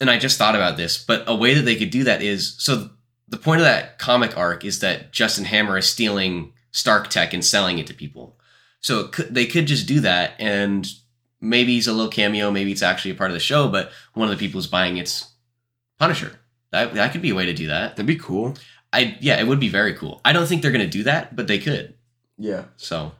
And 0.00 0.10
I 0.10 0.18
just 0.18 0.36
thought 0.36 0.54
about 0.54 0.76
this, 0.76 1.02
but 1.02 1.24
a 1.26 1.34
way 1.34 1.54
that 1.54 1.62
they 1.62 1.76
could 1.76 1.90
do 1.90 2.04
that 2.04 2.22
is 2.22 2.54
so 2.58 2.90
the 3.28 3.38
point 3.38 3.60
of 3.60 3.66
that 3.66 3.98
comic 3.98 4.36
arc 4.36 4.64
is 4.64 4.80
that 4.80 5.12
Justin 5.12 5.46
Hammer 5.46 5.78
is 5.78 5.88
stealing 5.88 6.52
Stark 6.70 7.08
tech 7.08 7.32
and 7.32 7.44
selling 7.44 7.78
it 7.78 7.86
to 7.86 7.94
people. 7.94 8.38
So 8.80 9.00
it 9.00 9.12
could, 9.12 9.34
they 9.34 9.46
could 9.46 9.66
just 9.66 9.86
do 9.86 10.00
that, 10.00 10.34
and 10.38 10.86
maybe 11.40 11.74
he's 11.74 11.86
a 11.86 11.92
little 11.92 12.10
cameo, 12.10 12.50
maybe 12.50 12.72
it's 12.72 12.82
actually 12.82 13.10
a 13.10 13.14
part 13.14 13.30
of 13.30 13.34
the 13.34 13.40
show, 13.40 13.68
but 13.68 13.90
one 14.14 14.28
of 14.30 14.36
the 14.36 14.44
people 14.44 14.58
who's 14.58 14.66
buying 14.66 14.96
it's 14.96 15.32
Punisher. 15.98 16.38
That 16.72 16.94
that 16.94 17.12
could 17.12 17.22
be 17.22 17.30
a 17.30 17.34
way 17.34 17.46
to 17.46 17.54
do 17.54 17.68
that. 17.68 17.96
That'd 17.96 18.06
be 18.06 18.16
cool. 18.16 18.54
I 18.92 19.16
yeah, 19.20 19.40
it 19.40 19.46
would 19.46 19.60
be 19.60 19.68
very 19.68 19.94
cool. 19.94 20.20
I 20.24 20.32
don't 20.32 20.46
think 20.46 20.62
they're 20.62 20.72
gonna 20.72 20.86
do 20.86 21.04
that, 21.04 21.34
but 21.34 21.46
they 21.46 21.58
could. 21.58 21.94
Yeah. 22.38 22.64
So 22.76 23.12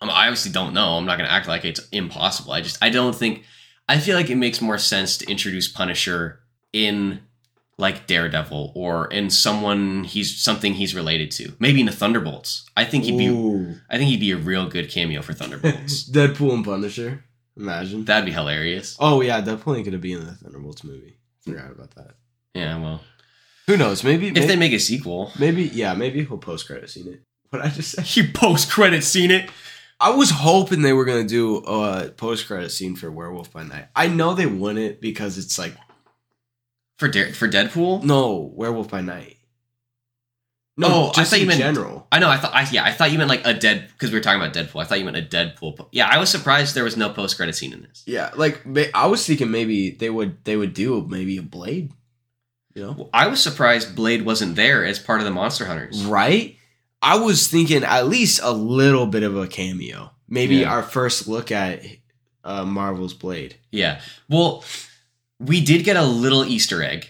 um, 0.00 0.10
I 0.10 0.26
obviously 0.26 0.52
don't 0.52 0.74
know. 0.74 0.96
I'm 0.96 1.06
not 1.06 1.18
gonna 1.18 1.30
act 1.30 1.48
like 1.48 1.64
it's 1.64 1.86
impossible. 1.90 2.52
I 2.52 2.60
just 2.60 2.82
I 2.82 2.90
don't 2.90 3.14
think 3.14 3.44
I 3.88 3.98
feel 3.98 4.16
like 4.16 4.30
it 4.30 4.36
makes 4.36 4.60
more 4.60 4.78
sense 4.78 5.16
to 5.18 5.30
introduce 5.30 5.68
Punisher 5.68 6.40
in 6.72 7.20
like 7.82 8.06
Daredevil 8.06 8.72
or 8.74 9.06
in 9.08 9.28
someone 9.28 10.04
he's 10.04 10.38
something 10.42 10.74
he's 10.74 10.94
related 10.94 11.30
to. 11.32 11.52
Maybe 11.58 11.80
in 11.80 11.86
the 11.86 11.92
Thunderbolts. 11.92 12.64
I 12.76 12.84
think 12.86 13.04
he'd 13.04 13.18
be 13.18 13.26
Ooh. 13.26 13.74
I 13.90 13.98
think 13.98 14.08
he'd 14.08 14.20
be 14.20 14.30
a 14.30 14.36
real 14.36 14.66
good 14.68 14.88
cameo 14.88 15.20
for 15.20 15.34
Thunderbolts. 15.34 16.08
Deadpool 16.16 16.54
and 16.54 16.64
Punisher. 16.64 17.24
Imagine. 17.56 18.04
That'd 18.06 18.24
be 18.24 18.32
hilarious. 18.32 18.96
oh 18.98 19.20
yeah, 19.20 19.42
Deadpool 19.42 19.76
ain't 19.76 19.84
gonna 19.84 19.98
be 19.98 20.12
in 20.14 20.24
the 20.24 20.32
Thunderbolts 20.32 20.84
movie. 20.84 21.18
Forgot 21.44 21.72
about 21.72 21.94
that. 21.96 22.14
Yeah, 22.54 22.78
well. 22.80 23.00
Who 23.66 23.76
knows? 23.76 24.02
Maybe 24.02 24.28
If 24.28 24.34
maybe, 24.34 24.46
they 24.46 24.56
make 24.56 24.72
a 24.72 24.78
sequel. 24.80 25.32
maybe 25.38 25.64
yeah, 25.64 25.94
maybe 25.94 26.24
he'll 26.24 26.38
post 26.38 26.66
credit 26.66 26.88
scene 26.90 27.08
it. 27.08 27.20
What 27.50 27.62
I 27.62 27.68
just 27.68 27.90
said. 27.92 28.06
You 28.16 28.32
post 28.32 28.70
credit 28.70 29.04
scene 29.04 29.30
it. 29.30 29.50
I 30.00 30.10
was 30.10 30.30
hoping 30.30 30.82
they 30.82 30.92
were 30.92 31.04
gonna 31.04 31.22
do 31.40 31.58
a 31.58 32.10
post 32.10 32.46
credit 32.48 32.70
scene 32.70 32.96
for 32.96 33.10
Werewolf 33.10 33.52
by 33.52 33.62
Night. 33.62 33.86
I 33.94 34.08
know 34.08 34.34
they 34.34 34.46
wouldn't 34.46 35.00
because 35.00 35.38
it's 35.38 35.58
like 35.58 35.74
For 37.02 37.08
Dare 37.08 37.32
for 37.34 37.48
Deadpool? 37.48 38.04
no 38.04 38.52
Werewolf 38.54 38.88
by 38.88 39.00
Night. 39.00 39.36
No, 40.76 40.86
Oh, 40.88 41.08
I 41.10 41.12
just 41.14 41.30
thought 41.30 41.40
you 41.40 41.46
meant- 41.46 41.58
general. 41.58 42.06
I 42.12 42.20
know. 42.20 42.30
I 42.30 42.36
thought. 42.36 42.54
I, 42.54 42.66
yeah, 42.70 42.84
I 42.84 42.92
thought 42.92 43.10
you 43.10 43.18
meant 43.18 43.28
like 43.28 43.44
a 43.44 43.52
dead 43.52 43.88
because 43.92 44.10
we 44.12 44.16
were 44.18 44.22
talking 44.22 44.40
about 44.40 44.54
Deadpool. 44.54 44.80
I 44.80 44.84
thought 44.84 45.00
you 45.00 45.04
meant 45.04 45.16
a 45.16 45.22
Deadpool. 45.22 45.76
po- 45.76 45.88
Yeah, 45.90 46.06
I 46.06 46.18
was 46.18 46.30
surprised 46.30 46.76
there 46.76 46.84
was 46.84 46.96
no 46.96 47.10
post 47.10 47.36
credit 47.36 47.56
scene 47.56 47.72
in 47.72 47.82
this. 47.82 48.04
Yeah, 48.06 48.30
like 48.36 48.62
I 48.94 49.06
was 49.06 49.26
thinking 49.26 49.50
maybe 49.50 49.90
they 49.90 50.10
would 50.10 50.42
they 50.44 50.56
would 50.56 50.74
do 50.74 51.04
maybe 51.08 51.36
a 51.38 51.42
Blade. 51.42 51.90
You 52.74 52.82
know, 52.84 52.92
Well, 52.92 53.10
I 53.12 53.26
was 53.26 53.42
surprised 53.42 53.96
Blade 53.96 54.24
wasn't 54.24 54.54
there 54.54 54.84
as 54.86 55.00
part 55.00 55.20
of 55.20 55.24
the 55.26 55.32
Monster 55.32 55.66
Hunters. 55.66 56.04
right? 56.04 56.56
I 57.02 57.16
was 57.18 57.48
thinking 57.48 57.82
at 57.82 58.06
least 58.06 58.38
a 58.44 58.52
little 58.52 59.06
bit 59.06 59.24
of 59.24 59.36
a 59.36 59.48
cameo. 59.48 60.12
Maybe 60.28 60.58
Yeah. 60.58 60.70
our 60.72 60.84
first 60.84 61.26
look 61.26 61.50
at 61.50 61.82
uh, 62.44 62.64
Marvel's 62.64 63.12
Blade. 63.12 63.56
Yeah. 63.72 64.00
Well, 64.28 64.64
we 65.42 65.60
did 65.60 65.84
get 65.84 65.96
a 65.96 66.04
little 66.04 66.44
Easter 66.44 66.82
egg, 66.82 67.08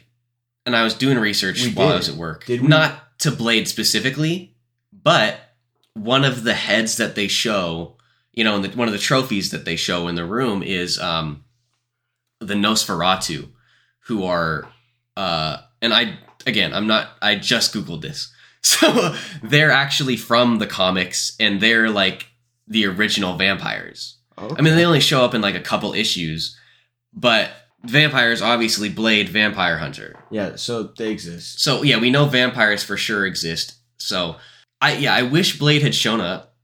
and 0.64 0.74
I 0.74 0.82
was 0.84 0.94
doing 0.94 1.18
research 1.18 1.64
We 1.64 1.72
while 1.72 1.88
I 1.88 1.96
was 1.96 2.08
at 2.08 2.16
work. 2.16 2.46
Did 2.46 2.62
we? 2.62 2.68
Not 2.68 3.18
to 3.20 3.30
Blade 3.30 3.68
specifically, 3.68 4.54
but 4.92 5.38
one 5.94 6.24
of 6.24 6.44
the 6.44 6.54
heads 6.54 6.96
that 6.96 7.14
they 7.14 7.28
show, 7.28 7.96
you 8.32 8.44
know, 8.44 8.56
and 8.56 8.64
the, 8.64 8.76
one 8.76 8.88
of 8.88 8.92
the 8.92 8.98
trophies 8.98 9.50
that 9.50 9.64
they 9.64 9.76
show 9.76 10.08
in 10.08 10.14
the 10.14 10.24
room 10.24 10.62
is 10.62 10.98
um, 10.98 11.44
the 12.40 12.54
Nosferatu, 12.54 13.50
who 14.06 14.24
are, 14.24 14.66
uh, 15.16 15.58
and 15.80 15.92
I 15.92 16.18
again, 16.46 16.72
I'm 16.72 16.86
not, 16.86 17.10
I 17.20 17.36
just 17.36 17.74
googled 17.74 18.00
this, 18.00 18.32
so 18.62 19.14
they're 19.42 19.70
actually 19.70 20.16
from 20.16 20.58
the 20.58 20.66
comics, 20.66 21.36
and 21.38 21.60
they're 21.60 21.90
like 21.90 22.26
the 22.66 22.86
original 22.86 23.36
vampires. 23.36 24.16
Oh, 24.38 24.56
I 24.58 24.62
mean, 24.62 24.74
they 24.74 24.86
only 24.86 25.00
show 25.00 25.24
up 25.24 25.34
in 25.34 25.42
like 25.42 25.54
a 25.54 25.60
couple 25.60 25.92
issues, 25.92 26.56
but 27.12 27.50
vampires 27.84 28.42
obviously 28.42 28.88
Blade 28.88 29.28
Vampire 29.28 29.78
Hunter. 29.78 30.16
yeah, 30.30 30.56
so 30.56 30.84
they 30.84 31.10
exist. 31.10 31.60
So 31.60 31.82
yeah, 31.82 31.98
we 31.98 32.10
know 32.10 32.26
vampires 32.26 32.82
for 32.82 32.96
sure 32.96 33.26
exist. 33.26 33.76
So 33.98 34.36
I 34.80 34.94
yeah, 34.94 35.14
I 35.14 35.22
wish 35.22 35.58
Blade 35.58 35.82
had 35.82 35.94
shown 35.94 36.20
up. 36.20 36.56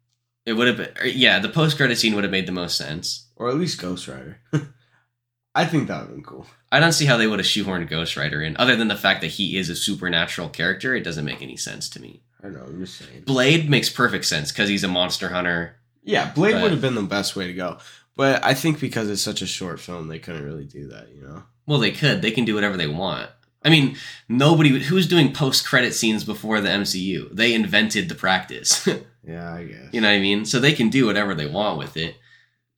It 0.47 0.55
would 0.55 0.67
have 0.67 0.77
been 0.77 0.91
er, 1.01 1.07
yeah, 1.07 1.39
the 1.39 1.49
post 1.49 1.77
credit 1.77 1.99
scene 1.99 2.15
would 2.15 2.25
have 2.25 2.31
made 2.31 2.47
the 2.47 2.53
most 2.53 2.77
sense. 2.77 3.29
or 3.37 3.49
at 3.49 3.57
least 3.57 3.81
Ghost 3.81 4.09
Rider. 4.09 4.41
I 5.55 5.65
think 5.65 5.89
that 5.89 6.01
would 6.01 6.07
have 6.07 6.15
been 6.15 6.23
cool. 6.23 6.47
I 6.71 6.81
don't 6.81 6.93
see 6.93 7.07
how 7.07 7.17
they 7.17 7.27
would 7.27 7.39
have 7.39 7.47
shoehorned 7.47 7.89
Ghost 7.89 8.17
Rider 8.17 8.43
in, 8.43 8.57
other 8.59 8.77
than 8.77 8.89
the 8.89 8.97
fact 8.97 9.23
that 9.23 9.33
he 9.33 9.57
is 9.57 9.69
a 9.69 9.75
supernatural 9.75 10.49
character. 10.51 10.95
It 10.95 11.03
doesn't 11.03 11.25
make 11.25 11.43
any 11.43 11.57
sense 11.57 11.89
to 11.91 12.01
me. 12.01 12.23
I 12.43 12.49
know. 12.49 12.63
I'm 12.63 12.79
just 12.79 12.97
saying. 12.99 13.25
Blade 13.27 13.69
makes 13.69 13.89
perfect 13.89 14.27
sense 14.27 14.53
because 14.53 14.69
he's 14.69 14.85
a 14.85 14.89
monster 14.89 15.31
hunter. 15.31 15.77
Yeah, 16.05 16.31
Blade 16.33 16.63
would 16.63 16.71
have 16.71 16.81
been 16.81 16.95
the 16.95 17.03
best 17.03 17.37
way 17.37 17.47
to 17.49 17.53
go. 17.53 17.79
But 18.19 18.45
I 18.45 18.53
think 18.53 18.81
because 18.81 19.09
it's 19.09 19.23
such 19.23 19.41
a 19.43 19.47
short 19.47 19.79
film, 19.79 20.09
they 20.09 20.19
couldn't 20.19 20.45
really 20.45 20.65
do 20.65 20.89
that. 20.89 21.15
You 21.15 21.23
know. 21.23 21.45
Well, 21.67 21.79
they 21.79 21.93
could. 21.93 22.21
They 22.21 22.33
can 22.33 22.45
do 22.45 22.57
whatever 22.57 22.77
they 22.77 22.89
want. 22.89 23.31
I 23.65 23.71
mean, 23.71 23.97
nobody 24.29 24.71
who's 24.81 25.07
doing 25.07 25.33
post 25.33 25.65
credit 25.67 25.95
scenes 25.95 26.25
before 26.25 26.61
the 26.61 26.69
MCU. 26.69 27.31
They 27.33 27.55
invented 27.55 28.11
the 28.11 28.15
practice. 28.15 28.87
Yeah, 29.25 29.53
I 29.53 29.65
guess. 29.65 29.93
you 29.93 30.01
know 30.01 30.09
what 30.09 30.15
I 30.15 30.21
mean? 30.21 30.47
So 30.47 30.59
they 30.59 30.73
can 30.73 30.89
do 30.89 31.05
whatever 31.05 31.35
they 31.35 31.45
want 31.45 31.77
with 31.77 31.99
it. 31.99 32.17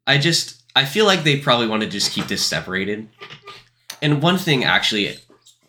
I 0.04 0.18
just 0.18 0.64
I 0.74 0.84
feel 0.84 1.06
like 1.06 1.22
they 1.22 1.38
probably 1.38 1.68
want 1.68 1.84
to 1.84 1.88
just 1.88 2.10
keep 2.10 2.26
this 2.26 2.44
separated. 2.44 3.08
And 4.02 4.20
one 4.20 4.36
thing 4.36 4.64
actually 4.64 5.16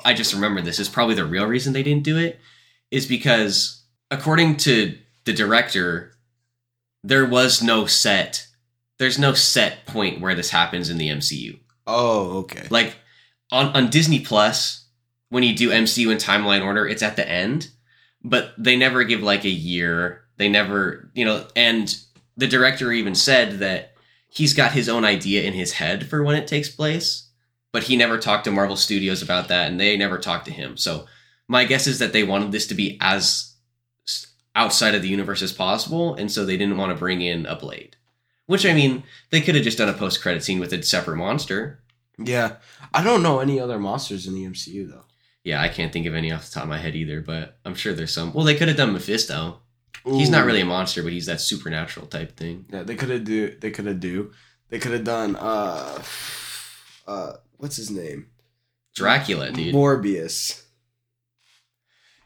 I 0.04 0.16
just 0.16 0.34
remember 0.34 0.60
this 0.60 0.80
is 0.80 0.90
probably 0.90 1.14
the 1.14 1.26
real 1.26 1.46
reason 1.46 1.74
they 1.74 1.84
didn't 1.84 2.04
do 2.04 2.18
it 2.18 2.40
is 2.90 3.06
because 3.06 3.84
according 4.10 4.58
to 4.58 4.98
the 5.26 5.34
director 5.34 6.14
there 7.04 7.28
was 7.28 7.62
no 7.62 7.86
set 7.86 8.48
there's 9.02 9.18
no 9.18 9.34
set 9.34 9.88
point 9.88 10.22
where 10.22 10.36
this 10.36 10.52
happens 10.52 10.88
in 10.88 11.00
the 11.00 11.10
MCU. 11.10 11.58
Oh, 11.88 12.38
okay. 12.42 12.68
Like 12.70 12.98
on 13.52 13.76
on 13.76 13.90
Disney 13.90 14.20
Plus, 14.20 14.86
when 15.30 15.42
you 15.42 15.56
do 15.56 15.72
MCU 15.72 16.12
in 16.12 16.20
timeline 16.20 16.64
order, 16.64 16.88
it's 16.88 17.02
at 17.02 17.16
the 17.16 17.28
end, 17.28 17.72
but 18.24 18.54
they 18.60 18.78
never 18.78 19.04
give 19.04 19.24
like 19.24 19.44
a 19.44 19.50
year. 19.50 20.26
They 20.38 20.50
never, 20.50 21.10
you 21.16 21.26
know, 21.26 21.48
and 21.56 21.98
the 22.38 22.46
director 22.46 22.92
even 22.92 23.16
said 23.16 23.58
that 23.58 23.96
he's 24.30 24.54
got 24.54 24.74
his 24.74 24.88
own 24.88 25.04
idea 25.04 25.42
in 25.42 25.54
his 25.54 25.74
head 25.74 26.08
for 26.08 26.24
when 26.24 26.36
it 26.36 26.48
takes 26.48 26.70
place, 26.70 27.28
but 27.72 27.82
he 27.82 27.96
never 27.96 28.20
talked 28.20 28.44
to 28.44 28.52
Marvel 28.52 28.78
Studios 28.78 29.24
about 29.24 29.48
that 29.48 29.72
and 29.72 29.80
they 29.80 29.98
never 29.98 30.20
talked 30.20 30.46
to 30.46 30.54
him. 30.54 30.78
So 30.78 31.08
my 31.48 31.66
guess 31.66 31.88
is 31.88 31.98
that 31.98 32.14
they 32.14 32.24
wanted 32.24 32.52
this 32.52 32.68
to 32.68 32.76
be 32.76 33.00
as 33.02 33.56
outside 34.54 34.94
of 34.94 35.02
the 35.02 35.10
universe 35.10 35.42
as 35.42 35.52
possible, 35.52 36.14
and 36.14 36.32
so 36.32 36.46
they 36.46 36.58
didn't 36.58 36.78
want 36.78 36.92
to 36.92 37.00
bring 37.00 37.22
in 37.22 37.48
a 37.48 37.56
Blade. 37.56 37.96
Which 38.52 38.66
I 38.66 38.74
mean, 38.74 39.04
they 39.30 39.40
could 39.40 39.56
have 39.56 39.64
just 39.64 39.78
done 39.78 39.88
a 39.88 39.94
post 39.94 40.22
credit 40.22 40.44
scene 40.44 40.60
with 40.60 40.74
a 40.74 40.84
separate 40.84 41.16
monster. 41.16 41.80
Yeah, 42.18 42.58
I 42.94 43.02
don't 43.02 43.24
know 43.24 43.40
any 43.40 43.62
other 43.62 43.80
monsters 43.80 44.28
in 44.28 44.34
the 44.34 44.44
MCU 44.44 44.90
though. 44.90 45.06
Yeah, 45.46 45.62
I 45.62 45.70
can't 45.70 45.94
think 45.94 46.06
of 46.06 46.14
any 46.14 46.34
off 46.34 46.48
the 46.48 46.52
top 46.52 46.64
of 46.64 46.70
my 46.70 46.78
head 46.78 46.94
either, 46.94 47.22
but 47.22 47.60
I'm 47.64 47.76
sure 47.76 47.94
there's 47.94 48.14
some. 48.14 48.34
Well, 48.34 48.44
they 48.44 48.56
could 48.56 48.68
have 48.68 48.76
done 48.76 48.92
Mephisto. 48.92 49.62
He's 50.04 50.30
not 50.30 50.46
really 50.46 50.60
a 50.60 50.66
monster, 50.66 51.02
but 51.02 51.14
he's 51.14 51.28
that 51.28 51.40
supernatural 51.40 52.08
type 52.08 52.36
thing. 52.36 52.66
Yeah, 52.70 52.84
they 52.84 52.96
could 52.96 53.10
have 53.10 53.24
do. 53.24 53.56
They 53.58 53.72
could 53.72 53.86
have 53.86 54.02
do. 54.02 54.34
They 54.68 54.80
could 54.80 54.92
have 54.92 55.06
done. 55.06 55.38
Uh, 55.38 56.04
uh, 57.08 57.34
what's 57.56 57.78
his 57.78 57.90
name? 57.90 58.32
Dracula, 58.96 59.52
dude. 59.52 59.74
Morbius. 59.74 60.62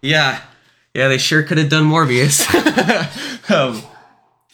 Yeah, 0.01 0.41
yeah, 0.95 1.07
they 1.07 1.19
sure 1.19 1.43
could 1.43 1.59
have 1.59 1.69
done 1.69 1.83
Morbius. 1.83 2.49
um, 3.51 3.83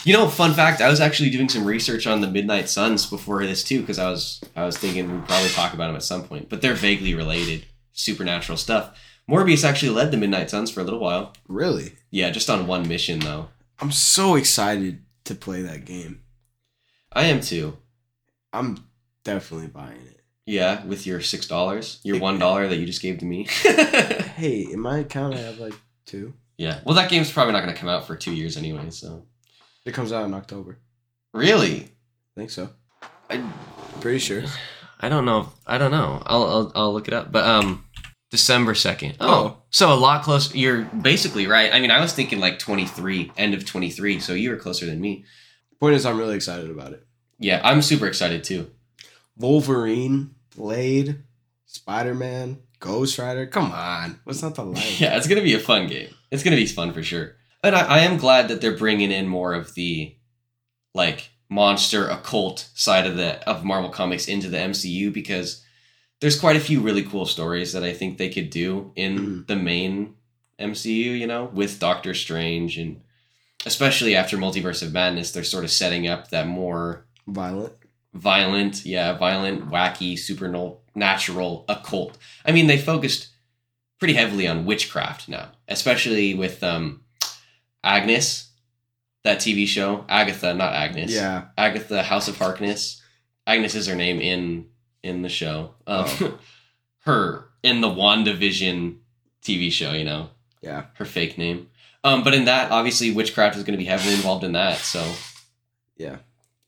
you 0.03 0.13
know, 0.13 0.27
fun 0.27 0.53
fact: 0.53 0.81
I 0.81 0.89
was 0.89 0.99
actually 0.99 1.29
doing 1.29 1.49
some 1.49 1.65
research 1.65 2.07
on 2.07 2.21
the 2.21 2.27
Midnight 2.27 2.69
Suns 2.69 3.05
before 3.05 3.45
this 3.45 3.63
too, 3.63 3.81
because 3.81 3.99
I 3.99 4.09
was 4.09 4.41
I 4.55 4.65
was 4.65 4.77
thinking 4.77 5.11
we'd 5.11 5.27
probably 5.27 5.49
talk 5.49 5.73
about 5.73 5.87
them 5.87 5.95
at 5.95 6.03
some 6.03 6.23
point, 6.23 6.49
but 6.49 6.61
they're 6.61 6.73
vaguely 6.73 7.13
related, 7.13 7.65
supernatural 7.93 8.57
stuff. 8.57 8.97
Morbius 9.29 9.63
actually 9.63 9.91
led 9.91 10.11
the 10.11 10.17
Midnight 10.17 10.49
Suns 10.49 10.71
for 10.71 10.81
a 10.81 10.83
little 10.83 10.99
while. 10.99 11.33
Really? 11.47 11.93
Yeah, 12.09 12.31
just 12.31 12.49
on 12.49 12.67
one 12.67 12.87
mission 12.87 13.19
though. 13.19 13.49
I'm 13.79 13.91
so 13.91 14.35
excited 14.35 15.03
to 15.25 15.35
play 15.35 15.61
that 15.61 15.85
game. 15.85 16.21
I 17.13 17.25
am 17.25 17.41
too. 17.41 17.77
I'm 18.53 18.85
definitely 19.23 19.67
buying 19.67 20.01
it. 20.07 20.19
Yeah, 20.45 20.83
with 20.85 21.05
your 21.05 21.21
six 21.21 21.45
dollars, 21.47 21.99
your 22.03 22.19
one 22.19 22.39
dollar 22.39 22.67
that 22.67 22.77
you 22.77 22.85
just 22.85 23.01
gave 23.01 23.19
to 23.19 23.25
me. 23.25 23.47
Hey, 24.41 24.61
in 24.71 24.79
my 24.79 24.99
account, 24.99 25.35
I 25.35 25.39
have 25.39 25.59
like 25.59 25.73
two. 26.05 26.33
yeah. 26.57 26.79
Well, 26.83 26.95
that 26.95 27.11
game's 27.11 27.31
probably 27.31 27.53
not 27.53 27.61
going 27.63 27.73
to 27.75 27.79
come 27.79 27.89
out 27.89 28.07
for 28.07 28.15
two 28.15 28.33
years 28.33 28.57
anyway. 28.57 28.89
So 28.89 29.23
It 29.85 29.93
comes 29.93 30.11
out 30.11 30.25
in 30.25 30.33
October. 30.33 30.79
really, 31.33 31.83
I 31.83 32.39
think 32.39 32.49
so. 32.51 32.69
I, 33.29 33.43
Pretty 33.99 34.19
sure. 34.19 34.43
I 34.99 35.09
don't 35.09 35.25
know. 35.25 35.49
I 35.65 35.77
don't 35.77 35.91
know. 35.91 36.21
I'll 36.25 36.43
I'll, 36.43 36.71
I'll 36.75 36.93
look 36.93 37.07
it 37.07 37.13
up. 37.13 37.31
But 37.31 37.45
um, 37.45 37.85
December 38.29 38.75
second. 38.75 39.15
Oh, 39.19 39.27
Oh. 39.33 39.57
so 39.69 39.91
a 39.91 39.95
lot 39.95 40.23
closer. 40.23 40.55
You're 40.57 40.83
basically 40.83 41.47
right. 41.47 41.73
I 41.73 41.79
mean, 41.79 41.91
I 41.91 41.99
was 42.01 42.13
thinking 42.13 42.39
like 42.39 42.59
twenty 42.59 42.85
three, 42.85 43.31
end 43.37 43.53
of 43.53 43.65
twenty 43.65 43.89
three. 43.89 44.19
So 44.19 44.33
you 44.33 44.49
were 44.51 44.57
closer 44.57 44.85
than 44.85 44.99
me. 45.01 45.25
Point 45.79 45.95
is, 45.95 46.05
I'm 46.05 46.17
really 46.19 46.35
excited 46.35 46.69
about 46.69 46.93
it. 46.93 47.05
Yeah, 47.39 47.59
I'm 47.63 47.81
super 47.81 48.05
excited 48.05 48.43
too. 48.43 48.69
Wolverine, 49.37 50.35
Blade, 50.55 51.23
Spider 51.65 52.13
Man, 52.13 52.59
Ghost 52.79 53.17
Rider. 53.17 53.47
Come 53.47 53.71
on, 53.71 54.19
what's 54.23 54.41
not 54.43 54.55
to 54.55 54.63
like? 54.63 54.99
Yeah, 54.99 55.17
it's 55.17 55.27
gonna 55.27 55.41
be 55.41 55.55
a 55.55 55.59
fun 55.59 55.87
game. 55.87 56.09
It's 56.29 56.43
gonna 56.43 56.55
be 56.55 56.67
fun 56.67 56.93
for 56.93 57.01
sure. 57.01 57.35
And 57.63 57.75
I, 57.75 57.81
I 57.85 57.99
am 57.99 58.17
glad 58.17 58.47
that 58.47 58.61
they're 58.61 58.77
bringing 58.77 59.11
in 59.11 59.27
more 59.27 59.53
of 59.53 59.73
the 59.75 60.15
like 60.93 61.29
monster 61.49 62.07
occult 62.07 62.69
side 62.73 63.05
of 63.05 63.17
the 63.17 63.47
of 63.47 63.63
Marvel 63.63 63.89
Comics 63.89 64.27
into 64.27 64.49
the 64.49 64.57
MCU 64.57 65.11
because 65.13 65.63
there's 66.21 66.39
quite 66.39 66.55
a 66.55 66.59
few 66.61 66.79
really 66.81 67.03
cool 67.03 67.25
stories 67.25 67.73
that 67.73 67.83
I 67.83 67.93
think 67.93 68.17
they 68.17 68.29
could 68.29 68.49
do 68.49 68.91
in 68.95 69.17
Mhm. 69.19 69.47
the 69.47 69.55
main 69.55 70.15
MCU, 70.59 71.11
you 71.19 71.27
know, 71.27 71.45
with 71.45 71.79
Doctor 71.79 72.13
Strange 72.13 72.77
and 72.77 73.01
especially 73.65 74.15
after 74.15 74.37
Multiverse 74.37 74.81
of 74.83 74.91
Madness, 74.93 75.31
they're 75.31 75.43
sort 75.43 75.63
of 75.63 75.71
setting 75.71 76.07
up 76.07 76.29
that 76.29 76.47
more 76.47 77.05
Violent. 77.27 77.73
violent, 78.13 78.85
yeah, 78.85 79.13
violent, 79.13 79.69
wacky, 79.69 80.17
supernatural 80.17 81.65
occult. 81.69 82.17
I 82.45 82.51
mean, 82.51 82.67
they 82.67 82.77
focused 82.77 83.27
pretty 83.99 84.13
heavily 84.15 84.47
on 84.47 84.65
witchcraft 84.65 85.29
now, 85.29 85.51
especially 85.67 86.33
with 86.33 86.63
um 86.63 87.00
Agnes, 87.83 88.49
that 89.23 89.39
TV 89.39 89.67
show, 89.67 90.05
Agatha, 90.09 90.53
not 90.53 90.73
Agnes. 90.73 91.11
Yeah. 91.11 91.45
Agatha 91.57 92.03
House 92.03 92.27
of 92.27 92.37
Harkness. 92.37 93.01
Agnes 93.47 93.75
is 93.75 93.87
her 93.87 93.95
name 93.95 94.19
in 94.19 94.67
in 95.03 95.21
the 95.21 95.29
show. 95.29 95.73
Um, 95.87 96.05
Oh. 96.07 96.39
her 97.05 97.45
in 97.63 97.81
the 97.81 97.87
WandaVision 97.87 98.97
TV 99.43 99.71
show, 99.71 99.91
you 99.93 100.03
know, 100.03 100.29
Yeah. 100.61 100.85
her 100.95 101.05
fake 101.05 101.37
name. 101.37 101.69
Um, 102.03 102.23
but 102.23 102.33
in 102.33 102.45
that, 102.45 102.71
obviously, 102.71 103.11
witchcraft 103.11 103.55
is 103.57 103.63
going 103.63 103.73
to 103.77 103.83
be 103.83 103.89
heavily 103.89 104.13
involved 104.13 104.43
in 104.43 104.53
that. 104.53 104.77
So 104.77 105.03
Yeah. 105.97 106.17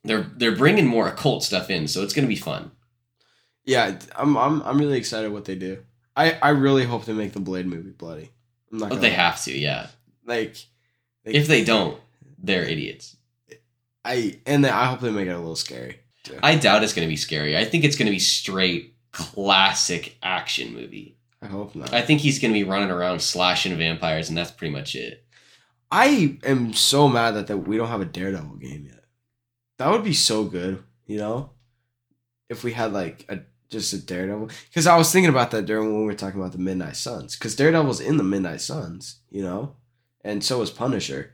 they're 0.03 0.31
they're 0.35 0.55
bringing 0.55 0.87
more 0.87 1.07
occult 1.07 1.43
stuff 1.43 1.69
in, 1.69 1.87
so 1.87 2.01
it's 2.03 2.13
going 2.13 2.25
to 2.25 2.29
be 2.35 2.35
fun. 2.35 2.71
Yeah. 3.65 3.97
I'm 4.15 4.35
I'm 4.37 4.61
I'm 4.63 4.77
really 4.77 4.97
excited 4.97 5.31
what 5.31 5.45
they 5.45 5.55
do. 5.55 5.83
I 6.15 6.33
I 6.41 6.49
really 6.49 6.85
hope 6.85 7.05
they 7.05 7.13
make 7.13 7.33
the 7.33 7.39
Blade 7.39 7.65
movie 7.65 7.91
bloody. 7.91 8.31
I'm 8.71 8.77
not 8.79 8.89
But 8.89 8.95
gonna 8.95 9.01
they 9.01 9.09
lie. 9.09 9.23
have 9.23 9.43
to, 9.43 9.57
yeah. 9.57 9.87
like 10.25 10.57
If 11.25 11.47
they 11.47 11.63
don't, 11.63 11.99
they're 12.41 12.63
idiots. 12.63 13.15
I 14.03 14.39
and 14.45 14.65
I 14.65 14.85
hope 14.85 14.99
they 14.99 15.11
make 15.11 15.27
it 15.27 15.31
a 15.31 15.37
little 15.37 15.55
scary. 15.55 15.99
too. 16.23 16.37
I 16.43 16.55
doubt 16.55 16.83
it's 16.83 16.93
going 16.93 17.07
to 17.07 17.11
be 17.11 17.15
scary. 17.17 17.57
I 17.57 17.65
think 17.65 17.83
it's 17.83 17.95
going 17.95 18.07
to 18.07 18.11
be 18.11 18.19
straight 18.19 18.95
classic 19.11 20.17
action 20.21 20.73
movie. 20.73 21.17
I 21.41 21.47
hope 21.47 21.75
not. 21.75 21.93
I 21.93 22.01
think 22.01 22.21
he's 22.21 22.39
going 22.39 22.53
to 22.53 22.59
be 22.59 22.63
running 22.69 22.89
around 22.91 23.21
slashing 23.21 23.77
vampires, 23.77 24.29
and 24.29 24.37
that's 24.37 24.51
pretty 24.51 24.73
much 24.73 24.95
it. 24.95 25.25
I 25.91 26.37
am 26.43 26.73
so 26.73 27.07
mad 27.07 27.31
that, 27.31 27.47
that 27.47 27.59
we 27.59 27.77
don't 27.77 27.89
have 27.89 28.01
a 28.01 28.05
Daredevil 28.05 28.55
game 28.55 28.87
yet. 28.89 29.03
That 29.77 29.91
would 29.91 30.03
be 30.03 30.13
so 30.13 30.45
good, 30.45 30.83
you 31.05 31.17
know? 31.17 31.51
If 32.49 32.63
we 32.63 32.73
had 32.73 32.93
like 32.93 33.25
a 33.29 33.39
just 33.69 33.93
a 33.93 34.03
Daredevil. 34.03 34.49
Because 34.69 34.87
I 34.87 34.97
was 34.97 35.11
thinking 35.11 35.29
about 35.29 35.51
that 35.51 35.65
during 35.65 35.91
when 35.91 36.01
we 36.01 36.05
were 36.05 36.13
talking 36.13 36.39
about 36.39 36.53
the 36.53 36.59
Midnight 36.59 36.95
Suns. 36.95 37.35
Because 37.35 37.55
Daredevil's 37.55 37.99
in 37.99 38.17
the 38.17 38.23
Midnight 38.23 38.61
Suns, 38.61 39.19
you 39.29 39.43
know? 39.43 39.75
And 40.23 40.43
so 40.43 40.61
is 40.61 40.69
Punisher. 40.71 41.33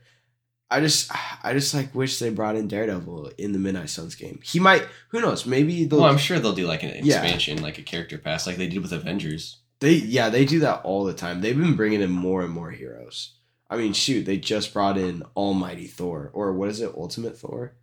I 0.72 0.80
just 0.80 1.10
I 1.44 1.52
just 1.52 1.74
like 1.74 1.94
wish 1.94 2.18
they 2.18 2.30
brought 2.30 2.54
in 2.56 2.68
Daredevil 2.68 3.32
in 3.38 3.52
the 3.52 3.58
Midnight 3.58 3.90
Suns 3.90 4.14
game. 4.14 4.40
He 4.44 4.60
might 4.60 4.86
who 5.08 5.20
knows, 5.20 5.44
maybe 5.44 5.84
they'll 5.84 6.00
Well, 6.00 6.08
I'm 6.10 6.18
sure 6.18 6.38
they'll 6.38 6.52
do 6.52 6.66
like 6.66 6.82
an 6.84 6.90
Yeah. 7.04 7.22
expansion, 7.22 7.60
like 7.60 7.78
a 7.78 7.82
character 7.82 8.18
pass, 8.18 8.46
like 8.46 8.56
they 8.56 8.68
did 8.68 8.80
with 8.82 8.92
Avengers. 8.92 9.58
They 9.80 9.94
yeah, 9.94 10.28
they 10.28 10.44
do 10.44 10.60
that 10.60 10.82
all 10.84 11.04
the 11.04 11.12
time. 11.14 11.40
They've 11.40 11.58
been 11.58 11.74
bringing 11.74 12.02
in 12.02 12.10
more 12.10 12.42
and 12.42 12.52
more 12.52 12.70
heroes. 12.70 13.34
I 13.68 13.76
mean, 13.76 13.92
shoot, 13.92 14.26
they 14.26 14.36
just 14.36 14.72
brought 14.72 14.98
in 14.98 15.22
Almighty 15.36 15.86
Thor, 15.86 16.30
or 16.32 16.52
what 16.52 16.68
is 16.68 16.80
it, 16.80 16.92
Ultimate 16.96 17.38
Thor? 17.38 17.74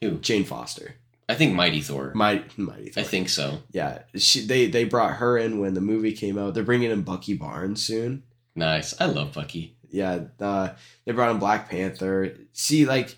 Who? 0.00 0.18
Jane 0.18 0.44
Foster, 0.44 0.96
I 1.28 1.34
think 1.36 1.54
Mighty 1.54 1.80
Thor. 1.80 2.12
Mighty 2.14 2.44
Mighty 2.60 2.90
Thor. 2.90 3.02
I 3.02 3.06
think 3.06 3.28
so. 3.28 3.58
yeah, 3.70 4.02
she, 4.16 4.44
they 4.44 4.66
they 4.66 4.82
brought 4.84 5.14
her 5.16 5.38
in 5.38 5.60
when 5.60 5.74
the 5.74 5.80
movie 5.80 6.12
came 6.12 6.38
out. 6.38 6.54
They're 6.54 6.64
bringing 6.64 6.90
in 6.90 7.02
Bucky 7.02 7.34
Barnes 7.34 7.84
soon. 7.84 8.24
Nice. 8.56 9.00
I 9.00 9.06
love 9.06 9.32
Bucky. 9.32 9.76
Yeah, 9.92 10.20
uh, 10.40 10.70
they 11.04 11.12
brought 11.12 11.30
in 11.30 11.38
Black 11.38 11.68
Panther. 11.70 12.34
See, 12.52 12.86
like, 12.86 13.14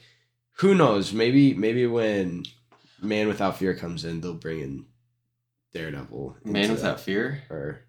who 0.58 0.74
knows? 0.74 1.12
Maybe 1.12 1.54
maybe 1.54 1.86
when 1.86 2.44
Man 3.00 3.28
Without 3.28 3.58
Fear 3.58 3.74
comes 3.76 4.04
in, 4.04 4.20
they'll 4.20 4.34
bring 4.34 4.60
in 4.60 4.84
Daredevil. 5.72 6.36
Man 6.44 6.70
Without 6.72 6.96
that. 6.96 7.00
Fear. 7.04 7.42
or 7.50 7.80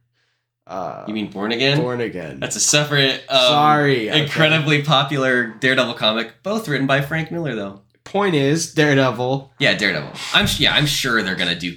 uh, 0.68 1.06
You 1.08 1.14
mean 1.14 1.30
Born 1.32 1.52
Again? 1.52 1.80
Born 1.80 2.02
Again? 2.02 2.40
That's 2.40 2.56
a 2.56 2.60
separate, 2.60 3.24
um, 3.30 3.40
Sorry, 3.40 4.10
okay. 4.10 4.24
incredibly 4.24 4.82
popular 4.84 5.48
Daredevil 5.48 5.94
comic, 5.96 6.42
both 6.44 6.68
written 6.68 6.88
by 6.88 7.02
Frank 7.02 7.32
Miller, 7.32 7.56
though. 7.56 7.82
Point 8.04 8.36
is, 8.36 8.74
Daredevil. 8.74 9.54
Yeah, 9.60 9.76
Daredevil. 9.76 10.12
I'm 10.34 10.48
yeah, 10.58 10.76
I'm 10.76 10.86
sure 10.86 11.22
they're 11.24 11.36
gonna 11.36 11.58
do 11.60 11.76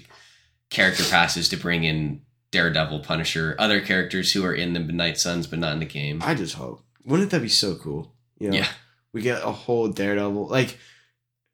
character 0.70 1.04
passes 1.04 1.48
to 1.50 1.56
bring 1.56 1.84
in 1.84 2.20
Daredevil, 2.50 3.00
Punisher, 3.00 3.56
other 3.59 3.80
characters 3.80 4.32
who 4.32 4.44
are 4.44 4.54
in 4.54 4.74
the 4.74 4.80
Midnight 4.80 5.18
Suns 5.18 5.46
but 5.46 5.59
not 5.59 5.72
in 5.72 5.80
the 5.80 5.86
game. 5.86 6.20
I 6.22 6.34
just 6.34 6.54
hope. 6.54 6.82
Wouldn't 7.05 7.30
that 7.30 7.42
be 7.42 7.49
so 7.49 7.74
cool? 7.76 8.12
You 8.38 8.51
know, 8.51 8.57
Yeah. 8.59 8.68
we 9.12 9.22
get 9.22 9.42
a 9.42 9.51
whole 9.53 9.88
Daredevil. 9.88 10.49
Like, 10.49 10.78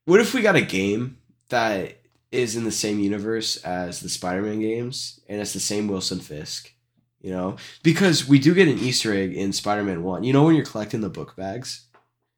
what 0.05 0.21
if 0.21 0.35
we 0.35 0.43
got 0.43 0.57
a 0.57 0.61
game 0.63 1.19
that 1.49 1.99
is 2.33 2.57
in 2.57 2.65
the 2.65 2.73
same 2.73 2.99
universe 2.99 3.57
as 3.59 4.01
the 4.01 4.09
Spider-Man 4.09 4.61
games, 4.61 5.21
and 5.29 5.41
it's 5.41 5.53
the 5.53 5.61
same 5.61 5.89
Wilson 5.89 6.21
Fisk? 6.21 6.73
You 7.21 7.31
know, 7.31 7.57
because 7.83 8.29
we 8.29 8.39
do 8.39 8.53
get 8.53 8.69
an 8.69 8.79
Easter 8.79 9.15
egg 9.15 9.35
in 9.35 9.53
Spider-Man 9.55 10.03
One. 10.03 10.25
You 10.25 10.35
know, 10.35 10.45
when 10.45 10.57
you're 10.57 10.65
collecting 10.67 11.01
the 11.01 11.09
book 11.09 11.37
bags 11.37 11.87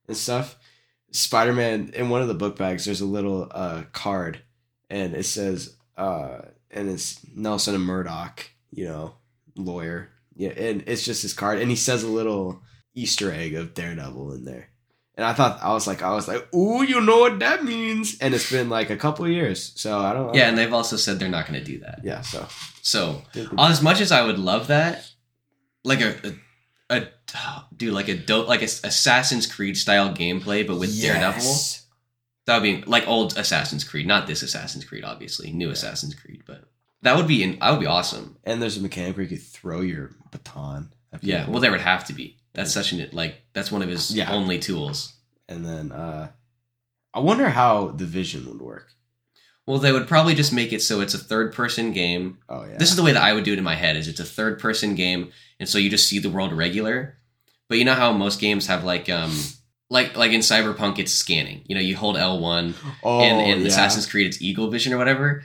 and 0.06 0.16
stuff, 0.16 0.56
Spider-Man 1.10 1.90
in 1.94 2.08
one 2.08 2.22
of 2.22 2.28
the 2.28 2.34
book 2.34 2.56
bags, 2.56 2.84
there's 2.84 3.00
a 3.00 3.06
little 3.06 3.48
uh, 3.50 3.82
card, 3.92 4.42
and 4.90 5.14
it 5.14 5.24
says, 5.24 5.76
uh, 5.96 6.38
and 6.70 6.88
it's 6.88 7.18
Nelson 7.34 7.74
and 7.74 7.82
Murdock. 7.84 8.50
You 8.70 8.84
know, 8.84 9.14
lawyer. 9.56 10.10
Yeah, 10.36 10.50
and 10.50 10.84
it's 10.86 11.04
just 11.04 11.22
his 11.22 11.32
card, 11.32 11.58
and 11.60 11.70
he 11.70 11.76
says 11.76 12.02
a 12.04 12.08
little 12.08 12.62
Easter 12.96 13.30
egg 13.32 13.54
of 13.54 13.74
Daredevil 13.74 14.32
in 14.32 14.44
there. 14.44 14.70
And 15.14 15.24
I 15.24 15.32
thought 15.32 15.60
I 15.62 15.72
was 15.72 15.86
like 15.86 16.02
I 16.02 16.10
was 16.10 16.26
like, 16.28 16.52
ooh, 16.54 16.82
you 16.82 17.00
know 17.00 17.20
what 17.20 17.38
that 17.38 17.64
means? 17.64 18.18
And 18.20 18.34
it's 18.34 18.50
been 18.50 18.68
like 18.68 18.90
a 18.90 18.96
couple 18.96 19.24
of 19.24 19.30
years, 19.30 19.72
so 19.76 19.98
I 19.98 20.12
don't. 20.12 20.34
Yeah, 20.34 20.48
and 20.48 20.58
they've 20.58 20.72
also 20.72 20.96
said 20.96 21.18
they're 21.18 21.28
not 21.28 21.46
gonna 21.46 21.64
do 21.64 21.78
that. 21.78 22.00
yeah. 22.02 22.20
So 22.22 22.46
So 22.82 23.22
as 23.58 23.80
much 23.82 24.00
as 24.00 24.12
I 24.12 24.24
would 24.26 24.38
love 24.38 24.66
that, 24.66 25.08
like 25.84 26.00
a 26.00 26.34
a, 26.90 27.00
a 27.00 27.06
dude, 27.74 27.94
like 27.94 28.08
a 28.08 28.14
dope, 28.16 28.46
like 28.48 28.60
a 28.62 28.64
Assassin's 28.66 29.46
Creed 29.46 29.76
style 29.78 30.12
gameplay, 30.14 30.66
but 30.66 30.78
with 30.78 31.00
Daredevil, 31.00 31.54
that 32.46 32.54
would 32.60 32.62
be 32.62 32.82
like 32.82 33.08
old 33.08 33.38
Assassin's 33.38 33.84
Creed, 33.84 34.06
not 34.06 34.26
this 34.26 34.42
Assassin's 34.42 34.84
Creed, 34.84 35.02
obviously, 35.04 35.50
new 35.50 35.70
Assassin's 35.70 36.14
Creed, 36.14 36.42
but 36.46 36.64
that 37.02 37.16
would 37.16 37.26
be 37.26 37.42
in, 37.42 37.58
that 37.58 37.70
would 37.70 37.80
be 37.80 37.86
awesome. 37.86 38.36
And 38.44 38.60
there's 38.60 38.76
a 38.76 38.82
mechanic 38.82 39.16
where 39.16 39.24
you 39.24 39.30
could 39.30 39.42
throw 39.42 39.80
your 39.80 40.12
baton. 40.30 40.92
Yeah, 41.22 41.48
well, 41.48 41.60
there 41.60 41.70
would 41.70 41.80
have 41.80 42.04
to 42.06 42.12
be. 42.12 42.36
That's 42.56 42.72
such 42.72 42.92
an 42.92 43.08
like 43.12 43.42
that's 43.52 43.70
one 43.70 43.82
of 43.82 43.88
his 43.88 44.10
Yeah. 44.14 44.32
only 44.32 44.58
tools. 44.58 45.12
and 45.48 45.64
then 45.64 45.92
uh, 45.92 46.30
I 47.14 47.20
wonder 47.20 47.48
how 47.50 47.88
the 47.88 48.04
vision 48.06 48.46
would 48.48 48.60
work. 48.60 48.88
Well, 49.66 49.78
they 49.78 49.92
would 49.92 50.06
probably 50.08 50.34
just 50.34 50.52
make 50.52 50.72
it 50.72 50.80
so 50.82 51.00
it's 51.00 51.14
a 51.14 51.18
third 51.18 51.52
person 51.52 51.92
game. 51.92 52.38
Oh 52.48 52.64
yeah. 52.64 52.76
This 52.78 52.90
is 52.90 52.96
the 52.96 53.02
way 53.02 53.12
that 53.12 53.22
I 53.22 53.32
would 53.32 53.44
do 53.44 53.52
it 53.52 53.58
in 53.58 53.64
my 53.64 53.74
head. 53.74 53.96
Is 53.96 54.08
it's 54.08 54.20
a 54.20 54.24
third 54.24 54.58
person 54.58 54.94
game, 54.96 55.30
and 55.60 55.68
so 55.68 55.78
you 55.78 55.88
just 55.90 56.08
see 56.08 56.18
the 56.18 56.30
world 56.30 56.52
regular. 56.52 57.16
But 57.68 57.78
you 57.78 57.84
know 57.84 57.94
how 57.94 58.12
most 58.12 58.40
games 58.40 58.66
have 58.68 58.84
like 58.84 59.08
um 59.08 59.32
like 59.90 60.16
like 60.16 60.32
in 60.32 60.40
Cyberpunk 60.40 60.98
it's 60.98 61.12
scanning. 61.12 61.62
You 61.66 61.74
know, 61.74 61.80
you 61.80 61.96
hold 61.96 62.16
L 62.16 62.38
one. 62.40 62.74
oh, 63.04 63.20
in 63.22 63.40
in 63.40 63.60
yeah. 63.60 63.66
Assassin's 63.68 64.06
Creed 64.06 64.26
it's 64.26 64.40
Eagle 64.42 64.70
Vision 64.70 64.92
or 64.92 64.98
whatever. 64.98 65.42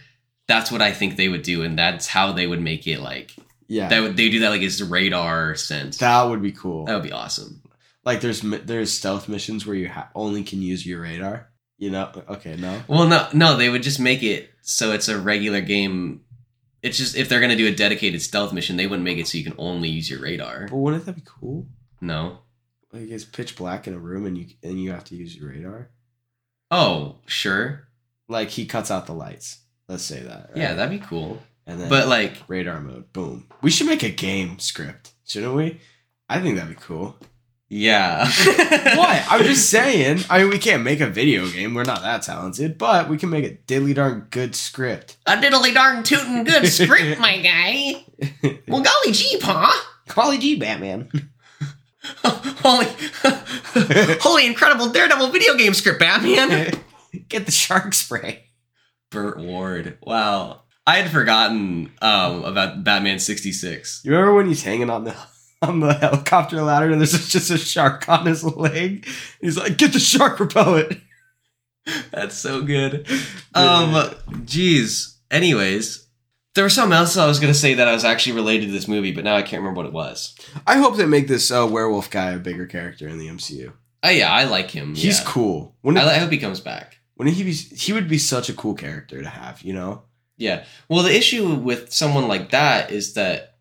That's 0.48 0.72
what 0.72 0.82
I 0.82 0.92
think 0.92 1.16
they 1.16 1.30
would 1.30 1.44
do, 1.44 1.64
and 1.64 1.78
that's 1.78 2.08
how 2.08 2.32
they 2.32 2.46
would 2.48 2.62
make 2.62 2.86
it 2.88 3.00
like 3.00 3.36
Yeah. 3.72 3.88
that. 3.88 4.02
Would 4.02 4.18
they 4.18 4.30
do 4.30 4.40
that 4.42 4.50
like 4.50 4.62
as 4.64 4.84
radar 4.84 5.56
sense? 5.56 5.98
that 6.00 6.24
would 6.24 6.42
be 6.42 6.52
cool. 6.52 6.86
that 6.86 6.96
would 6.96 7.04
be 7.04 7.14
awesome. 7.14 7.62
like 8.04 8.20
there's 8.20 8.42
there's 8.42 8.92
stealth 8.92 9.30
missions 9.30 9.66
where 9.66 9.76
you 9.78 9.88
ha- 9.88 10.10
only 10.14 10.44
can 10.44 10.62
use 10.62 10.86
your 10.86 11.02
radar. 11.02 11.48
You 11.78 11.90
know? 11.90 12.12
Okay, 12.30 12.58
no. 12.58 12.84
Well, 12.88 13.08
no, 13.08 13.28
no, 13.34 13.56
they 13.58 13.70
would 13.70 13.82
just 13.82 14.00
make 14.00 14.22
it 14.24 14.50
so 14.62 14.92
it's 14.92 15.08
a 15.08 15.18
regular 15.18 15.62
game. 15.62 16.22
It's 16.84 16.98
just 16.98 17.16
if 17.16 17.30
they're 17.30 17.40
gonna 17.40 17.56
do 17.56 17.68
a 17.68 17.72
dedicated 17.76 18.22
stealth 18.22 18.52
mission, 18.54 18.76
they 18.76 18.88
wouldn't 18.88 19.06
make 19.06 19.18
it 19.18 19.28
so 19.28 19.38
you 19.38 19.44
can 19.44 19.56
only 19.58 19.88
use 19.90 20.10
your 20.10 20.20
radar. 20.22 20.68
But 20.70 20.76
wouldn't 20.78 21.06
that 21.06 21.16
be 21.16 21.24
cool? 21.26 21.66
No. 22.02 22.40
Like 22.92 23.10
it's 23.10 23.24
pitch 23.24 23.56
black 23.56 23.88
in 23.88 23.94
a 23.94 24.00
room 24.00 24.26
and 24.26 24.38
you 24.38 24.48
and 24.62 24.82
you 24.84 24.92
have 24.92 25.06
to 25.06 25.16
use 25.16 25.36
your 25.36 25.50
radar. 25.50 25.90
Oh, 26.70 27.18
sure. 27.26 27.88
Like 28.28 28.50
he 28.50 28.66
cuts 28.66 28.92
out 28.92 29.06
the 29.06 29.14
lights. 29.14 29.60
Let's 29.88 30.04
say 30.04 30.22
that. 30.22 30.50
right? 30.50 30.58
Yeah, 30.58 30.74
that'd 30.74 31.00
be 31.00 31.06
cool. 31.06 31.42
And 31.66 31.80
then 31.80 31.90
But 31.90 32.08
like, 32.08 32.34
radar 32.48 32.80
mode. 32.82 33.12
Boom. 33.14 33.48
We 33.62 33.70
should 33.72 33.88
make 33.88 34.04
a 34.04 34.10
game 34.10 34.60
script, 34.60 35.12
shouldn't 35.26 35.56
we? 35.56 35.80
I 36.30 36.40
think 36.40 36.56
that'd 36.58 36.76
be 36.76 36.82
cool. 36.82 37.18
yeah. 37.70 38.26
what? 38.98 39.24
I'm 39.30 39.44
just 39.44 39.70
saying. 39.70 40.20
I 40.30 40.40
mean, 40.40 40.50
we 40.50 40.58
can't 40.58 40.84
make 40.84 41.00
a 41.02 41.08
video 41.08 41.48
game. 41.50 41.74
We're 41.74 41.84
not 41.84 42.02
that 42.02 42.22
talented, 42.24 42.78
but 42.78 43.10
we 43.10 43.18
can 43.18 43.30
make 43.30 43.46
a 43.46 43.56
diddly 43.56 43.94
darn 43.94 44.28
good 44.30 44.56
script. 44.56 45.18
a 45.26 45.34
diddly 45.38 45.74
darn 45.74 46.04
tootin' 46.04 46.44
good 46.44 46.68
script, 46.68 47.20
my 47.20 47.38
guy. 47.42 48.06
Well, 48.68 48.82
golly 48.82 49.12
gee, 49.14 49.38
pa. 49.40 49.88
Golly 50.08 50.38
gee, 50.38 50.56
Batman. 50.56 51.10
holy, 52.24 52.88
holy 54.20 54.46
incredible 54.46 54.90
Daredevil 54.90 55.30
video 55.30 55.56
game 55.56 55.74
script, 55.74 56.00
Batman. 56.00 56.74
Get 57.30 57.46
the 57.46 57.52
shark 57.52 57.94
spray. 57.94 58.46
Burt 59.10 59.38
Ward. 59.38 59.98
Wow. 60.04 60.64
I 60.86 60.98
had 60.98 61.12
forgotten 61.12 61.92
um, 62.02 62.44
about 62.44 62.84
Batman 62.84 63.20
66. 63.20 64.02
You 64.04 64.12
remember 64.12 64.34
when 64.34 64.48
he's 64.48 64.64
hanging 64.64 64.90
on 64.90 65.04
the 65.04 65.16
on 65.62 65.80
the 65.80 65.94
helicopter 65.94 66.62
ladder 66.62 66.92
and 66.92 67.00
there's 67.00 67.30
just 67.30 67.52
a 67.52 67.58
shark 67.58 68.10
on 68.10 68.26
his 68.26 68.44
leg? 68.44 69.08
He's 69.40 69.58
like, 69.58 69.78
"Get 69.78 69.94
the 69.94 70.00
shark 70.00 70.40
repellent." 70.40 71.00
That's 72.12 72.36
so 72.36 72.62
good. 72.62 73.08
Um, 73.54 74.14
geez. 74.46 75.20
Anyways, 75.30 76.08
there 76.56 76.64
was 76.64 76.74
something 76.74 76.98
else 76.98 77.16
I 77.18 77.28
was 77.28 77.40
gonna 77.40 77.54
say 77.54 77.76
that 77.76 77.88
I 77.88 77.94
was 77.94 78.04
actually 78.04 78.36
related 78.36 78.68
to 78.68 78.72
this 78.72 78.88
movie, 78.88 79.12
but 79.12 79.24
now 79.24 79.36
I 79.36 79.42
can't 79.42 79.62
remember 79.62 79.80
what 79.80 79.88
it 79.88 79.94
was. 79.94 80.36
I 80.68 80.78
hope 80.78 80.98
they 80.98 81.06
make 81.06 81.28
this 81.28 81.52
uh, 81.52 81.68
werewolf 81.70 82.10
guy 82.10 82.32
a 82.32 82.40
bigger 82.40 82.66
character 82.66 83.08
in 83.08 83.18
the 83.18 83.28
MCU. 83.28 83.74
Oh 84.04 84.10
yeah, 84.10 84.32
I 84.32 84.46
like 84.46 84.72
him. 84.72 84.96
He's 84.96 85.20
yeah. 85.20 85.26
cool. 85.28 85.76
Wouldn't, 85.84 86.04
I, 86.04 86.16
I 86.16 86.18
hope 86.18 86.32
he 86.32 86.38
comes 86.38 86.60
back. 86.60 86.98
wouldn't 87.18 87.36
he 87.36 87.44
be? 87.44 87.54
He 87.54 87.94
would 87.94 88.08
be 88.08 88.18
such 88.18 88.50
a 88.50 88.54
cool 88.54 88.74
character 88.74 89.22
to 89.22 89.30
have. 89.30 89.62
You 89.62 89.74
know, 89.74 90.04
Yeah. 90.38 90.66
Well, 90.90 91.04
the 91.04 91.16
issue 91.16 91.56
with 91.56 91.92
someone 91.92 92.28
like 92.28 92.52
that 92.52 92.92
is 92.92 93.14
that 93.14 93.56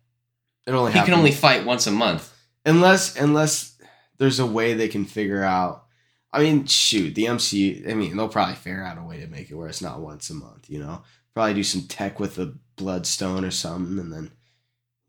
it 0.65 0.71
only 0.71 0.91
he 0.91 1.01
can 1.01 1.13
only 1.13 1.31
fight 1.31 1.65
once 1.65 1.87
a 1.87 1.91
month. 1.91 2.33
unless 2.65 3.15
unless 3.15 3.77
there's 4.17 4.39
a 4.39 4.45
way 4.45 4.73
they 4.73 4.87
can 4.87 5.05
figure 5.05 5.43
out. 5.43 5.85
I 6.33 6.43
mean, 6.43 6.65
shoot, 6.65 7.13
the 7.15 7.25
MCU. 7.25 7.89
I 7.89 7.93
mean, 7.93 8.15
they'll 8.15 8.29
probably 8.29 8.55
figure 8.55 8.83
out 8.83 8.97
a 8.97 9.03
way 9.03 9.19
to 9.19 9.27
make 9.27 9.51
it 9.51 9.55
where 9.55 9.67
it's 9.67 9.81
not 9.81 9.99
once 9.99 10.29
a 10.29 10.33
month. 10.33 10.69
You 10.69 10.79
know, 10.79 11.03
probably 11.33 11.55
do 11.55 11.63
some 11.63 11.81
tech 11.83 12.19
with 12.19 12.35
the 12.35 12.57
bloodstone 12.77 13.43
or 13.43 13.51
something, 13.51 13.99
and 13.99 14.13
then 14.13 14.31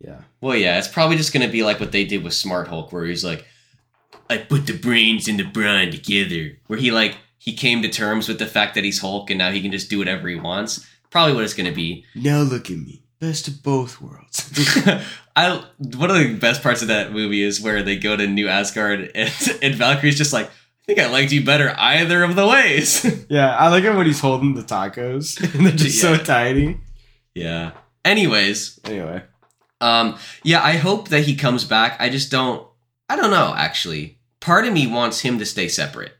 yeah, 0.00 0.22
Well, 0.40 0.56
yeah, 0.56 0.78
it's 0.78 0.88
probably 0.88 1.16
just 1.16 1.32
gonna 1.32 1.48
be 1.48 1.62
like 1.62 1.78
what 1.78 1.92
they 1.92 2.04
did 2.04 2.24
with 2.24 2.34
Smart 2.34 2.66
Hulk, 2.68 2.92
where 2.92 3.04
he's 3.04 3.24
like, 3.24 3.44
"I 4.28 4.38
put 4.38 4.66
the 4.66 4.76
brains 4.76 5.28
and 5.28 5.38
the 5.38 5.44
brawn 5.44 5.90
together," 5.92 6.58
where 6.66 6.78
he 6.78 6.90
like 6.90 7.16
he 7.38 7.52
came 7.52 7.82
to 7.82 7.88
terms 7.88 8.26
with 8.28 8.38
the 8.38 8.46
fact 8.46 8.74
that 8.74 8.84
he's 8.84 9.00
Hulk 9.00 9.30
and 9.30 9.38
now 9.38 9.50
he 9.52 9.62
can 9.62 9.70
just 9.72 9.90
do 9.90 9.98
whatever 9.98 10.28
he 10.28 10.36
wants. 10.36 10.86
Probably 11.12 11.34
what 11.34 11.44
it's 11.44 11.54
gonna 11.54 11.70
be. 11.72 12.04
now 12.16 12.40
look 12.40 12.70
at 12.70 12.76
me, 12.78 13.02
best 13.20 13.46
of 13.46 13.62
both 13.62 14.00
worlds. 14.00 14.50
I 15.36 15.62
one 15.78 16.10
of 16.10 16.16
the 16.16 16.34
best 16.34 16.62
parts 16.62 16.82
of 16.82 16.88
that 16.88 17.12
movie 17.12 17.42
is 17.42 17.60
where 17.60 17.82
they 17.84 17.96
go 17.96 18.16
to 18.16 18.26
New 18.26 18.48
Asgard 18.48 19.10
and, 19.14 19.32
and 19.62 19.74
Valkyrie's 19.76 20.18
just 20.18 20.32
like, 20.32 20.46
I 20.48 20.50
think 20.86 20.98
I 20.98 21.06
liked 21.06 21.30
you 21.32 21.44
better 21.44 21.72
either 21.78 22.22
of 22.24 22.34
the 22.34 22.46
ways. 22.48 23.04
yeah, 23.30 23.54
I 23.56 23.68
like 23.68 23.84
it 23.84 23.94
when 23.94 24.06
he's 24.06 24.20
holding 24.20 24.54
the 24.54 24.62
tacos 24.62 25.38
and 25.54 25.64
they're 25.66 25.72
just 25.76 26.00
so 26.00 26.12
Yeah. 26.12 26.18
tiny. 26.24 26.80
yeah. 27.34 27.70
Anyways, 28.04 28.80
Anyway, 28.84 29.22
um, 29.80 30.18
yeah, 30.42 30.60
I 30.62 30.72
hope 30.76 31.08
that 31.10 31.22
he 31.24 31.36
comes 31.36 31.64
back. 31.64 31.96
I 32.00 32.08
just 32.08 32.30
don't. 32.32 32.66
I 33.08 33.14
don't 33.16 33.30
know. 33.30 33.54
Actually, 33.56 34.18
part 34.40 34.64
of 34.66 34.72
me 34.72 34.86
wants 34.88 35.20
him 35.20 35.38
to 35.38 35.46
stay 35.46 35.68
separate 35.68 36.12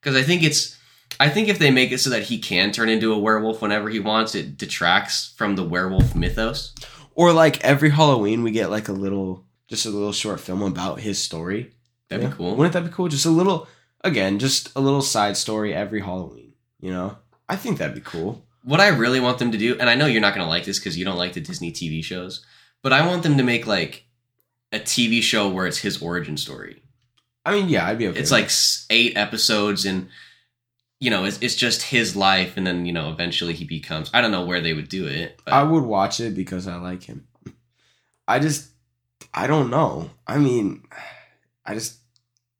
because 0.00 0.16
I 0.16 0.22
think 0.22 0.42
it's. 0.42 0.76
I 1.18 1.28
think 1.28 1.48
if 1.48 1.58
they 1.58 1.70
make 1.70 1.92
it 1.92 1.98
so 1.98 2.10
that 2.10 2.24
he 2.24 2.38
can 2.38 2.72
turn 2.72 2.88
into 2.88 3.12
a 3.12 3.18
werewolf 3.18 3.62
whenever 3.62 3.88
he 3.88 4.00
wants, 4.00 4.34
it 4.34 4.56
detracts 4.58 5.34
from 5.36 5.56
the 5.56 5.64
werewolf 5.64 6.14
mythos. 6.14 6.74
or 7.14 7.32
like 7.32 7.62
every 7.64 7.90
Halloween, 7.90 8.42
we 8.42 8.50
get 8.50 8.70
like 8.70 8.88
a 8.88 8.92
little, 8.92 9.44
just 9.68 9.86
a 9.86 9.90
little 9.90 10.12
short 10.12 10.40
film 10.40 10.62
about 10.62 11.00
his 11.00 11.22
story. 11.22 11.72
That'd 12.08 12.30
be 12.30 12.36
cool. 12.36 12.54
Wouldn't 12.54 12.74
that 12.74 12.84
be 12.84 12.90
cool? 12.90 13.08
Just 13.08 13.26
a 13.26 13.30
little, 13.30 13.66
again, 14.02 14.38
just 14.38 14.70
a 14.76 14.80
little 14.80 15.02
side 15.02 15.36
story 15.36 15.74
every 15.74 16.00
Halloween. 16.00 16.52
You 16.80 16.90
know, 16.92 17.18
I 17.48 17.56
think 17.56 17.78
that'd 17.78 17.94
be 17.94 18.00
cool. 18.02 18.42
what 18.62 18.80
I 18.80 18.88
really 18.88 19.18
want 19.20 19.38
them 19.38 19.52
to 19.52 19.58
do, 19.58 19.76
and 19.78 19.88
I 19.88 19.94
know 19.94 20.06
you're 20.06 20.20
not 20.20 20.34
gonna 20.34 20.48
like 20.48 20.64
this 20.64 20.78
because 20.78 20.98
you 20.98 21.04
don't 21.04 21.16
like 21.16 21.32
the 21.32 21.40
Disney 21.40 21.72
TV 21.72 22.02
shows, 22.04 22.44
but 22.82 22.92
I 22.92 23.06
want 23.06 23.22
them 23.22 23.36
to 23.38 23.42
make 23.42 23.66
like 23.66 24.04
a 24.72 24.78
TV 24.78 25.22
show 25.22 25.48
where 25.48 25.66
it's 25.66 25.78
his 25.78 26.02
origin 26.02 26.36
story. 26.36 26.82
I 27.44 27.52
mean, 27.52 27.68
yeah, 27.68 27.86
I'd 27.86 27.98
be 27.98 28.08
okay. 28.08 28.18
It's 28.18 28.32
like 28.32 28.50
eight 28.90 29.16
episodes, 29.16 29.86
and 29.86 30.08
you 30.98 31.10
know, 31.10 31.24
it's, 31.24 31.38
it's 31.42 31.54
just 31.54 31.82
his 31.82 32.16
life, 32.16 32.56
and 32.56 32.66
then 32.66 32.86
you 32.86 32.92
know, 32.92 33.10
eventually 33.10 33.52
he 33.52 33.64
becomes. 33.64 34.10
I 34.14 34.20
don't 34.20 34.30
know 34.30 34.44
where 34.44 34.60
they 34.60 34.72
would 34.72 34.88
do 34.88 35.06
it, 35.06 35.40
but 35.44 35.54
I 35.54 35.62
would 35.62 35.84
watch 35.84 36.20
it 36.20 36.34
because 36.34 36.66
I 36.66 36.76
like 36.76 37.04
him. 37.04 37.26
I 38.26 38.38
just, 38.38 38.70
I 39.32 39.46
don't 39.46 39.70
know. 39.70 40.10
I 40.26 40.38
mean, 40.38 40.82
I 41.64 41.74
just 41.74 41.98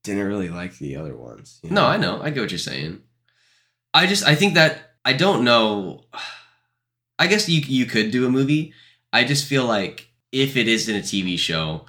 didn't 0.02 0.26
really 0.26 0.48
like 0.48 0.78
the 0.78 0.96
other 0.96 1.16
ones. 1.16 1.60
you 1.62 1.70
no, 1.70 1.84
I 1.84 1.96
know, 1.96 2.20
I 2.22 2.30
get 2.30 2.40
what 2.40 2.50
you're 2.50 2.58
saying. 2.58 3.00
I 3.92 4.06
just, 4.06 4.24
I 4.24 4.34
think 4.34 4.54
that 4.54 4.96
I 5.04 5.12
don't 5.12 5.44
know. 5.44 6.04
I 7.18 7.28
guess 7.28 7.48
you 7.48 7.60
you 7.60 7.86
could 7.86 8.10
do 8.10 8.26
a 8.26 8.30
movie. 8.30 8.74
I 9.12 9.24
just 9.24 9.46
feel 9.46 9.64
like 9.64 10.08
if 10.32 10.56
it 10.56 10.68
is 10.68 10.88
in 10.88 10.96
a 10.96 11.00
TV 11.00 11.38
show, 11.38 11.86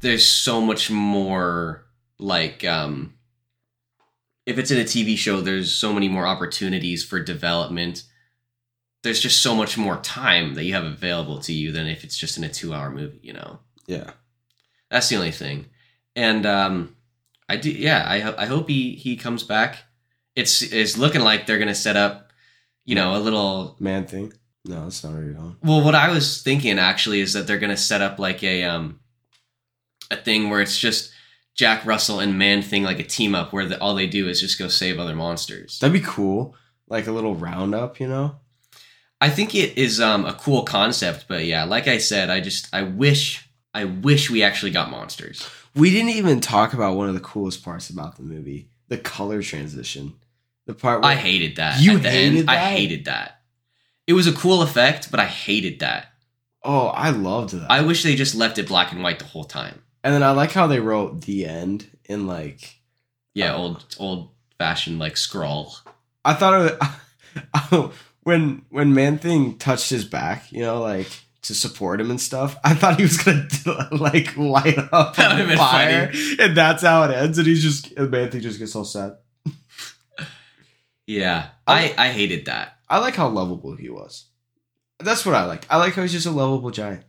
there's 0.00 0.26
so 0.26 0.60
much 0.60 0.90
more 0.90 1.86
like 2.18 2.64
um 2.64 3.14
if 4.48 4.56
it's 4.56 4.70
in 4.70 4.78
a 4.78 4.84
TV 4.84 5.14
show, 5.14 5.42
there's 5.42 5.74
so 5.74 5.92
many 5.92 6.08
more 6.08 6.26
opportunities 6.26 7.04
for 7.04 7.20
development. 7.20 8.04
There's 9.02 9.20
just 9.20 9.42
so 9.42 9.54
much 9.54 9.76
more 9.76 9.98
time 9.98 10.54
that 10.54 10.64
you 10.64 10.72
have 10.72 10.84
available 10.86 11.38
to 11.40 11.52
you 11.52 11.70
than 11.70 11.86
if 11.86 12.02
it's 12.02 12.16
just 12.16 12.38
in 12.38 12.44
a 12.44 12.48
two 12.48 12.72
hour 12.72 12.90
movie, 12.90 13.20
you 13.22 13.34
know? 13.34 13.58
Yeah. 13.86 14.12
That's 14.90 15.10
the 15.10 15.16
only 15.16 15.32
thing. 15.32 15.66
And 16.16 16.46
um 16.46 16.96
I 17.46 17.56
do 17.56 17.70
yeah, 17.70 18.04
I 18.06 18.42
I 18.42 18.46
hope 18.46 18.70
he 18.70 18.94
he 18.94 19.16
comes 19.16 19.42
back. 19.42 19.84
It's 20.34 20.62
it's 20.62 20.96
looking 20.96 21.20
like 21.20 21.44
they're 21.44 21.58
going 21.58 21.68
to 21.68 21.74
set 21.74 21.96
up, 21.96 22.32
you 22.86 22.94
know, 22.94 23.16
a 23.16 23.20
little 23.20 23.76
Man 23.80 24.06
thing. 24.06 24.32
No, 24.64 24.84
that's 24.84 25.04
not 25.04 25.12
where 25.12 25.24
you're 25.24 25.34
going. 25.34 25.56
well, 25.62 25.84
what 25.84 25.94
I 25.94 26.08
was 26.08 26.42
thinking 26.42 26.78
actually 26.78 27.20
is 27.20 27.34
that 27.34 27.46
they're 27.46 27.58
gonna 27.58 27.76
set 27.76 28.02
up 28.02 28.18
like 28.18 28.42
a 28.42 28.64
um 28.64 29.00
a 30.10 30.16
thing 30.16 30.48
where 30.48 30.60
it's 30.60 30.78
just 30.78 31.12
Jack 31.58 31.84
Russell 31.84 32.20
and 32.20 32.38
Man 32.38 32.62
Thing 32.62 32.84
like 32.84 33.00
a 33.00 33.04
team 33.04 33.34
up 33.34 33.52
where 33.52 33.66
the, 33.66 33.80
all 33.80 33.96
they 33.96 34.06
do 34.06 34.28
is 34.28 34.40
just 34.40 34.60
go 34.60 34.68
save 34.68 35.00
other 35.00 35.16
monsters. 35.16 35.80
That'd 35.80 35.92
be 35.92 36.06
cool. 36.06 36.54
Like 36.88 37.08
a 37.08 37.12
little 37.12 37.34
roundup, 37.34 37.98
you 37.98 38.06
know? 38.06 38.36
I 39.20 39.28
think 39.28 39.56
it 39.56 39.76
is 39.76 40.00
um 40.00 40.24
a 40.24 40.34
cool 40.34 40.62
concept, 40.62 41.26
but 41.28 41.44
yeah, 41.44 41.64
like 41.64 41.88
I 41.88 41.98
said, 41.98 42.30
I 42.30 42.40
just 42.40 42.72
I 42.72 42.82
wish 42.82 43.48
I 43.74 43.84
wish 43.84 44.30
we 44.30 44.44
actually 44.44 44.70
got 44.70 44.88
monsters. 44.88 45.46
We 45.74 45.90
didn't 45.90 46.10
even 46.10 46.40
talk 46.40 46.74
about 46.74 46.96
one 46.96 47.08
of 47.08 47.14
the 47.14 47.20
coolest 47.20 47.64
parts 47.64 47.90
about 47.90 48.16
the 48.16 48.22
movie 48.22 48.70
the 48.86 48.96
color 48.96 49.42
transition. 49.42 50.14
The 50.66 50.74
part 50.74 51.02
where 51.02 51.10
I 51.10 51.16
hated 51.16 51.56
that. 51.56 51.80
You 51.80 51.96
at 51.96 52.02
the 52.04 52.10
hated 52.10 52.38
end. 52.38 52.50
I 52.50 52.56
hated 52.56 53.04
that. 53.06 53.42
It 54.06 54.12
was 54.12 54.28
a 54.28 54.32
cool 54.32 54.62
effect, 54.62 55.10
but 55.10 55.18
I 55.18 55.26
hated 55.26 55.80
that. 55.80 56.12
Oh, 56.62 56.86
I 56.88 57.10
loved 57.10 57.52
that. 57.54 57.70
I 57.70 57.82
wish 57.82 58.02
they 58.02 58.14
just 58.14 58.34
left 58.34 58.58
it 58.58 58.68
black 58.68 58.92
and 58.92 59.02
white 59.02 59.18
the 59.18 59.24
whole 59.24 59.44
time. 59.44 59.82
And 60.08 60.14
then 60.14 60.22
I 60.22 60.30
like 60.30 60.52
how 60.52 60.66
they 60.66 60.80
wrote 60.80 61.20
the 61.22 61.44
end 61.44 61.86
in 62.06 62.26
like 62.26 62.80
Yeah, 63.34 63.52
Oh. 63.54 63.58
old 63.58 63.96
old 63.98 64.30
fashioned 64.58 64.98
like 64.98 65.18
scrawl. 65.18 65.76
I 66.24 66.32
thought 66.32 66.72
it 67.72 67.92
when 68.22 68.62
when 68.70 68.94
Man 68.94 69.18
Thing 69.18 69.58
touched 69.58 69.90
his 69.90 70.06
back, 70.06 70.50
you 70.50 70.62
know, 70.62 70.80
like 70.80 71.08
to 71.42 71.54
support 71.54 72.00
him 72.00 72.10
and 72.10 72.18
stuff. 72.20 72.56
I 72.64 72.72
thought 72.74 72.96
he 72.96 73.02
was 73.02 73.18
gonna 73.18 73.46
like 73.92 74.34
light 74.38 74.78
up 74.92 75.14
That 75.16 75.36
been 75.46 75.58
fire, 75.58 76.10
and 76.38 76.56
that's 76.56 76.82
how 76.82 77.02
it 77.04 77.10
ends. 77.14 77.36
And 77.36 77.46
he's 77.46 77.62
just 77.62 77.92
and 77.92 78.10
Man 78.10 78.30
Thing 78.30 78.40
just 78.40 78.58
gets 78.58 78.74
all 78.74 78.84
sad. 78.86 79.16
Yeah, 81.06 81.48
I 81.66 81.94
I 81.96 82.08
hated 82.10 82.46
that. 82.46 82.78
I 82.88 82.98
like 82.98 83.14
how 83.16 83.28
lovable 83.28 83.76
he 83.76 83.88
was. 83.90 84.26
That's 85.00 85.24
what 85.24 85.34
I 85.34 85.44
like. 85.44 85.66
I 85.70 85.76
like 85.76 85.94
how 85.94 86.02
he's 86.02 86.12
just 86.12 86.26
a 86.26 86.30
lovable 86.30 86.70
giant. 86.70 87.04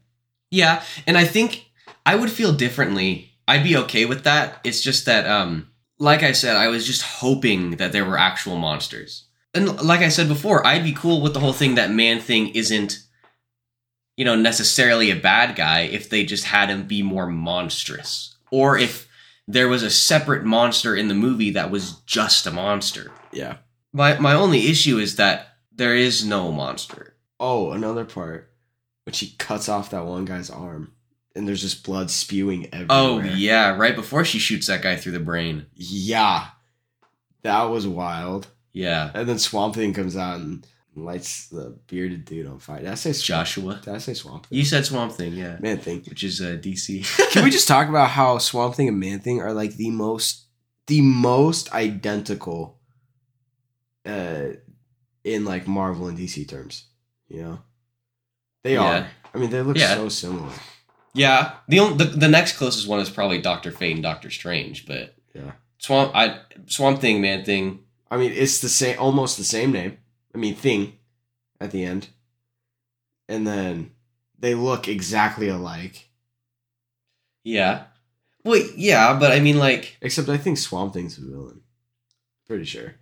Yeah, 0.51 0.83
and 1.07 1.17
I 1.17 1.25
think 1.25 1.65
I 2.05 2.15
would 2.15 2.31
feel 2.31 2.53
differently. 2.53 3.33
I'd 3.47 3.63
be 3.63 3.77
okay 3.77 4.05
with 4.05 4.23
that. 4.23 4.59
It's 4.63 4.81
just 4.81 5.05
that, 5.05 5.27
um, 5.27 5.69
like 5.97 6.23
I 6.23 6.31
said, 6.31 6.55
I 6.55 6.67
was 6.67 6.85
just 6.85 7.01
hoping 7.01 7.71
that 7.77 7.91
there 7.91 8.05
were 8.05 8.17
actual 8.17 8.57
monsters. 8.57 9.25
And 9.53 9.81
like 9.81 10.01
I 10.01 10.09
said 10.09 10.27
before, 10.27 10.65
I'd 10.65 10.83
be 10.83 10.93
cool 10.93 11.21
with 11.21 11.33
the 11.33 11.39
whole 11.39 11.53
thing 11.53 11.75
that 11.75 11.91
Man 11.91 12.19
Thing 12.19 12.49
isn't, 12.49 12.99
you 14.15 14.25
know, 14.25 14.35
necessarily 14.35 15.09
a 15.09 15.15
bad 15.15 15.55
guy 15.55 15.81
if 15.81 16.09
they 16.09 16.23
just 16.23 16.45
had 16.45 16.69
him 16.69 16.87
be 16.87 17.01
more 17.01 17.27
monstrous. 17.27 18.35
Or 18.51 18.77
if 18.77 19.07
there 19.47 19.67
was 19.67 19.81
a 19.81 19.89
separate 19.89 20.45
monster 20.45 20.95
in 20.95 21.07
the 21.07 21.15
movie 21.15 21.49
that 21.51 21.71
was 21.71 22.01
just 22.01 22.45
a 22.45 22.51
monster. 22.51 23.11
Yeah. 23.33 23.57
My 23.91 24.19
my 24.19 24.33
only 24.33 24.67
issue 24.67 24.99
is 24.99 25.15
that 25.15 25.57
there 25.71 25.95
is 25.95 26.23
no 26.23 26.51
monster. 26.51 27.15
Oh, 27.39 27.71
another 27.71 28.05
part 28.05 28.51
when 29.05 29.13
she 29.13 29.35
cuts 29.37 29.67
off 29.67 29.89
that 29.89 30.05
one 30.05 30.25
guy's 30.25 30.51
arm, 30.51 30.93
and 31.39 31.47
there's 31.47 31.61
just 31.61 31.83
blood 31.83 32.11
spewing 32.11 32.65
everywhere. 32.67 32.87
Oh 32.91 33.19
yeah, 33.21 33.75
right 33.75 33.95
before 33.95 34.23
she 34.23 34.37
shoots 34.37 34.67
that 34.67 34.83
guy 34.83 34.95
through 34.95 35.13
the 35.13 35.19
brain. 35.19 35.65
yeah, 35.73 36.49
that 37.41 37.63
was 37.63 37.87
wild. 37.87 38.47
Yeah, 38.71 39.09
And 39.15 39.27
then 39.27 39.39
Swamp 39.39 39.73
Thing 39.73 39.93
comes 39.95 40.15
out 40.15 40.39
and 40.39 40.65
lights 40.95 41.47
the 41.47 41.75
bearded 41.87 42.23
dude 42.25 42.45
on 42.45 42.59
fire. 42.59 42.79
Did 42.81 42.89
I 42.89 42.95
say 42.95 43.13
Swamp? 43.13 43.25
Joshua. 43.47 43.79
Did 43.83 43.93
I 43.95 43.97
say 43.97 44.13
Swamp 44.13 44.45
Thing? 44.45 44.57
You 44.59 44.63
said 44.65 44.85
Swamp 44.85 45.11
Thing, 45.13 45.33
yeah, 45.33 45.57
Man 45.59 45.79
Thing. 45.79 46.03
which 46.07 46.23
is 46.23 46.39
uh, 46.39 46.57
DC. 46.61 47.03
Can 47.31 47.43
we 47.43 47.49
just 47.49 47.67
talk 47.67 47.89
about 47.89 48.09
how 48.11 48.37
Swamp 48.37 48.75
Thing 48.75 48.87
and 48.87 48.99
Man 48.99 49.19
Thing 49.19 49.41
are 49.41 49.53
like 49.53 49.75
the 49.75 49.89
most, 49.89 50.45
the 50.87 51.01
most 51.01 51.73
identical, 51.73 52.77
uh, 54.05 54.49
in 55.23 55.45
like 55.45 55.67
Marvel 55.67 56.07
and 56.07 56.17
DC 56.17 56.47
terms? 56.47 56.85
You 57.27 57.41
know, 57.41 57.59
they 58.63 58.73
Yeah. 58.73 58.83
are. 58.99 59.07
I 59.33 59.37
mean, 59.37 59.49
they 59.49 59.61
look 59.61 59.77
Yeah. 59.77 59.95
so 59.95 60.09
similar. 60.09 60.51
Yeah, 61.13 61.53
the, 61.67 61.79
only, 61.79 61.97
the 61.97 62.11
the 62.17 62.27
next 62.27 62.57
closest 62.57 62.87
one 62.87 62.99
is 62.99 63.09
probably 63.09 63.41
Doctor 63.41 63.71
Fate 63.71 63.93
and 63.93 64.03
Doctor 64.03 64.29
Strange, 64.29 64.85
but 64.85 65.15
Yeah. 65.33 65.51
Swamp 65.77 66.15
I 66.15 66.39
Swamp 66.67 66.99
Thing, 66.99 67.21
Man 67.21 67.43
Thing. 67.43 67.83
I 68.11 68.17
mean, 68.17 68.31
it's 68.33 68.59
the 68.59 68.69
same, 68.69 68.97
almost 68.99 69.37
the 69.37 69.43
same 69.43 69.71
name. 69.71 69.97
I 70.33 70.37
mean, 70.37 70.55
thing 70.55 70.97
at 71.59 71.71
the 71.71 71.83
end, 71.83 72.09
and 73.27 73.45
then 73.45 73.91
they 74.37 74.55
look 74.55 74.87
exactly 74.87 75.47
alike. 75.47 76.09
Yeah, 77.43 77.85
well, 78.43 78.61
yeah, 78.75 79.17
but 79.19 79.31
I 79.31 79.39
mean, 79.39 79.57
like, 79.57 79.97
Except 80.01 80.29
I 80.29 80.37
think 80.37 80.57
Swamp 80.57 80.93
Thing's 80.93 81.17
a 81.17 81.21
villain. 81.21 81.61
Pretty 82.47 82.65
sure. 82.65 82.95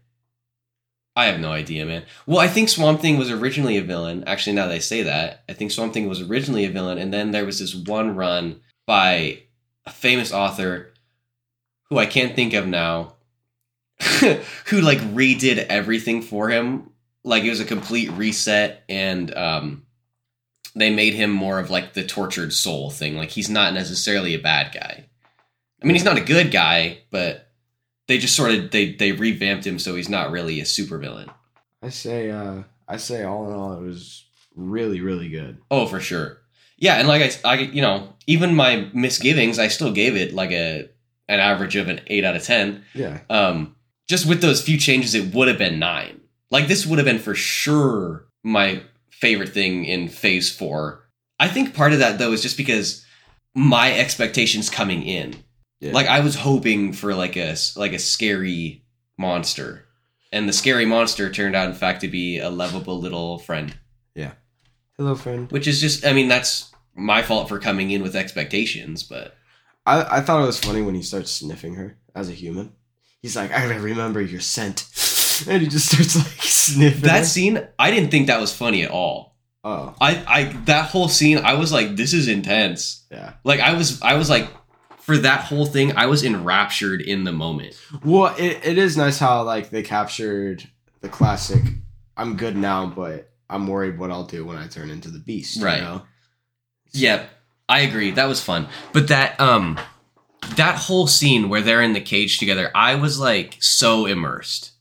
I 1.18 1.26
have 1.26 1.40
no 1.40 1.52
idea, 1.52 1.84
man. 1.84 2.04
Well, 2.28 2.38
I 2.38 2.48
think 2.48 2.70
Swamp 2.70 3.02
Thing 3.02 3.18
was 3.18 3.32
originally 3.32 3.76
a 3.78 3.82
villain. 3.82 4.24
Actually, 4.28 4.54
now 4.54 4.68
that 4.68 4.76
I 4.76 4.78
say 4.78 5.02
that, 5.02 5.44
I 5.50 5.54
think 5.54 5.72
Swamp 5.72 5.92
Thing 5.92 6.08
was 6.08 6.22
originally 6.22 6.64
a 6.64 6.70
villain, 6.70 7.00
and 7.00 7.12
then 7.12 7.32
there 7.32 7.44
was 7.44 7.58
this 7.58 7.74
one 7.74 8.16
run 8.16 8.62
by 8.86 9.40
a 9.88 9.92
famous 9.92 10.32
author 10.32 10.94
who 11.90 11.98
I 11.98 12.06
can't 12.06 12.36
think 12.36 12.54
of 12.54 12.68
now, 12.68 13.16
who 14.66 14.80
like 14.80 15.00
redid 15.00 15.58
everything 15.58 16.22
for 16.22 16.50
him. 16.50 16.92
Like 17.24 17.44
it 17.44 17.50
was 17.50 17.62
a 17.62 17.66
complete 17.66 18.12
reset, 18.12 18.84
and 18.88 19.36
um, 19.36 19.88
they 20.76 20.94
made 20.94 21.16
him 21.16 21.32
more 21.32 21.58
of 21.58 21.72
like 21.72 21.94
the 21.94 22.06
tortured 22.06 22.54
soul 22.54 22.92
thing. 22.92 23.18
Like 23.18 23.32
he's 23.32 23.50
not 23.50 23.74
necessarily 23.74 24.36
a 24.36 24.40
bad 24.40 24.72
guy. 24.72 25.06
I 25.82 25.86
mean, 25.86 25.96
he's 25.96 26.06
not 26.06 26.18
a 26.20 26.22
good 26.22 26.52
guy, 26.52 27.00
but 27.10 27.47
they 28.08 28.18
just 28.18 28.36
sort 28.36 28.52
of 28.52 28.72
they 28.72 28.94
they 28.94 29.12
revamped 29.12 29.66
him 29.66 29.80
so 29.80 29.96
he's 29.96 30.10
not 30.10 30.32
really 30.32 30.60
a 30.60 30.64
supervillain. 30.64 31.30
I 31.82 31.90
say, 31.90 32.32
uh, 32.32 32.64
I 32.88 32.98
say, 32.98 33.24
all 33.24 33.48
in 33.48 33.54
all, 33.54 33.74
it 33.74 33.82
was 33.82 34.26
really, 34.56 35.00
really 35.02 35.30
good. 35.30 35.60
Oh, 35.70 35.86
for 35.86 36.00
sure. 36.00 36.40
Yeah, 36.78 36.96
and 36.96 37.08
like 37.08 37.22
I, 37.46 37.50
I, 37.54 37.56
you 37.60 37.82
know, 37.82 38.14
even 38.26 38.56
my 38.56 38.90
misgivings, 38.94 39.60
I 39.60 39.68
still 39.68 39.92
gave 39.92 40.16
it 40.16 40.34
like 40.34 40.52
a 40.52 40.90
an 41.28 41.40
average 41.40 41.76
of 41.76 41.88
an 41.90 42.02
eight 42.08 42.24
out 42.24 42.36
of 42.36 42.44
ten. 42.44 42.84
Yeah, 42.94 43.20
Um, 43.30 43.76
just 44.08 44.26
with 44.28 44.42
those 44.42 44.62
few 44.62 44.78
changes, 44.78 45.14
it 45.14 45.34
would 45.34 45.48
have 45.50 45.58
been 45.58 45.80
nine. 45.80 46.22
Like 46.50 46.68
this 46.68 46.86
would 46.86 46.98
have 47.00 47.06
been 47.06 47.20
for 47.20 47.36
sure 47.36 48.28
my 48.44 48.82
favorite 49.10 49.50
thing 49.50 49.84
in 49.86 50.08
Phase 50.08 50.50
Four. 50.50 51.04
I 51.40 51.48
think 51.50 51.74
part 51.76 51.94
of 51.94 52.00
that 52.00 52.18
though 52.18 52.32
is 52.32 52.42
just 52.42 52.58
because 52.58 53.06
my 53.54 53.92
expectations 53.94 54.70
coming 54.70 55.04
in. 55.04 55.36
Yeah. 55.80 55.94
Like 55.94 56.08
I 56.08 56.22
was 56.22 56.36
hoping 56.36 56.94
for 56.94 57.14
like 57.14 57.38
a 57.38 57.56
like 57.76 57.94
a 57.94 58.00
scary 58.00 58.84
monster, 59.18 59.86
and 60.32 60.48
the 60.50 60.54
scary 60.54 60.86
monster 60.86 61.32
turned 61.32 61.56
out 61.56 61.70
in 61.70 61.76
fact 61.76 62.02
to 62.02 62.08
be 62.08 62.40
a 62.40 62.50
lovable 62.50 63.00
little 63.00 63.38
friend. 63.40 63.76
Yeah. 64.16 64.32
Hello, 64.98 65.14
friend. 65.16 65.52
which 65.52 65.68
is 65.68 65.80
just 65.80 66.04
i 66.08 66.12
mean 66.14 66.28
that's 66.28 66.72
my 66.96 67.22
fault 67.22 67.48
for 67.50 67.60
coming 67.60 67.92
in 67.92 68.02
with 68.02 68.16
expectations 68.16 69.04
but 69.04 69.36
I, 69.86 70.18
I 70.18 70.22
thought 70.22 70.42
it 70.42 70.48
was 70.48 70.60
funny 70.60 70.82
when 70.82 70.96
he 70.96 71.04
starts 71.04 71.30
sniffing 71.32 71.76
her 71.76 71.98
as 72.16 72.28
a 72.30 72.34
human. 72.34 72.74
He's 73.22 73.36
like, 73.36 73.52
I 73.52 73.66
remember 73.76 74.20
your 74.22 74.40
scent, 74.42 74.86
and 75.48 75.62
he 75.62 75.68
just 75.68 75.92
starts 75.94 76.16
like 76.16 76.42
sniffing. 76.42 77.02
that 77.04 77.20
her. 77.20 77.26
scene 77.26 77.68
i 77.78 77.92
didn't 77.92 78.10
think 78.10 78.26
that 78.28 78.42
was 78.42 78.52
funny 78.54 78.82
at 78.84 78.90
all 78.90 79.36
Oh, 79.64 79.94
i 80.02 80.24
i 80.28 80.44
that 80.66 80.90
whole 80.90 81.10
scene 81.10 81.38
i 81.40 81.54
was 81.54 81.72
like 81.72 81.96
this 81.96 82.14
is 82.14 82.28
intense 82.28 83.06
yeah. 83.12 83.34
like 83.44 83.60
i 83.60 83.74
was 83.74 84.02
i 84.02 84.16
was 84.16 84.30
like 84.32 84.50
for 85.08 85.18
that 85.18 85.46
whole 85.46 85.66
thing 85.66 85.96
i 85.96 86.06
was 86.06 86.24
enraptured 86.24 87.02
in 87.02 87.24
the 87.24 87.32
moment 87.32 87.80
Well, 88.04 88.36
it, 88.38 88.60
it 88.64 88.78
is 88.78 88.96
nice 88.98 89.18
how 89.18 89.42
like 89.44 89.70
they 89.72 89.82
captured 89.82 90.70
the 91.02 91.10
classic. 91.10 91.64
I'm 92.16 92.36
good 92.36 92.58
now, 92.58 92.88
but 92.88 93.32
I'm 93.50 93.68
worried 93.68 93.98
what 94.00 94.12
I'll 94.12 94.26
do 94.26 94.44
when 94.46 94.58
I 94.58 94.68
turn 94.68 94.90
into 94.90 95.10
the 95.10 95.20
beast. 95.20 95.62
Right. 95.62 95.78
You 95.78 95.84
know? 95.84 96.02
yeah 96.92 97.26
i 97.70 97.82
agree 97.82 98.12
that 98.12 98.26
was 98.28 98.42
fun 98.42 98.68
but 98.94 99.08
that 99.10 99.40
um 99.40 99.78
that 100.56 100.76
whole 100.76 101.06
scene 101.08 101.50
where 101.50 101.62
they're 101.62 101.82
in 101.82 101.94
the 101.94 102.02
cage 102.02 102.38
together 102.40 102.72
i 102.74 102.96
was 102.96 103.20
like 103.20 103.58
so 103.60 104.06
immersed 104.06 104.72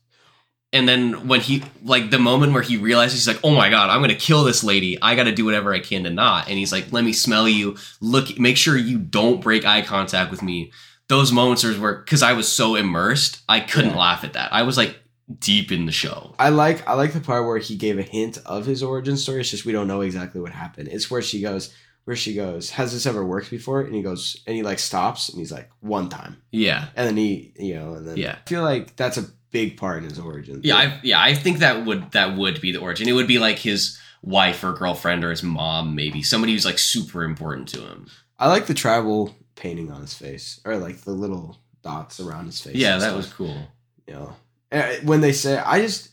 and 0.73 0.87
then 0.87 1.27
when 1.27 1.39
he 1.39 1.63
like 1.83 2.09
the 2.11 2.19
moment 2.19 2.53
where 2.53 2.61
he 2.61 2.77
realizes 2.77 3.25
he's 3.25 3.27
like 3.33 3.43
oh 3.43 3.55
my 3.55 3.69
god 3.69 3.89
i'm 3.89 4.01
gonna 4.01 4.15
kill 4.15 4.43
this 4.43 4.63
lady 4.63 4.97
i 5.01 5.15
gotta 5.15 5.31
do 5.31 5.45
whatever 5.45 5.73
i 5.73 5.79
can 5.79 6.03
to 6.03 6.09
not 6.09 6.47
and 6.49 6.57
he's 6.57 6.71
like 6.71 6.91
let 6.91 7.03
me 7.03 7.13
smell 7.13 7.47
you 7.47 7.75
look 8.01 8.37
make 8.39 8.57
sure 8.57 8.75
you 8.77 8.97
don't 8.97 9.41
break 9.41 9.65
eye 9.65 9.81
contact 9.81 10.29
with 10.29 10.41
me 10.43 10.71
those 11.07 11.31
moments 11.31 11.63
are 11.63 11.73
where 11.75 11.95
because 11.95 12.21
i 12.21 12.33
was 12.33 12.47
so 12.51 12.75
immersed 12.75 13.41
i 13.47 13.59
couldn't 13.59 13.91
Yeah. 13.91 13.97
laugh 13.97 14.23
at 14.23 14.33
that 14.33 14.51
i 14.53 14.63
was 14.63 14.77
like 14.77 14.99
deep 15.39 15.71
in 15.73 15.85
the 15.85 15.91
show 15.91 16.33
I 16.39 16.49
like 16.49 16.87
I 16.87 16.93
like 16.93 17.11
the 17.13 17.19
part 17.19 17.45
where 17.45 17.57
he 17.57 17.75
gave 17.75 17.97
a 17.99 18.01
hint 18.03 18.37
of 18.45 18.65
his 18.65 18.81
origin 18.81 19.17
story. 19.17 19.41
It's 19.41 19.49
just 19.51 19.65
we 19.65 19.73
don't 19.73 19.87
know 19.89 19.99
exactly 19.99 20.39
what 20.39 20.53
happened. 20.53 20.87
It's 20.89 21.11
where 21.11 21.21
she 21.21 21.41
goes, 21.41 21.73
where 22.05 22.15
she 22.15 22.33
goes, 22.33 22.69
has 22.69 22.93
this 22.93 23.05
ever 23.05 23.25
worked 23.25 23.49
before? 23.51 23.81
And 23.81 23.93
he 23.93 24.01
goes, 24.01 24.37
and 24.47 24.55
he 24.55 24.63
like 24.63 24.79
stops, 24.79 25.27
and 25.27 25.37
he's 25.37 25.51
like, 25.51 25.69
one 25.81 26.07
time, 26.07 26.37
yeah 26.51 26.85
and 26.95 27.05
then 27.05 27.17
he, 27.17 27.51
you 27.57 27.75
know, 27.75 27.95
and 27.95 28.07
then 28.07 28.15
Yeah. 28.15 28.37
I 28.41 28.47
feel 28.49 28.63
like 28.63 28.95
that's 28.95 29.17
a 29.17 29.25
big 29.51 29.77
part 29.77 30.03
in 30.03 30.09
his 30.09 30.19
origin. 30.19 30.59
yeah 30.63 30.75
i 30.75 30.99
yeah 31.03 31.19
i 31.21 31.33
think 31.33 31.59
that 31.59 31.85
would 31.85 32.11
that 32.11 32.37
would 32.37 32.59
be 32.61 32.71
the 32.71 32.79
origin 32.79 33.07
it 33.07 33.13
would 33.13 33.27
be 33.27 33.39
like 33.39 33.57
his 33.59 33.97
wife 34.21 34.63
or 34.63 34.73
girlfriend 34.73 35.23
or 35.23 35.29
his 35.29 35.43
mom 35.43 35.95
maybe 35.95 36.21
somebody 36.21 36.51
who's 36.53 36.65
like 36.65 36.77
super 36.79 37.23
important 37.23 37.67
to 37.67 37.79
him 37.81 38.07
I 38.39 38.49
like 38.49 38.67
the 38.67 38.73
tribal 38.75 39.35
painting 39.55 39.91
on 39.91 40.01
his 40.01 40.13
face, 40.13 40.61
or 40.63 40.77
like 40.77 40.97
the 41.01 41.09
little 41.11 41.57
dots 41.81 42.19
around 42.19 42.45
his 42.45 42.61
face. 42.61 42.75
yeah 42.75 42.97
that 42.97 43.01
stuff. 43.05 43.15
was 43.17 43.33
cool 43.33 43.67
you 44.07 44.13
know 44.13 44.35
Uh, 44.71 44.93
when 45.03 45.21
they 45.21 45.31
say 45.31 45.57
i 45.59 45.79
just 45.79 46.09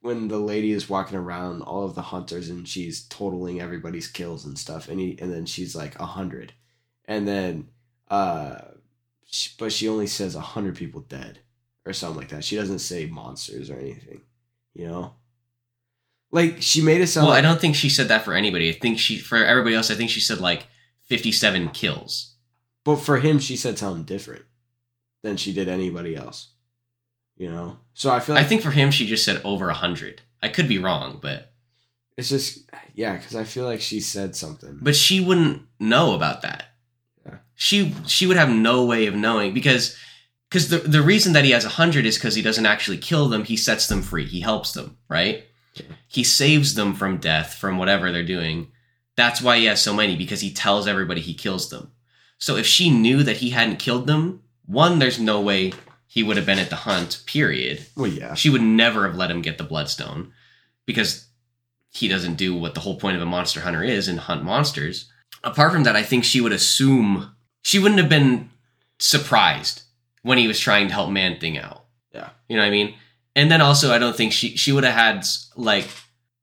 when 0.00 0.28
the 0.28 0.38
lady 0.38 0.70
is 0.72 0.88
walking 0.88 1.18
around 1.18 1.60
all 1.62 1.84
of 1.84 1.94
the 1.94 2.02
hunters 2.02 2.48
and 2.48 2.66
she's 2.66 3.02
totaling 3.08 3.60
everybody's 3.60 4.06
kills 4.08 4.44
and 4.46 4.56
stuff 4.58 4.88
and 4.88 4.98
he 5.00 5.18
and 5.20 5.32
then 5.32 5.44
she's 5.44 5.74
like 5.76 5.98
a 6.00 6.06
hundred 6.06 6.52
and 7.06 7.26
then 7.28 7.68
uh 8.10 8.56
but 9.58 9.72
she 9.72 9.88
only 9.88 10.06
says 10.06 10.34
a 10.34 10.40
hundred 10.40 10.74
people 10.76 11.00
dead 11.02 11.40
or 11.88 11.92
something 11.92 12.18
like 12.20 12.28
that 12.28 12.44
she 12.44 12.54
doesn't 12.56 12.78
say 12.80 13.06
monsters 13.06 13.70
or 13.70 13.76
anything 13.76 14.20
you 14.74 14.86
know 14.86 15.14
like 16.30 16.56
she 16.60 16.82
made 16.82 17.00
it 17.00 17.06
sound 17.06 17.26
well, 17.26 17.36
I 17.36 17.40
don't 17.40 17.60
think 17.60 17.74
she 17.74 17.88
said 17.88 18.08
that 18.08 18.22
for 18.22 18.34
anybody. 18.34 18.68
I 18.68 18.72
think 18.72 18.98
she 18.98 19.16
for 19.16 19.38
everybody 19.38 19.74
else. 19.74 19.90
I 19.90 19.94
think 19.94 20.10
she 20.10 20.20
said 20.20 20.40
like 20.40 20.66
fifty-seven 21.06 21.70
kills. 21.70 22.34
but 22.84 22.96
for 22.96 23.16
him 23.18 23.38
she 23.38 23.56
said 23.56 23.78
something 23.78 24.04
different 24.04 24.44
than 25.22 25.38
she 25.38 25.54
did 25.54 25.68
anybody 25.68 26.14
else 26.14 26.48
you 27.36 27.50
know 27.50 27.78
so 27.94 28.10
i 28.10 28.20
feel 28.20 28.34
like 28.34 28.44
I 28.44 28.48
think 28.48 28.60
for 28.62 28.70
him, 28.70 28.90
she 28.90 29.06
just 29.06 29.24
said 29.24 29.40
over 29.42 29.68
a 29.70 29.74
hundred. 29.74 30.20
I 30.42 30.48
could 30.48 30.68
be 30.68 30.78
wrong, 30.78 31.18
but 31.20 31.52
it's 32.18 32.28
just 32.28 32.70
yeah 32.94 33.16
because 33.16 33.34
i 33.36 33.44
feel 33.44 33.64
like 33.64 33.80
she 33.80 34.00
said 34.00 34.36
something 34.36 34.78
but 34.82 34.94
she 34.96 35.20
wouldn't 35.20 35.62
know 35.80 36.14
about 36.14 36.42
that. 36.42 36.64
Yeah. 37.24 37.38
She 37.54 37.94
she 38.06 38.26
would 38.26 38.36
have 38.36 38.50
no 38.50 38.84
way 38.84 39.06
of 39.06 39.14
knowing 39.14 39.54
because 39.54 39.96
because 40.48 40.68
the 40.68 40.78
the 40.78 41.02
reason 41.02 41.32
that 41.34 41.44
he 41.44 41.50
has 41.50 41.64
a 41.64 41.70
hundred 41.70 42.06
is 42.06 42.16
because 42.16 42.34
he 42.34 42.42
doesn't 42.42 42.66
actually 42.66 42.98
kill 42.98 43.28
them. 43.28 43.44
He 43.44 43.56
sets 43.56 43.86
them 43.86 44.02
free. 44.02 44.26
He 44.26 44.40
helps 44.40 44.72
them, 44.72 44.96
right? 45.08 45.44
Yeah. 45.74 45.86
He 46.08 46.24
saves 46.24 46.74
them 46.74 46.94
from 46.94 47.18
death, 47.18 47.54
from 47.54 47.78
whatever 47.78 48.10
they're 48.10 48.24
doing. 48.24 48.68
That's 49.16 49.42
why 49.42 49.58
he 49.58 49.66
has 49.66 49.82
so 49.82 49.92
many 49.92 50.16
because 50.16 50.40
he 50.40 50.52
tells 50.52 50.86
everybody 50.86 51.20
he 51.20 51.34
kills 51.34 51.70
them. 51.70 51.92
So 52.38 52.56
if 52.56 52.66
she 52.66 52.88
knew 52.88 53.22
that 53.24 53.38
he 53.38 53.50
hadn't 53.50 53.78
killed 53.80 54.06
them, 54.06 54.42
one, 54.64 54.98
there's 54.98 55.18
no 55.18 55.40
way 55.40 55.72
he 56.06 56.22
would 56.22 56.36
have 56.36 56.46
been 56.46 56.58
at 56.58 56.70
the 56.70 56.76
hunt. 56.76 57.22
Period. 57.26 57.86
well 57.96 58.06
yeah 58.06 58.34
She 58.34 58.48
would 58.48 58.62
never 58.62 59.06
have 59.06 59.16
let 59.16 59.30
him 59.30 59.42
get 59.42 59.58
the 59.58 59.64
bloodstone 59.64 60.32
because 60.86 61.26
he 61.90 62.06
doesn't 62.08 62.34
do 62.36 62.54
what 62.54 62.74
the 62.74 62.80
whole 62.80 62.98
point 62.98 63.16
of 63.16 63.22
a 63.22 63.26
monster 63.26 63.60
hunter 63.60 63.82
is 63.82 64.08
and 64.08 64.20
hunt 64.20 64.44
monsters. 64.44 65.10
Apart 65.42 65.72
from 65.72 65.84
that, 65.84 65.96
I 65.96 66.02
think 66.02 66.24
she 66.24 66.40
would 66.40 66.52
assume 66.52 67.34
she 67.62 67.78
wouldn't 67.78 68.00
have 68.00 68.08
been 68.08 68.50
surprised 68.98 69.82
when 70.22 70.38
he 70.38 70.48
was 70.48 70.58
trying 70.58 70.88
to 70.88 70.94
help 70.94 71.10
Man 71.10 71.38
Thing 71.40 71.58
out. 71.58 71.84
Yeah. 72.12 72.30
You 72.48 72.56
know 72.56 72.62
what 72.62 72.68
I 72.68 72.70
mean? 72.72 72.94
And 73.36 73.50
then 73.50 73.60
also 73.60 73.92
I 73.92 73.98
don't 73.98 74.16
think 74.16 74.32
she 74.32 74.56
she 74.56 74.72
would 74.72 74.84
have 74.84 74.94
had 74.94 75.24
like 75.56 75.88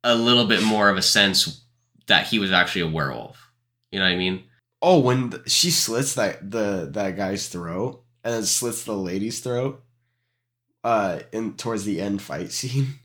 a 0.03 0.15
little 0.15 0.45
bit 0.45 0.63
more 0.63 0.89
of 0.89 0.97
a 0.97 1.01
sense 1.01 1.61
that 2.07 2.28
he 2.28 2.39
was 2.39 2.51
actually 2.51 2.82
a 2.82 2.88
werewolf. 2.88 3.41
You 3.91 3.99
know 3.99 4.05
what 4.05 4.11
I 4.13 4.17
mean? 4.17 4.43
Oh, 4.82 4.99
when 4.99 5.32
th- 5.32 5.49
she 5.49 5.71
slits 5.71 6.15
that 6.15 6.51
the 6.51 6.89
that 6.93 7.17
guy's 7.17 7.47
throat 7.47 8.03
and 8.23 8.34
then 8.34 8.43
slits 8.43 8.84
the 8.84 8.93
lady's 8.95 9.39
throat, 9.39 9.84
uh, 10.84 11.19
in 11.32 11.53
towards 11.55 11.84
the 11.86 12.01
end 12.01 12.21
fight 12.21 12.51
scene, 12.51 12.95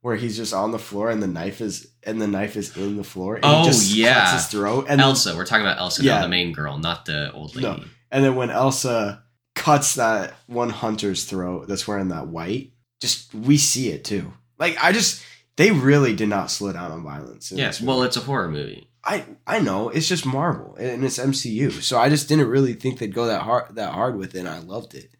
where 0.00 0.16
he's 0.16 0.36
just 0.36 0.52
on 0.54 0.70
the 0.72 0.78
floor 0.78 1.10
and 1.10 1.22
the 1.22 1.26
knife 1.26 1.60
is 1.60 1.88
and 2.04 2.20
the 2.20 2.26
knife 2.28 2.56
is 2.56 2.76
in 2.76 2.96
the 2.96 3.04
floor. 3.04 3.36
And 3.36 3.44
Oh, 3.44 3.64
just 3.64 3.94
yeah. 3.94 4.20
cuts 4.30 4.32
his 4.32 4.46
throat 4.52 4.86
and 4.88 5.00
then, 5.00 5.06
Elsa, 5.08 5.34
we're 5.36 5.46
talking 5.46 5.64
about 5.64 5.78
Elsa, 5.78 6.02
Yeah. 6.02 6.16
not 6.16 6.22
the 6.22 6.28
main 6.28 6.52
girl, 6.52 6.78
not 6.78 7.06
the 7.06 7.32
old 7.32 7.54
lady. 7.56 7.66
No. 7.68 7.84
and 8.10 8.24
then 8.24 8.34
when 8.34 8.50
Elsa 8.50 9.22
cuts 9.54 9.94
that 9.94 10.34
one 10.46 10.70
hunter's 10.70 11.24
throat 11.24 11.68
that's 11.68 11.86
wearing 11.86 12.08
that 12.08 12.28
white, 12.28 12.72
just 13.00 13.34
we 13.34 13.56
see 13.58 13.90
it 13.90 14.04
too. 14.04 14.32
Like 14.58 14.76
I 14.82 14.92
just 14.92 15.22
they 15.56 15.70
really 15.70 16.14
did 16.14 16.28
not 16.28 16.50
slow 16.50 16.72
down 16.72 16.90
on 16.92 17.02
violence. 17.02 17.52
Yes, 17.52 17.80
well, 17.80 18.02
it's 18.02 18.16
a 18.16 18.20
horror 18.20 18.48
movie. 18.48 18.88
I 19.04 19.24
I 19.46 19.58
know 19.58 19.88
it's 19.88 20.08
just 20.08 20.24
Marvel 20.24 20.76
and 20.76 21.04
it's 21.04 21.18
MCU, 21.18 21.82
so 21.82 21.98
I 21.98 22.08
just 22.08 22.28
didn't 22.28 22.48
really 22.48 22.74
think 22.74 22.98
they'd 22.98 23.14
go 23.14 23.26
that 23.26 23.42
hard 23.42 23.74
that 23.74 23.92
hard 23.92 24.16
with 24.16 24.34
it. 24.34 24.40
and 24.40 24.48
I 24.48 24.60
loved 24.60 24.94
it. 24.94 25.10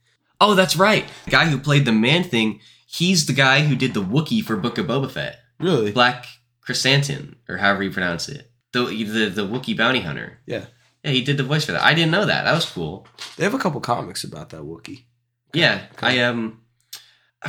Oh, 0.40 0.54
that's 0.54 0.76
right. 0.76 1.06
The 1.24 1.30
guy 1.30 1.46
who 1.46 1.58
played 1.58 1.84
the 1.84 1.92
man 1.92 2.24
thing, 2.24 2.60
he's 2.86 3.26
the 3.26 3.32
guy 3.32 3.60
who 3.62 3.76
did 3.76 3.94
the 3.94 4.02
Wookiee 4.02 4.42
for 4.44 4.56
Book 4.56 4.76
of 4.78 4.86
Boba 4.86 5.10
Fett. 5.10 5.38
Really? 5.60 5.92
Black 5.92 6.26
Chrysanthemum, 6.62 7.36
or 7.48 7.58
however 7.58 7.82
you 7.84 7.90
pronounce 7.90 8.28
it. 8.28 8.50
The 8.72 8.86
the, 8.86 9.28
the 9.28 9.46
Wookiee 9.46 9.76
bounty 9.76 10.00
hunter. 10.00 10.38
Yeah. 10.46 10.66
Yeah, 11.04 11.10
he 11.10 11.22
did 11.22 11.36
the 11.36 11.44
voice 11.44 11.64
for 11.64 11.72
that. 11.72 11.82
I 11.82 11.94
didn't 11.94 12.12
know 12.12 12.26
that. 12.26 12.44
That 12.44 12.54
was 12.54 12.66
cool. 12.66 13.06
They 13.36 13.44
have 13.44 13.54
a 13.54 13.58
couple 13.58 13.80
comics 13.80 14.24
about 14.24 14.50
that 14.50 14.62
Wookiee. 14.62 15.04
Yeah, 15.52 15.86
I 16.00 16.20
um 16.20 16.60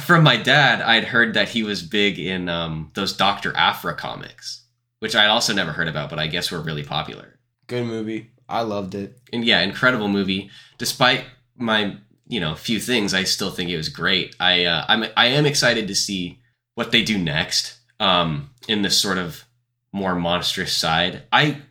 from 0.02 0.24
my 0.24 0.38
dad, 0.38 0.82
I'd 0.82 1.04
heard 1.04 1.36
that 1.36 1.50
he 1.50 1.64
was 1.64 1.84
big 1.84 2.20
in 2.20 2.50
um 2.50 2.92
those 2.96 3.16
Doctor 3.16 3.56
Aphra 3.56 3.96
comics, 3.96 4.66
which 5.00 5.16
I'd 5.16 5.28
also 5.28 5.54
never 5.54 5.72
heard 5.72 5.88
about, 5.88 6.10
but 6.10 6.20
I 6.20 6.28
guess 6.28 6.52
were 6.52 6.62
really 6.62 6.84
popular. 6.84 7.40
Good 7.68 7.86
movie. 7.86 8.32
I 8.50 8.62
loved 8.62 8.96
it. 8.96 9.20
And 9.32 9.46
yeah, 9.46 9.62
incredible 9.62 10.08
movie. 10.08 10.50
Despite 10.78 11.26
my 11.56 11.98
you 12.28 12.40
know 12.40 12.56
few 12.56 12.80
things, 12.80 13.14
I 13.14 13.24
still 13.24 13.52
think 13.52 13.70
it 13.70 13.78
was 13.78 13.90
great. 13.90 14.36
I 14.40 14.66
uh, 14.66 14.86
I'm 14.88 15.06
I 15.16 15.28
am 15.28 15.46
excited 15.46 15.88
to 15.88 15.96
see 15.96 16.40
what 16.76 16.92
they 16.92 17.04
do 17.04 17.18
next 17.18 17.78
um, 18.00 18.50
in 18.68 18.82
this 18.82 18.98
sort 18.98 19.18
of 19.18 19.46
more 19.92 20.16
monstrous 20.16 20.76
side. 20.76 21.24
I 21.32 21.62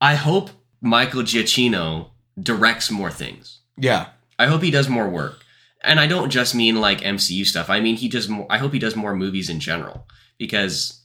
I 0.00 0.14
hope 0.14 0.50
Michael 0.80 1.22
Giacchino 1.22 2.10
directs 2.40 2.90
more 2.90 3.10
things. 3.10 3.60
Yeah. 3.76 4.08
I 4.38 4.46
hope 4.46 4.62
he 4.62 4.70
does 4.70 4.88
more 4.88 5.08
work. 5.08 5.44
And 5.82 5.98
I 5.98 6.06
don't 6.06 6.30
just 6.30 6.54
mean 6.54 6.80
like 6.80 7.00
MCU 7.00 7.44
stuff. 7.46 7.70
I 7.70 7.80
mean 7.80 7.96
he 7.96 8.08
does 8.08 8.28
more 8.28 8.46
I 8.50 8.58
hope 8.58 8.72
he 8.72 8.78
does 8.78 8.96
more 8.96 9.14
movies 9.14 9.48
in 9.48 9.60
general 9.60 10.06
because 10.38 11.02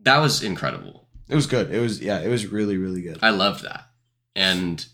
that 0.00 0.18
was 0.18 0.42
incredible. 0.42 1.08
It 1.28 1.34
was 1.34 1.46
good. 1.46 1.70
It 1.70 1.80
was 1.80 2.00
yeah, 2.00 2.20
it 2.20 2.28
was 2.28 2.46
really, 2.46 2.76
really 2.76 3.02
good. 3.02 3.18
I 3.22 3.30
loved 3.30 3.64
that. 3.64 3.88
And 4.34 4.84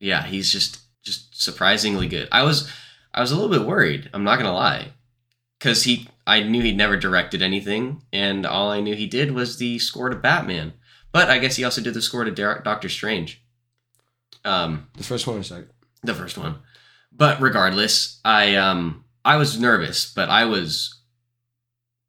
yeah, 0.00 0.24
he's 0.24 0.50
just 0.52 0.80
just 1.02 1.40
surprisingly 1.40 2.08
good. 2.08 2.28
I 2.32 2.42
was 2.42 2.70
I 3.12 3.20
was 3.20 3.30
a 3.30 3.34
little 3.36 3.50
bit 3.50 3.66
worried, 3.66 4.10
I'm 4.12 4.24
not 4.24 4.36
going 4.36 4.46
to 4.46 4.52
lie. 4.52 4.92
Cuz 5.60 5.84
he 5.84 6.08
I 6.26 6.42
knew 6.42 6.62
he'd 6.62 6.76
never 6.76 6.96
directed 6.96 7.42
anything 7.42 8.02
and 8.12 8.46
all 8.46 8.70
I 8.70 8.80
knew 8.80 8.94
he 8.94 9.06
did 9.06 9.32
was 9.32 9.58
the 9.58 9.78
score 9.78 10.08
to 10.08 10.16
Batman. 10.16 10.74
But 11.10 11.30
I 11.30 11.38
guess 11.38 11.56
he 11.56 11.64
also 11.64 11.80
did 11.80 11.94
the 11.94 12.02
score 12.02 12.24
to 12.24 12.30
Doctor 12.30 12.88
Strange. 12.88 13.42
Um 14.44 14.88
The 14.96 15.04
first 15.04 15.26
one 15.26 15.38
or 15.38 15.42
second. 15.42 15.70
the 16.02 16.14
first 16.14 16.38
one. 16.38 16.56
But 17.12 17.40
regardless, 17.40 18.20
I 18.24 18.56
um 18.56 19.04
I 19.24 19.36
was 19.36 19.58
nervous, 19.60 20.12
but 20.12 20.28
I 20.30 20.44
was 20.46 20.94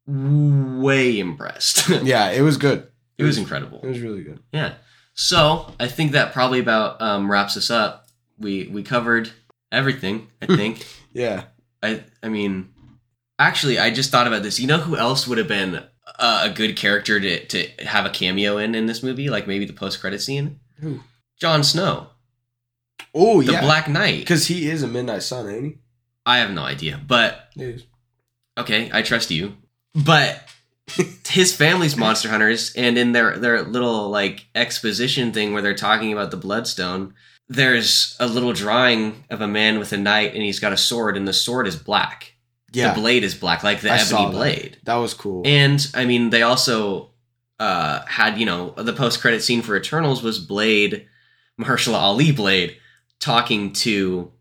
way 0.06 1.18
impressed. 1.18 1.88
Yeah, 2.02 2.30
it 2.30 2.42
was 2.42 2.56
good. 2.56 2.86
it 3.18 3.24
was 3.24 3.38
incredible. 3.38 3.80
It 3.82 3.88
was 3.88 4.00
really 4.00 4.22
good. 4.22 4.40
Yeah. 4.52 4.74
So 5.14 5.72
I 5.78 5.86
think 5.88 6.12
that 6.12 6.32
probably 6.32 6.60
about 6.60 7.00
um, 7.02 7.30
wraps 7.30 7.56
us 7.56 7.70
up. 7.70 8.06
We 8.38 8.66
we 8.68 8.82
covered 8.82 9.30
everything. 9.70 10.28
I 10.40 10.46
think. 10.56 10.86
Yeah. 11.12 11.44
I 11.82 12.04
I 12.22 12.28
mean, 12.28 12.70
actually, 13.38 13.78
I 13.78 13.90
just 13.90 14.10
thought 14.10 14.26
about 14.26 14.42
this. 14.42 14.58
You 14.60 14.66
know 14.66 14.78
who 14.78 14.96
else 14.96 15.26
would 15.26 15.38
have 15.38 15.48
been 15.48 15.74
a, 16.18 16.40
a 16.44 16.50
good 16.54 16.76
character 16.76 17.20
to 17.20 17.44
to 17.46 17.68
have 17.86 18.06
a 18.06 18.10
cameo 18.10 18.56
in 18.58 18.74
in 18.74 18.86
this 18.86 19.02
movie? 19.02 19.28
Like 19.28 19.46
maybe 19.46 19.66
the 19.66 19.72
post 19.74 20.00
credit 20.00 20.22
scene. 20.22 20.60
Who? 20.80 21.00
Jon 21.40 21.64
Snow, 21.64 22.08
Oh 23.14 23.40
yeah. 23.40 23.46
the 23.46 23.52
yeah. 23.54 23.60
Black 23.62 23.88
Knight. 23.88 24.20
Because 24.20 24.46
he 24.46 24.70
is 24.70 24.82
a 24.82 24.88
Midnight 24.88 25.22
Sun, 25.22 25.48
ain't 25.48 25.64
he? 25.64 25.78
I 26.26 26.38
have 26.38 26.50
no 26.50 26.62
idea, 26.62 27.00
but 27.06 27.48
He 27.54 27.64
is. 27.64 27.84
okay, 28.58 28.90
I 28.92 29.02
trust 29.02 29.30
you. 29.30 29.56
But 29.94 30.42
his 31.28 31.54
family's 31.54 31.96
monster 31.96 32.28
hunters, 32.28 32.72
and 32.74 32.96
in 32.98 33.12
their 33.12 33.36
their 33.38 33.62
little 33.62 34.08
like 34.10 34.46
exposition 34.54 35.32
thing 35.32 35.52
where 35.52 35.62
they're 35.62 35.74
talking 35.74 36.12
about 36.12 36.30
the 36.30 36.36
bloodstone, 36.36 37.14
there's 37.48 38.16
a 38.20 38.26
little 38.28 38.52
drawing 38.52 39.24
of 39.30 39.40
a 39.40 39.48
man 39.48 39.78
with 39.78 39.92
a 39.92 39.96
knight, 39.96 40.34
and 40.34 40.42
he's 40.42 40.60
got 40.60 40.72
a 40.72 40.76
sword, 40.76 41.16
and 41.16 41.26
the 41.26 41.32
sword 41.32 41.66
is 41.66 41.74
black. 41.76 42.34
Yeah. 42.72 42.94
The 42.94 43.00
blade 43.00 43.24
is 43.24 43.34
black, 43.34 43.64
like 43.64 43.80
the 43.80 43.90
I 43.90 43.96
ebony 43.98 44.26
that. 44.26 44.32
blade. 44.32 44.78
That 44.84 44.94
was 44.96 45.14
cool. 45.14 45.42
And 45.44 45.84
I 45.94 46.04
mean, 46.04 46.30
they 46.30 46.42
also 46.42 47.10
uh, 47.58 48.04
had 48.06 48.38
you 48.38 48.46
know 48.46 48.70
the 48.76 48.92
post 48.92 49.20
credit 49.20 49.42
scene 49.42 49.62
for 49.62 49.76
Eternals 49.76 50.22
was 50.22 50.38
Blade, 50.38 51.06
Mahershala 51.58 51.94
Ali 51.98 52.32
Blade, 52.32 52.76
talking 53.18 53.72
to 53.74 54.32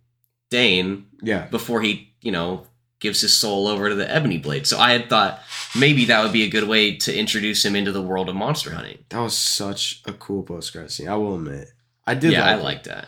Dane 0.49 1.07
yeah. 1.21 1.45
before 1.47 1.81
he, 1.81 2.13
you 2.21 2.31
know, 2.31 2.65
gives 2.99 3.21
his 3.21 3.33
soul 3.33 3.67
over 3.67 3.87
to 3.89 3.95
the 3.95 4.09
Ebony 4.13 4.37
Blade. 4.37 4.67
So 4.67 4.77
I 4.77 4.91
had 4.91 5.09
thought 5.09 5.41
maybe 5.77 6.05
that 6.05 6.21
would 6.21 6.33
be 6.33 6.43
a 6.43 6.49
good 6.49 6.67
way 6.67 6.97
to 6.97 7.17
introduce 7.17 7.63
him 7.63 7.75
into 7.75 7.91
the 7.91 8.01
world 8.01 8.27
of 8.29 8.35
monster 8.35 8.71
hunting. 8.71 8.99
That 9.09 9.19
was 9.21 9.37
such 9.37 10.01
a 10.05 10.13
cool 10.13 10.43
post 10.43 10.71
credit 10.73 10.91
scene. 10.91 11.07
I 11.07 11.15
will 11.15 11.35
admit. 11.35 11.69
I 12.05 12.15
did 12.15 12.31
yeah, 12.33 12.41
like 12.41 12.55
I 12.55 12.59
it. 12.59 12.63
like 12.63 12.83
that. 12.83 13.07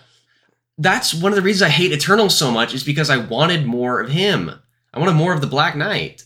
That's 0.77 1.13
one 1.13 1.31
of 1.31 1.35
the 1.35 1.41
reasons 1.41 1.63
I 1.63 1.69
hate 1.69 1.91
Eternals 1.91 2.37
so 2.37 2.51
much 2.51 2.73
is 2.73 2.83
because 2.83 3.09
I 3.09 3.17
wanted 3.17 3.65
more 3.65 3.99
of 3.99 4.09
him. 4.09 4.51
I 4.93 4.99
wanted 4.99 5.13
more 5.15 5.33
of 5.33 5.41
the 5.41 5.47
Black 5.47 5.75
Knight. 5.75 6.23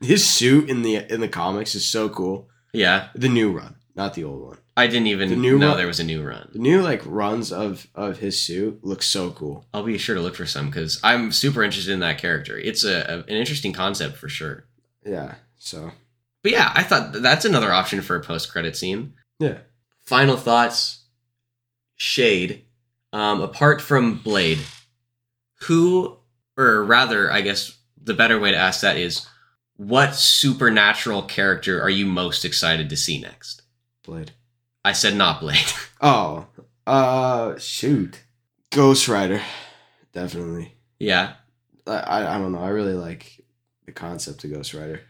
his 0.00 0.26
suit 0.26 0.68
in 0.70 0.82
the 0.82 0.96
in 1.12 1.20
the 1.20 1.28
comics 1.28 1.74
is 1.74 1.86
so 1.86 2.08
cool. 2.08 2.48
Yeah, 2.72 3.08
The 3.14 3.28
new 3.28 3.50
run, 3.50 3.76
not 3.96 4.14
the 4.14 4.24
old 4.24 4.42
one. 4.42 4.58
I 4.78 4.86
didn't 4.86 5.08
even 5.08 5.28
The 5.30 5.36
new 5.36 5.58
know 5.58 5.68
run- 5.68 5.76
there 5.76 5.86
was 5.86 6.00
a 6.00 6.04
new 6.04 6.22
run. 6.22 6.48
The 6.52 6.58
new 6.58 6.80
like 6.82 7.02
runs 7.04 7.52
of 7.52 7.86
of 7.94 8.18
his 8.18 8.40
suit 8.40 8.84
look 8.84 9.02
so 9.02 9.30
cool. 9.32 9.64
I'll 9.74 9.82
be 9.82 9.98
sure 9.98 10.14
to 10.14 10.20
look 10.22 10.36
for 10.36 10.46
some 10.46 10.66
because 10.70 11.00
I'm 11.02 11.32
super 11.32 11.62
interested 11.62 11.92
in 11.92 12.00
that 12.00 12.18
character. 12.18 12.56
It's 12.58 12.84
a, 12.84 13.00
a- 13.00 13.18
an 13.30 13.36
interesting 13.36 13.72
concept 13.72 14.16
for 14.16 14.28
sure. 14.28 14.64
Yeah. 15.04 15.34
So 15.58 15.90
But 16.42 16.52
yeah, 16.52 16.70
I 16.74 16.82
thought 16.84 17.12
that's 17.12 17.44
another 17.44 17.72
option 17.72 18.00
for 18.02 18.16
a 18.16 18.20
post 18.22 18.50
credit 18.52 18.76
scene. 18.76 19.14
yeah. 19.38 19.58
Final 20.06 20.36
thoughts. 20.36 21.04
Shade. 21.96 22.64
Um, 23.12 23.40
apart 23.40 23.80
from 23.80 24.18
Blade, 24.18 24.58
who, 25.62 26.16
or 26.56 26.84
rather, 26.84 27.30
I 27.30 27.40
guess 27.40 27.76
the 28.02 28.14
better 28.14 28.38
way 28.38 28.50
to 28.52 28.56
ask 28.56 28.80
that 28.82 28.96
is, 28.96 29.26
what 29.76 30.14
supernatural 30.14 31.22
character 31.22 31.80
are 31.82 31.90
you 31.90 32.06
most 32.06 32.44
excited 32.44 32.88
to 32.90 32.96
see 32.96 33.18
next? 33.20 33.62
Blade. 34.04 34.32
I 34.88 34.92
said 34.92 35.14
not 35.14 35.40
Blade. 35.40 35.58
Oh. 36.00 36.46
Uh 36.86 37.58
shoot. 37.58 38.22
Ghost 38.70 39.08
Rider. 39.08 39.42
Definitely. 40.12 40.74
yeah, 40.98 41.32
I, 41.86 42.24
I 42.24 42.38
don't 42.38 42.52
know. 42.52 42.60
I 42.60 42.68
really 42.68 42.94
like 42.94 43.44
the 43.84 43.92
concept 43.92 44.44
of 44.44 44.52
Ghost 44.52 44.74
Rider. 44.74 45.00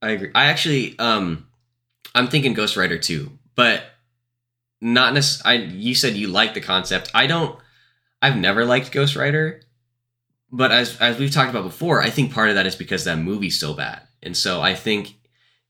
I 0.00 0.10
agree. 0.10 0.30
I 0.34 0.46
actually, 0.46 0.96
um, 0.98 1.48
I'm 2.14 2.28
thinking 2.28 2.54
Ghost 2.54 2.76
Rider 2.76 2.96
too, 2.96 3.32
but 3.56 3.82
not 4.80 5.14
necessarily. 5.14 5.64
I 5.64 5.66
you 5.66 5.94
said 5.94 6.14
you 6.14 6.28
like 6.28 6.54
the 6.54 6.60
concept. 6.60 7.10
I 7.12 7.26
don't. 7.26 7.58
I've 8.22 8.36
never 8.36 8.64
liked 8.64 8.92
Ghost 8.92 9.16
Rider, 9.16 9.60
but 10.52 10.70
as 10.70 10.96
as 10.98 11.18
we've 11.18 11.32
talked 11.32 11.50
about 11.50 11.64
before, 11.64 12.02
I 12.02 12.10
think 12.10 12.32
part 12.32 12.50
of 12.50 12.54
that 12.54 12.66
is 12.66 12.76
because 12.76 13.04
that 13.04 13.18
movie's 13.18 13.58
so 13.58 13.74
bad, 13.74 14.02
and 14.22 14.36
so 14.36 14.62
I 14.62 14.74
think 14.74 15.14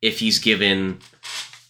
if 0.02 0.18
he's 0.18 0.38
given 0.38 0.98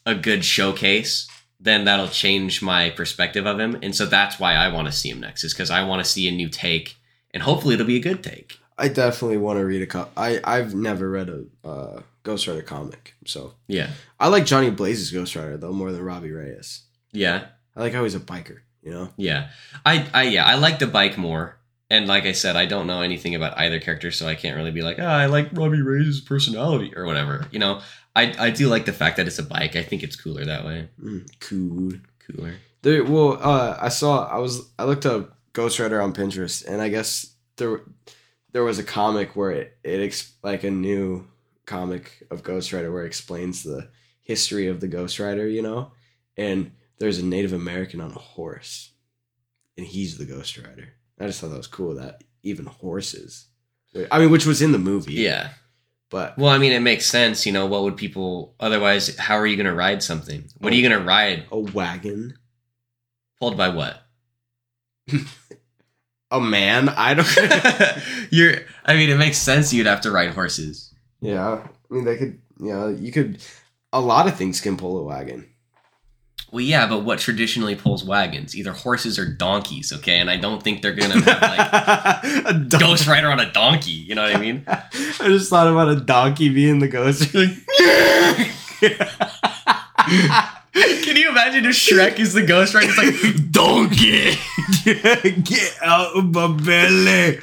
a 0.06 0.14
good 0.14 0.44
showcase, 0.44 1.28
then 1.60 1.84
that'll 1.84 2.08
change 2.08 2.62
my 2.62 2.88
perspective 2.90 3.44
of 3.46 3.58
him, 3.60 3.76
and 3.82 3.94
so 3.94 4.06
that's 4.06 4.38
why 4.38 4.54
I 4.54 4.68
want 4.72 4.86
to 4.86 4.92
see 4.92 5.10
him 5.10 5.20
next, 5.20 5.44
is 5.44 5.52
because 5.52 5.70
I 5.70 5.84
want 5.84 6.02
to 6.02 6.10
see 6.10 6.26
a 6.28 6.32
new 6.32 6.48
take, 6.48 6.96
and 7.34 7.42
hopefully 7.42 7.74
it'll 7.74 7.86
be 7.86 7.96
a 7.96 8.00
good 8.00 8.22
take. 8.22 8.58
I 8.78 8.88
definitely 8.88 9.38
want 9.38 9.58
to 9.58 9.64
read 9.66 9.82
a 9.82 9.86
co- 9.86 10.08
I 10.16 10.40
I've 10.44 10.74
never 10.74 11.10
read 11.10 11.28
a 11.30 11.44
uh, 11.68 12.02
Ghost 12.22 12.46
Rider 12.46 12.62
comic, 12.62 13.14
so 13.26 13.54
Yeah, 13.68 13.90
I 14.20 14.28
like 14.28 14.44
Johnny 14.46 14.70
Blaze's 14.70 15.10
Ghost 15.10 15.34
Rider 15.34 15.56
though 15.56 15.72
more 15.72 15.92
than 15.92 16.02
Robbie 16.02 16.30
Reyes. 16.32 16.82
yeah. 17.12 17.46
I 17.74 17.80
like 17.80 17.92
how 17.92 18.04
he's 18.04 18.14
a 18.14 18.20
biker. 18.20 18.60
You 18.82 18.90
know. 18.92 19.08
Yeah. 19.18 19.48
I 19.84 20.06
I 20.14 20.22
yeah, 20.24 20.46
I 20.46 20.54
like 20.54 20.78
the 20.78 20.86
bike 20.86 21.18
more. 21.18 21.55
And 21.88 22.08
like 22.08 22.24
I 22.24 22.32
said, 22.32 22.56
I 22.56 22.66
don't 22.66 22.88
know 22.88 23.02
anything 23.02 23.34
about 23.34 23.56
either 23.58 23.78
character, 23.78 24.10
so 24.10 24.26
I 24.26 24.34
can't 24.34 24.56
really 24.56 24.72
be 24.72 24.82
like, 24.82 24.98
oh, 24.98 25.06
I 25.06 25.26
like 25.26 25.50
Robbie 25.52 25.82
Reyes' 25.82 26.20
personality 26.20 26.92
or 26.96 27.04
whatever. 27.04 27.46
You 27.52 27.60
know, 27.60 27.80
I 28.16 28.34
I 28.38 28.50
do 28.50 28.68
like 28.68 28.86
the 28.86 28.92
fact 28.92 29.18
that 29.18 29.26
it's 29.26 29.38
a 29.38 29.44
bike. 29.44 29.76
I 29.76 29.82
think 29.82 30.02
it's 30.02 30.16
cooler 30.16 30.44
that 30.44 30.64
way. 30.64 30.88
Mm, 31.00 31.28
cool. 31.40 31.92
Cooler. 32.26 32.54
There, 32.82 33.04
well, 33.04 33.38
uh, 33.40 33.76
I 33.80 33.88
saw. 33.88 34.26
I 34.26 34.38
was. 34.38 34.68
I 34.78 34.84
looked 34.84 35.06
up 35.06 35.38
Ghost 35.52 35.78
Rider 35.78 36.00
on 36.00 36.12
Pinterest, 36.12 36.66
and 36.66 36.82
I 36.82 36.88
guess 36.88 37.34
there, 37.56 37.82
there 38.52 38.64
was 38.64 38.78
a 38.78 38.84
comic 38.84 39.36
where 39.36 39.52
it, 39.52 39.78
it 39.84 40.00
ex- 40.00 40.32
like 40.42 40.64
a 40.64 40.70
new 40.70 41.28
comic 41.66 42.26
of 42.30 42.42
Ghost 42.42 42.72
Rider 42.72 42.92
where 42.92 43.04
it 43.04 43.08
explains 43.08 43.62
the 43.62 43.88
history 44.22 44.66
of 44.66 44.80
the 44.80 44.88
Ghost 44.88 45.18
Rider. 45.18 45.46
You 45.48 45.62
know, 45.62 45.92
and 46.36 46.72
there's 46.98 47.18
a 47.18 47.24
Native 47.24 47.52
American 47.52 48.00
on 48.00 48.10
a 48.10 48.18
horse, 48.18 48.90
and 49.76 49.86
he's 49.86 50.18
the 50.18 50.24
Ghost 50.24 50.56
Rider. 50.58 50.88
I 51.18 51.26
just 51.26 51.40
thought 51.40 51.48
that 51.48 51.56
was 51.56 51.66
cool 51.66 51.94
that 51.94 52.22
even 52.42 52.66
horses. 52.66 53.46
I 54.10 54.18
mean, 54.18 54.30
which 54.30 54.46
was 54.46 54.60
in 54.60 54.72
the 54.72 54.78
movie. 54.78 55.14
Yeah. 55.14 55.50
but 56.10 56.36
Well, 56.36 56.50
I 56.50 56.58
mean, 56.58 56.72
it 56.72 56.80
makes 56.80 57.06
sense. 57.06 57.46
You 57.46 57.52
know, 57.52 57.66
what 57.66 57.82
would 57.82 57.96
people 57.96 58.54
otherwise? 58.60 59.16
How 59.16 59.36
are 59.36 59.46
you 59.46 59.56
going 59.56 59.66
to 59.66 59.74
ride 59.74 60.02
something? 60.02 60.44
What 60.58 60.72
are 60.72 60.76
you 60.76 60.86
oh, 60.86 60.90
going 60.90 61.00
to 61.00 61.06
ride? 61.06 61.46
a 61.50 61.58
wagon, 61.58 62.34
Pulled 63.40 63.56
by 63.56 63.68
what? 63.68 64.02
a 66.30 66.40
man. 66.40 66.88
I 66.88 67.14
don't. 67.14 67.28
You're. 68.30 68.54
I 68.84 68.94
mean, 68.94 69.10
it 69.10 69.18
makes 69.18 69.38
sense. 69.38 69.72
You'd 69.72 69.86
have 69.86 70.00
to 70.02 70.10
ride 70.10 70.30
horses. 70.30 70.94
Yeah, 71.20 71.66
I 71.90 71.94
mean 71.94 72.04
they 72.04 72.16
could. 72.16 72.40
You 72.58 72.72
know, 72.72 72.88
you 72.88 73.12
could. 73.12 73.42
A 73.92 74.00
lot 74.00 74.26
of 74.26 74.36
things 74.36 74.60
can 74.60 74.76
pull 74.76 74.98
a 74.98 75.02
wagon. 75.02 75.48
Well, 76.52 76.60
yeah, 76.60 76.86
but 76.86 77.02
what 77.02 77.18
traditionally 77.18 77.74
pulls 77.74 78.04
wagons? 78.04 78.56
Either 78.56 78.72
horses 78.72 79.18
or 79.18 79.26
donkeys. 79.26 79.92
Okay, 79.92 80.18
and 80.18 80.30
I 80.30 80.36
don't 80.36 80.62
think 80.62 80.80
they're 80.80 80.94
gonna 80.94 81.20
have 81.20 81.42
like 81.42 82.44
a 82.46 82.52
don- 82.54 82.80
Ghost 82.80 83.06
Rider 83.06 83.30
on 83.30 83.40
a 83.40 83.50
donkey. 83.52 83.90
You 83.90 84.14
know 84.14 84.22
what 84.22 84.36
I 84.36 84.40
mean? 84.40 84.64
I 84.68 85.28
just 85.28 85.50
thought 85.50 85.66
about 85.66 85.88
a 85.88 85.96
donkey 86.00 86.48
being 86.48 86.78
the 86.78 86.88
ghost. 86.88 87.32
Can 90.72 91.16
you 91.16 91.30
imagine 91.30 91.64
if 91.64 91.74
Shrek 91.74 92.18
is 92.18 92.32
the 92.32 92.44
Ghost 92.44 92.74
Rider? 92.74 92.88
It's 92.90 92.98
like 92.98 93.50
donkey. 93.50 94.36
Get 95.42 95.76
out 95.82 96.16
of 96.16 96.24
my 96.26 96.48
belly. 96.48 97.38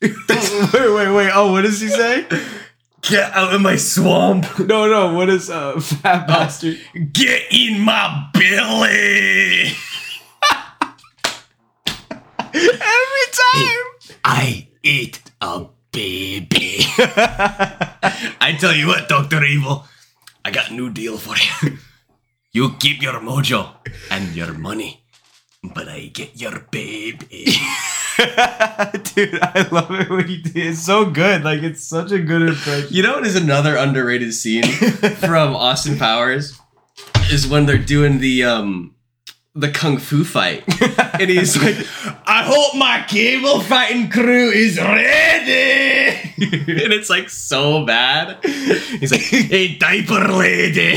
wait, 0.00 0.72
wait, 0.72 1.14
wait. 1.14 1.30
Oh, 1.34 1.52
what 1.52 1.62
does 1.62 1.80
he 1.80 1.88
say? 1.88 2.26
Get 3.02 3.32
out 3.32 3.54
of 3.54 3.60
my 3.60 3.76
swamp. 3.76 4.58
No, 4.58 4.86
no. 4.86 5.14
What 5.14 5.28
is 5.28 5.48
uh, 5.50 5.80
fat 5.80 6.26
bastard? 6.26 6.78
Get 7.12 7.42
in 7.50 7.80
my 7.80 8.28
belly. 8.34 9.72
Every 12.52 13.26
time. 13.32 14.18
I 14.24 14.68
eat 14.82 15.22
a 15.40 15.66
baby. 15.92 16.78
I 18.40 18.56
tell 18.58 18.74
you 18.74 18.88
what, 18.88 19.08
Doctor 19.08 19.44
Evil, 19.44 19.86
I 20.44 20.50
got 20.50 20.70
a 20.70 20.74
new 20.74 20.90
deal 20.90 21.16
for 21.16 21.36
you. 21.36 21.78
You 22.52 22.74
keep 22.78 23.00
your 23.02 23.20
mojo 23.20 23.74
and 24.10 24.34
your 24.34 24.52
money, 24.52 25.04
but 25.62 25.88
I 25.88 26.10
get 26.12 26.40
your 26.40 26.66
baby. 26.70 27.54
Dude, 29.14 29.38
I 29.42 29.66
love 29.70 29.90
it 29.92 30.10
when 30.10 30.28
he 30.28 30.38
did. 30.38 30.56
It's 30.56 30.80
so 30.80 31.10
good. 31.10 31.42
Like 31.42 31.62
it's 31.62 31.82
such 31.82 32.12
a 32.12 32.18
good 32.18 32.42
impression. 32.42 32.88
You 32.90 33.02
know 33.02 33.14
what 33.14 33.26
is 33.26 33.34
another 33.34 33.76
underrated 33.76 34.34
scene 34.34 34.62
from 35.20 35.56
Austin 35.56 35.98
Powers? 35.98 36.58
Is 37.32 37.46
when 37.46 37.64
they're 37.64 37.78
doing 37.78 38.18
the 38.18 38.44
um 38.44 38.94
the 39.54 39.70
kung 39.70 39.98
fu 39.98 40.22
fight. 40.24 40.64
and 41.20 41.30
he's 41.30 41.56
like, 41.56 41.76
I 42.26 42.42
hope 42.44 42.76
my 42.76 43.04
cable 43.08 43.60
fighting 43.60 44.10
crew 44.10 44.50
is 44.50 44.78
ready. 44.78 46.10
and 46.36 46.92
it's 46.92 47.08
like 47.08 47.30
so 47.30 47.84
bad. 47.86 48.44
He's 48.44 49.12
like, 49.12 49.22
hey 49.22 49.76
diaper 49.76 50.28
lady, 50.28 50.96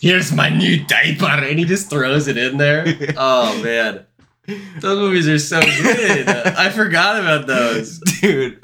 here's 0.00 0.32
my 0.32 0.48
new 0.48 0.84
diaper. 0.84 1.26
And 1.26 1.58
he 1.58 1.64
just 1.64 1.90
throws 1.90 2.28
it 2.28 2.36
in 2.38 2.56
there. 2.56 2.86
Oh 3.16 3.62
man. 3.62 4.06
Those 4.80 4.98
movies 4.98 5.28
are 5.28 5.38
so 5.38 5.60
good. 5.60 6.28
I 6.28 6.70
forgot 6.70 7.20
about 7.20 7.46
those. 7.46 7.98
Dude. 8.20 8.58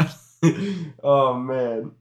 oh 1.03 1.35
man. 1.35 1.93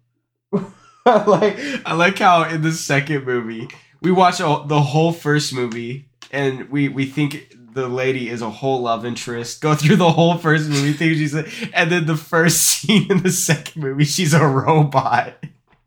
I 1.05 1.23
like 1.25 1.57
I 1.85 1.93
like 1.93 2.19
how 2.19 2.43
in 2.43 2.61
the 2.61 2.71
second 2.71 3.25
movie 3.25 3.69
we 4.01 4.11
watch 4.11 4.38
the 4.39 4.81
whole 4.81 5.11
first 5.11 5.53
movie 5.53 6.09
and 6.31 6.69
we 6.69 6.89
we 6.89 7.05
think 7.05 7.55
the 7.73 7.88
lady 7.88 8.29
is 8.29 8.41
a 8.41 8.49
whole 8.49 8.81
love 8.81 9.05
interest. 9.05 9.61
Go 9.61 9.75
through 9.75 9.97
the 9.97 10.11
whole 10.11 10.38
first 10.38 10.67
movie, 10.67 10.93
think 10.93 11.13
she's 11.13 11.35
a, 11.35 11.45
and 11.73 11.91
then 11.91 12.05
the 12.05 12.17
first 12.17 12.63
scene 12.67 13.09
in 13.11 13.23
the 13.23 13.31
second 13.31 13.81
movie, 13.81 14.03
she's 14.03 14.33
a 14.33 14.45
robot. 14.45 15.35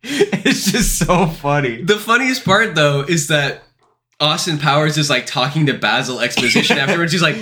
It's 0.02 0.70
just 0.70 0.98
so 0.98 1.26
funny. 1.26 1.82
The 1.82 1.98
funniest 1.98 2.44
part 2.44 2.74
though 2.74 3.02
is 3.02 3.28
that 3.28 3.64
Austin 4.20 4.58
Powers 4.58 4.98
is 4.98 5.10
like 5.10 5.26
talking 5.26 5.66
to 5.66 5.74
Basil 5.74 6.20
exposition 6.20 6.78
afterwards. 6.78 7.12
He's 7.12 7.22
like, 7.22 7.36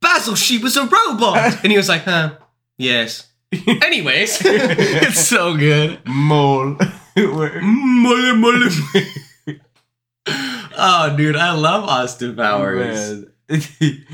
Basil, 0.00 0.34
she 0.34 0.58
was 0.58 0.76
a 0.76 0.84
robot. 0.86 1.58
And 1.62 1.72
he 1.72 1.76
was 1.76 1.88
like, 1.88 2.02
huh, 2.02 2.36
yes. 2.76 3.26
Anyways, 3.66 4.40
it's 4.44 5.26
so 5.26 5.56
good. 5.56 6.00
Mole. 6.06 6.76
Mole, 7.16 8.34
mole. 8.36 8.68
oh, 10.76 11.14
dude, 11.16 11.36
I 11.36 11.52
love 11.52 11.84
Austin 11.84 12.36
Powers. 12.36 13.24
Man. 13.48 14.04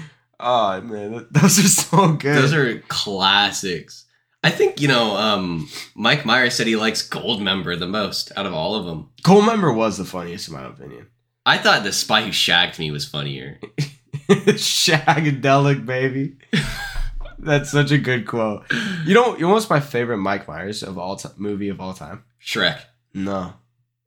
oh 0.40 0.80
man, 0.80 1.26
those 1.30 1.58
are 1.58 1.68
so 1.68 2.12
good. 2.12 2.36
Those 2.36 2.54
are 2.54 2.78
classics. 2.88 4.04
I 4.44 4.50
think, 4.50 4.80
you 4.80 4.88
know, 4.88 5.16
um, 5.16 5.68
Mike 5.94 6.26
Myers 6.26 6.54
said 6.54 6.66
he 6.66 6.76
likes 6.76 7.06
Goldmember 7.08 7.78
the 7.78 7.86
most 7.88 8.30
out 8.36 8.44
of 8.44 8.52
all 8.52 8.74
of 8.74 8.84
them. 8.84 9.08
Goldmember 9.22 9.74
was 9.74 9.96
the 9.96 10.04
funniest 10.04 10.48
in 10.48 10.54
my 10.54 10.66
opinion. 10.66 11.06
I 11.46 11.58
thought 11.58 11.82
The 11.82 11.92
Spy 11.92 12.22
Who 12.22 12.32
Shagged 12.32 12.78
Me 12.78 12.90
was 12.90 13.06
funnier. 13.06 13.58
Shagadelic 14.28 15.84
baby. 15.86 16.36
That's 17.38 17.70
such 17.70 17.90
a 17.90 17.98
good 17.98 18.26
quote. 18.26 18.64
You 19.04 19.14
know, 19.14 19.34
you 19.34 19.42
know 19.42 19.50
what's 19.52 19.68
my 19.68 19.80
favorite 19.80 20.18
Mike 20.18 20.48
Myers 20.48 20.82
of 20.82 20.98
all 20.98 21.16
time 21.16 21.32
movie 21.36 21.68
of 21.68 21.80
all 21.80 21.92
time? 21.94 22.24
Shrek. 22.42 22.78
No. 23.12 23.54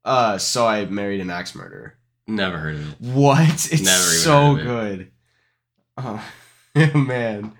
Uh, 0.03 0.37
so 0.37 0.65
I 0.65 0.85
married 0.85 1.19
an 1.21 1.29
axe 1.29 1.53
murderer. 1.53 1.97
Never 2.25 2.57
heard 2.57 2.75
of 2.75 2.91
it. 2.91 2.95
What? 2.99 3.49
It's 3.71 3.81
Never 3.83 3.97
so 3.97 4.55
it. 4.55 4.63
good. 4.63 5.11
Oh 5.97 6.23
man, 6.95 7.53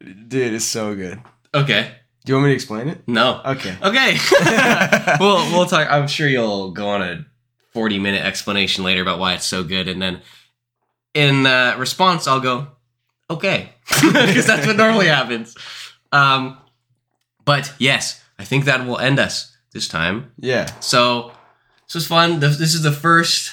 dude, 0.00 0.54
it's 0.54 0.64
so 0.64 0.94
good. 0.94 1.20
Okay. 1.54 1.92
Do 2.24 2.32
you 2.32 2.36
want 2.36 2.44
me 2.46 2.50
to 2.50 2.54
explain 2.54 2.88
it? 2.88 3.02
No. 3.06 3.40
Okay. 3.44 3.76
Okay. 3.82 4.16
we'll 5.20 5.50
we'll 5.52 5.66
talk. 5.66 5.90
I'm 5.90 6.06
sure 6.08 6.28
you'll 6.28 6.70
go 6.72 6.88
on 6.88 7.02
a 7.02 7.26
40 7.72 7.98
minute 7.98 8.24
explanation 8.24 8.84
later 8.84 9.02
about 9.02 9.18
why 9.18 9.34
it's 9.34 9.46
so 9.46 9.62
good, 9.64 9.88
and 9.88 10.00
then 10.00 10.20
in 11.14 11.46
uh, 11.46 11.76
response, 11.78 12.26
I'll 12.26 12.40
go, 12.40 12.68
okay, 13.28 13.70
because 14.02 14.46
that's 14.46 14.66
what 14.66 14.76
normally 14.76 15.06
happens. 15.06 15.56
Um, 16.12 16.58
but 17.44 17.72
yes, 17.78 18.22
I 18.38 18.44
think 18.44 18.64
that 18.64 18.86
will 18.86 18.98
end 18.98 19.18
us 19.18 19.56
this 19.72 19.88
time. 19.88 20.32
Yeah. 20.38 20.66
So 20.80 21.32
this 21.86 21.94
was 21.94 22.06
fun. 22.06 22.40
This 22.40 22.60
is 22.74 22.82
the 22.82 22.92
first 22.92 23.52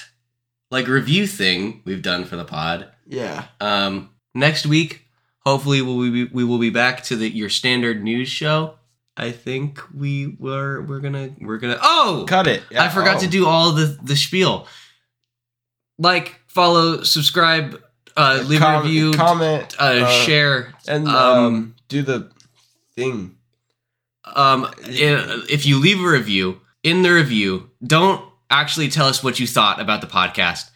like 0.70 0.86
review 0.86 1.26
thing 1.26 1.82
we've 1.84 2.02
done 2.02 2.24
for 2.24 2.36
the 2.36 2.44
pod. 2.44 2.88
Yeah. 3.06 3.46
Um, 3.60 4.10
next 4.34 4.66
week, 4.66 5.04
hopefully, 5.46 5.80
we'll 5.82 6.10
be, 6.12 6.24
we 6.24 6.44
will 6.44 6.58
be 6.58 6.70
back 6.70 7.02
to 7.04 7.16
the 7.16 7.28
your 7.28 7.48
standard 7.48 8.02
news 8.04 8.28
show. 8.28 8.74
I 9.16 9.32
think 9.32 9.80
we 9.92 10.36
were 10.38 10.82
we're 10.82 11.00
gonna 11.00 11.30
we're 11.40 11.58
gonna 11.58 11.78
oh 11.82 12.24
Cut 12.28 12.46
it. 12.46 12.62
Yeah. 12.70 12.84
I 12.84 12.88
forgot 12.88 13.16
Oh. 13.16 13.20
to 13.20 13.26
do 13.26 13.46
all 13.46 13.72
the 13.72 13.98
the 14.02 14.14
spiel. 14.14 14.66
Like, 16.00 16.36
follow, 16.58 17.02
subscribe, 17.04 17.80
uh, 18.16 18.42
leave 18.44 18.58
Com- 18.60 18.80
a 18.80 18.82
review, 18.82 19.12
comment, 19.12 19.76
uh, 19.78 20.02
uh, 20.02 20.10
share. 20.10 20.74
and 20.88 21.06
um, 21.06 21.14
um, 21.14 21.74
do 21.88 22.02
the 22.02 22.32
thing. 22.96 23.36
Um, 24.34 24.68
if 24.80 25.64
you 25.66 25.78
leave 25.78 26.00
a 26.00 26.08
review 26.08 26.60
in 26.82 27.02
the 27.02 27.10
review, 27.10 27.70
don't 27.86 28.24
actually 28.50 28.88
tell 28.88 29.06
us 29.06 29.22
what 29.22 29.38
you 29.38 29.46
thought 29.46 29.80
about 29.80 30.00
the 30.00 30.08
podcast. 30.08 30.68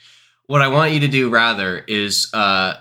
What 0.47 0.63
I 0.63 0.69
want 0.69 0.93
you 0.93 1.01
to 1.01 1.09
do 1.09 1.31
rather 1.31 1.79
is 1.89 2.31
uh, 2.33 2.75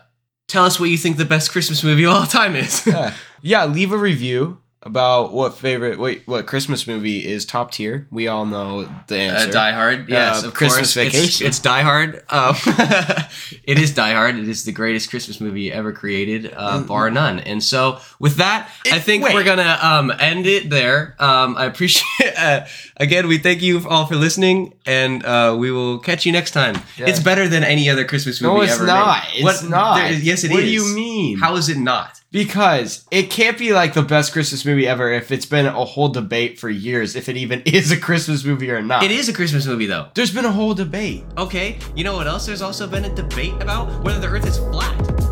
tell 0.48 0.66
us 0.66 0.80
what 0.80 0.92
you 0.92 0.98
think 0.98 1.18
the 1.18 1.26
best 1.26 1.52
Christmas 1.52 1.84
movie 1.84 2.04
of 2.04 2.14
all 2.14 2.26
time 2.28 2.56
is. 2.56 2.86
Yeah. 2.86 3.16
yeah. 3.42 3.66
Leave 3.66 3.92
a 3.92 3.98
review 3.98 4.61
about 4.84 5.32
what 5.32 5.56
favorite 5.56 6.00
wait 6.00 6.24
what 6.26 6.48
Christmas 6.48 6.88
movie 6.88 7.20
is 7.28 7.46
top 7.46 7.72
tier. 7.72 8.08
We 8.12 8.28
all 8.28 8.46
know 8.46 8.90
the 9.08 9.16
Uh, 9.16 9.18
answer. 9.20 9.52
Die 9.52 9.72
Hard, 9.72 10.10
yes, 10.10 10.44
Uh, 10.44 10.48
of 10.48 10.54
Christmas 10.54 10.94
course. 10.96 10.98
It's- 10.98 11.14
Vacation. 11.16 11.48
It's, 11.48 11.60
Die 11.60 11.82
Hard. 11.84 12.24
Um, 12.30 12.56
it 13.64 13.78
is 13.80 13.94
Die 13.94 14.14
Hard. 14.14 14.38
It 14.40 14.48
is 14.50 14.64
the 14.66 14.72
greatest 14.72 15.10
Christmas 15.10 15.40
movie 15.40 15.72
ever 15.72 15.92
created, 15.92 16.52
uh, 16.56 16.80
Mm, 16.80 16.88
bar 16.88 17.12
none. 17.12 17.40
And 17.40 17.64
so, 17.64 18.00
with 18.20 18.38
that, 18.38 18.70
I 18.92 18.98
think 19.00 19.24
wait. 19.24 19.36
we're 19.36 19.44
gonna 19.44 19.78
um, 19.82 20.12
end 20.20 20.48
it 20.48 20.70
there. 20.70 21.16
Um, 21.20 21.56
I 21.58 21.66
appreciate. 21.66 22.06
Uh, 22.42 22.66
again, 22.98 23.28
we 23.28 23.38
thank 23.38 23.62
you 23.62 23.86
all 23.88 24.06
for 24.08 24.16
listening, 24.16 24.74
and 24.86 25.24
uh, 25.26 25.56
we 25.60 25.70
will 25.70 26.00
catch 26.00 26.26
you 26.26 26.32
next 26.32 26.52
time. 26.52 26.76
Yeah. 26.98 27.08
It's 27.10 27.20
better 27.20 27.48
than 27.48 27.64
any 27.64 27.90
other 27.90 28.06
Christmas 28.06 28.42
movie 28.42 28.56
no, 28.56 28.62
it's 28.62 28.74
ever 28.74 28.86
not. 28.88 29.24
made. 29.26 29.34
It's 29.36 29.44
What- 29.44 29.70
not. 29.70 29.96
there- 29.98 30.14
yes, 30.14 30.44
it 30.44 30.48
is. 30.48 30.54
What 30.54 30.62
do 30.62 30.68
you 30.70 30.86
mean? 30.96 31.38
How 31.40 31.56
is 31.58 31.68
it 31.70 31.78
not? 31.78 32.21
Because 32.32 33.06
it 33.12 33.30
can't 33.30 33.58
be 33.58 33.74
like 33.74 33.94
the 33.94 34.02
best 34.02 34.32
Christmas 34.32 34.64
movie 34.64 34.88
ever 34.88 35.12
if 35.12 35.34
it's 35.34 35.46
been 35.46 35.66
a 35.66 35.84
whole 35.84 36.08
debate 36.08 36.58
for 36.58 36.70
years 36.70 37.18
if 37.18 37.28
it 37.28 37.36
even 37.36 37.62
is 37.66 37.92
a 37.92 37.98
Christmas 38.00 38.46
movie 38.46 38.72
or 38.72 38.82
not. 38.82 39.04
It 39.04 39.12
is 39.12 39.28
a 39.28 39.34
Christmas 39.34 39.66
movie, 39.66 39.86
though. 39.86 40.08
There's 40.14 40.34
been 40.34 40.46
a 40.46 40.52
whole 40.52 40.74
debate. 40.74 41.26
Okay, 41.38 41.78
you 41.94 42.06
know 42.06 42.16
what 42.16 42.28
else? 42.28 42.46
There's 42.46 42.62
also 42.62 42.88
been 42.88 43.04
a 43.04 43.14
debate 43.14 43.54
about 43.62 44.04
whether 44.04 44.20
the 44.20 44.28
Earth 44.28 44.48
is 44.48 44.58
flat. 44.58 45.31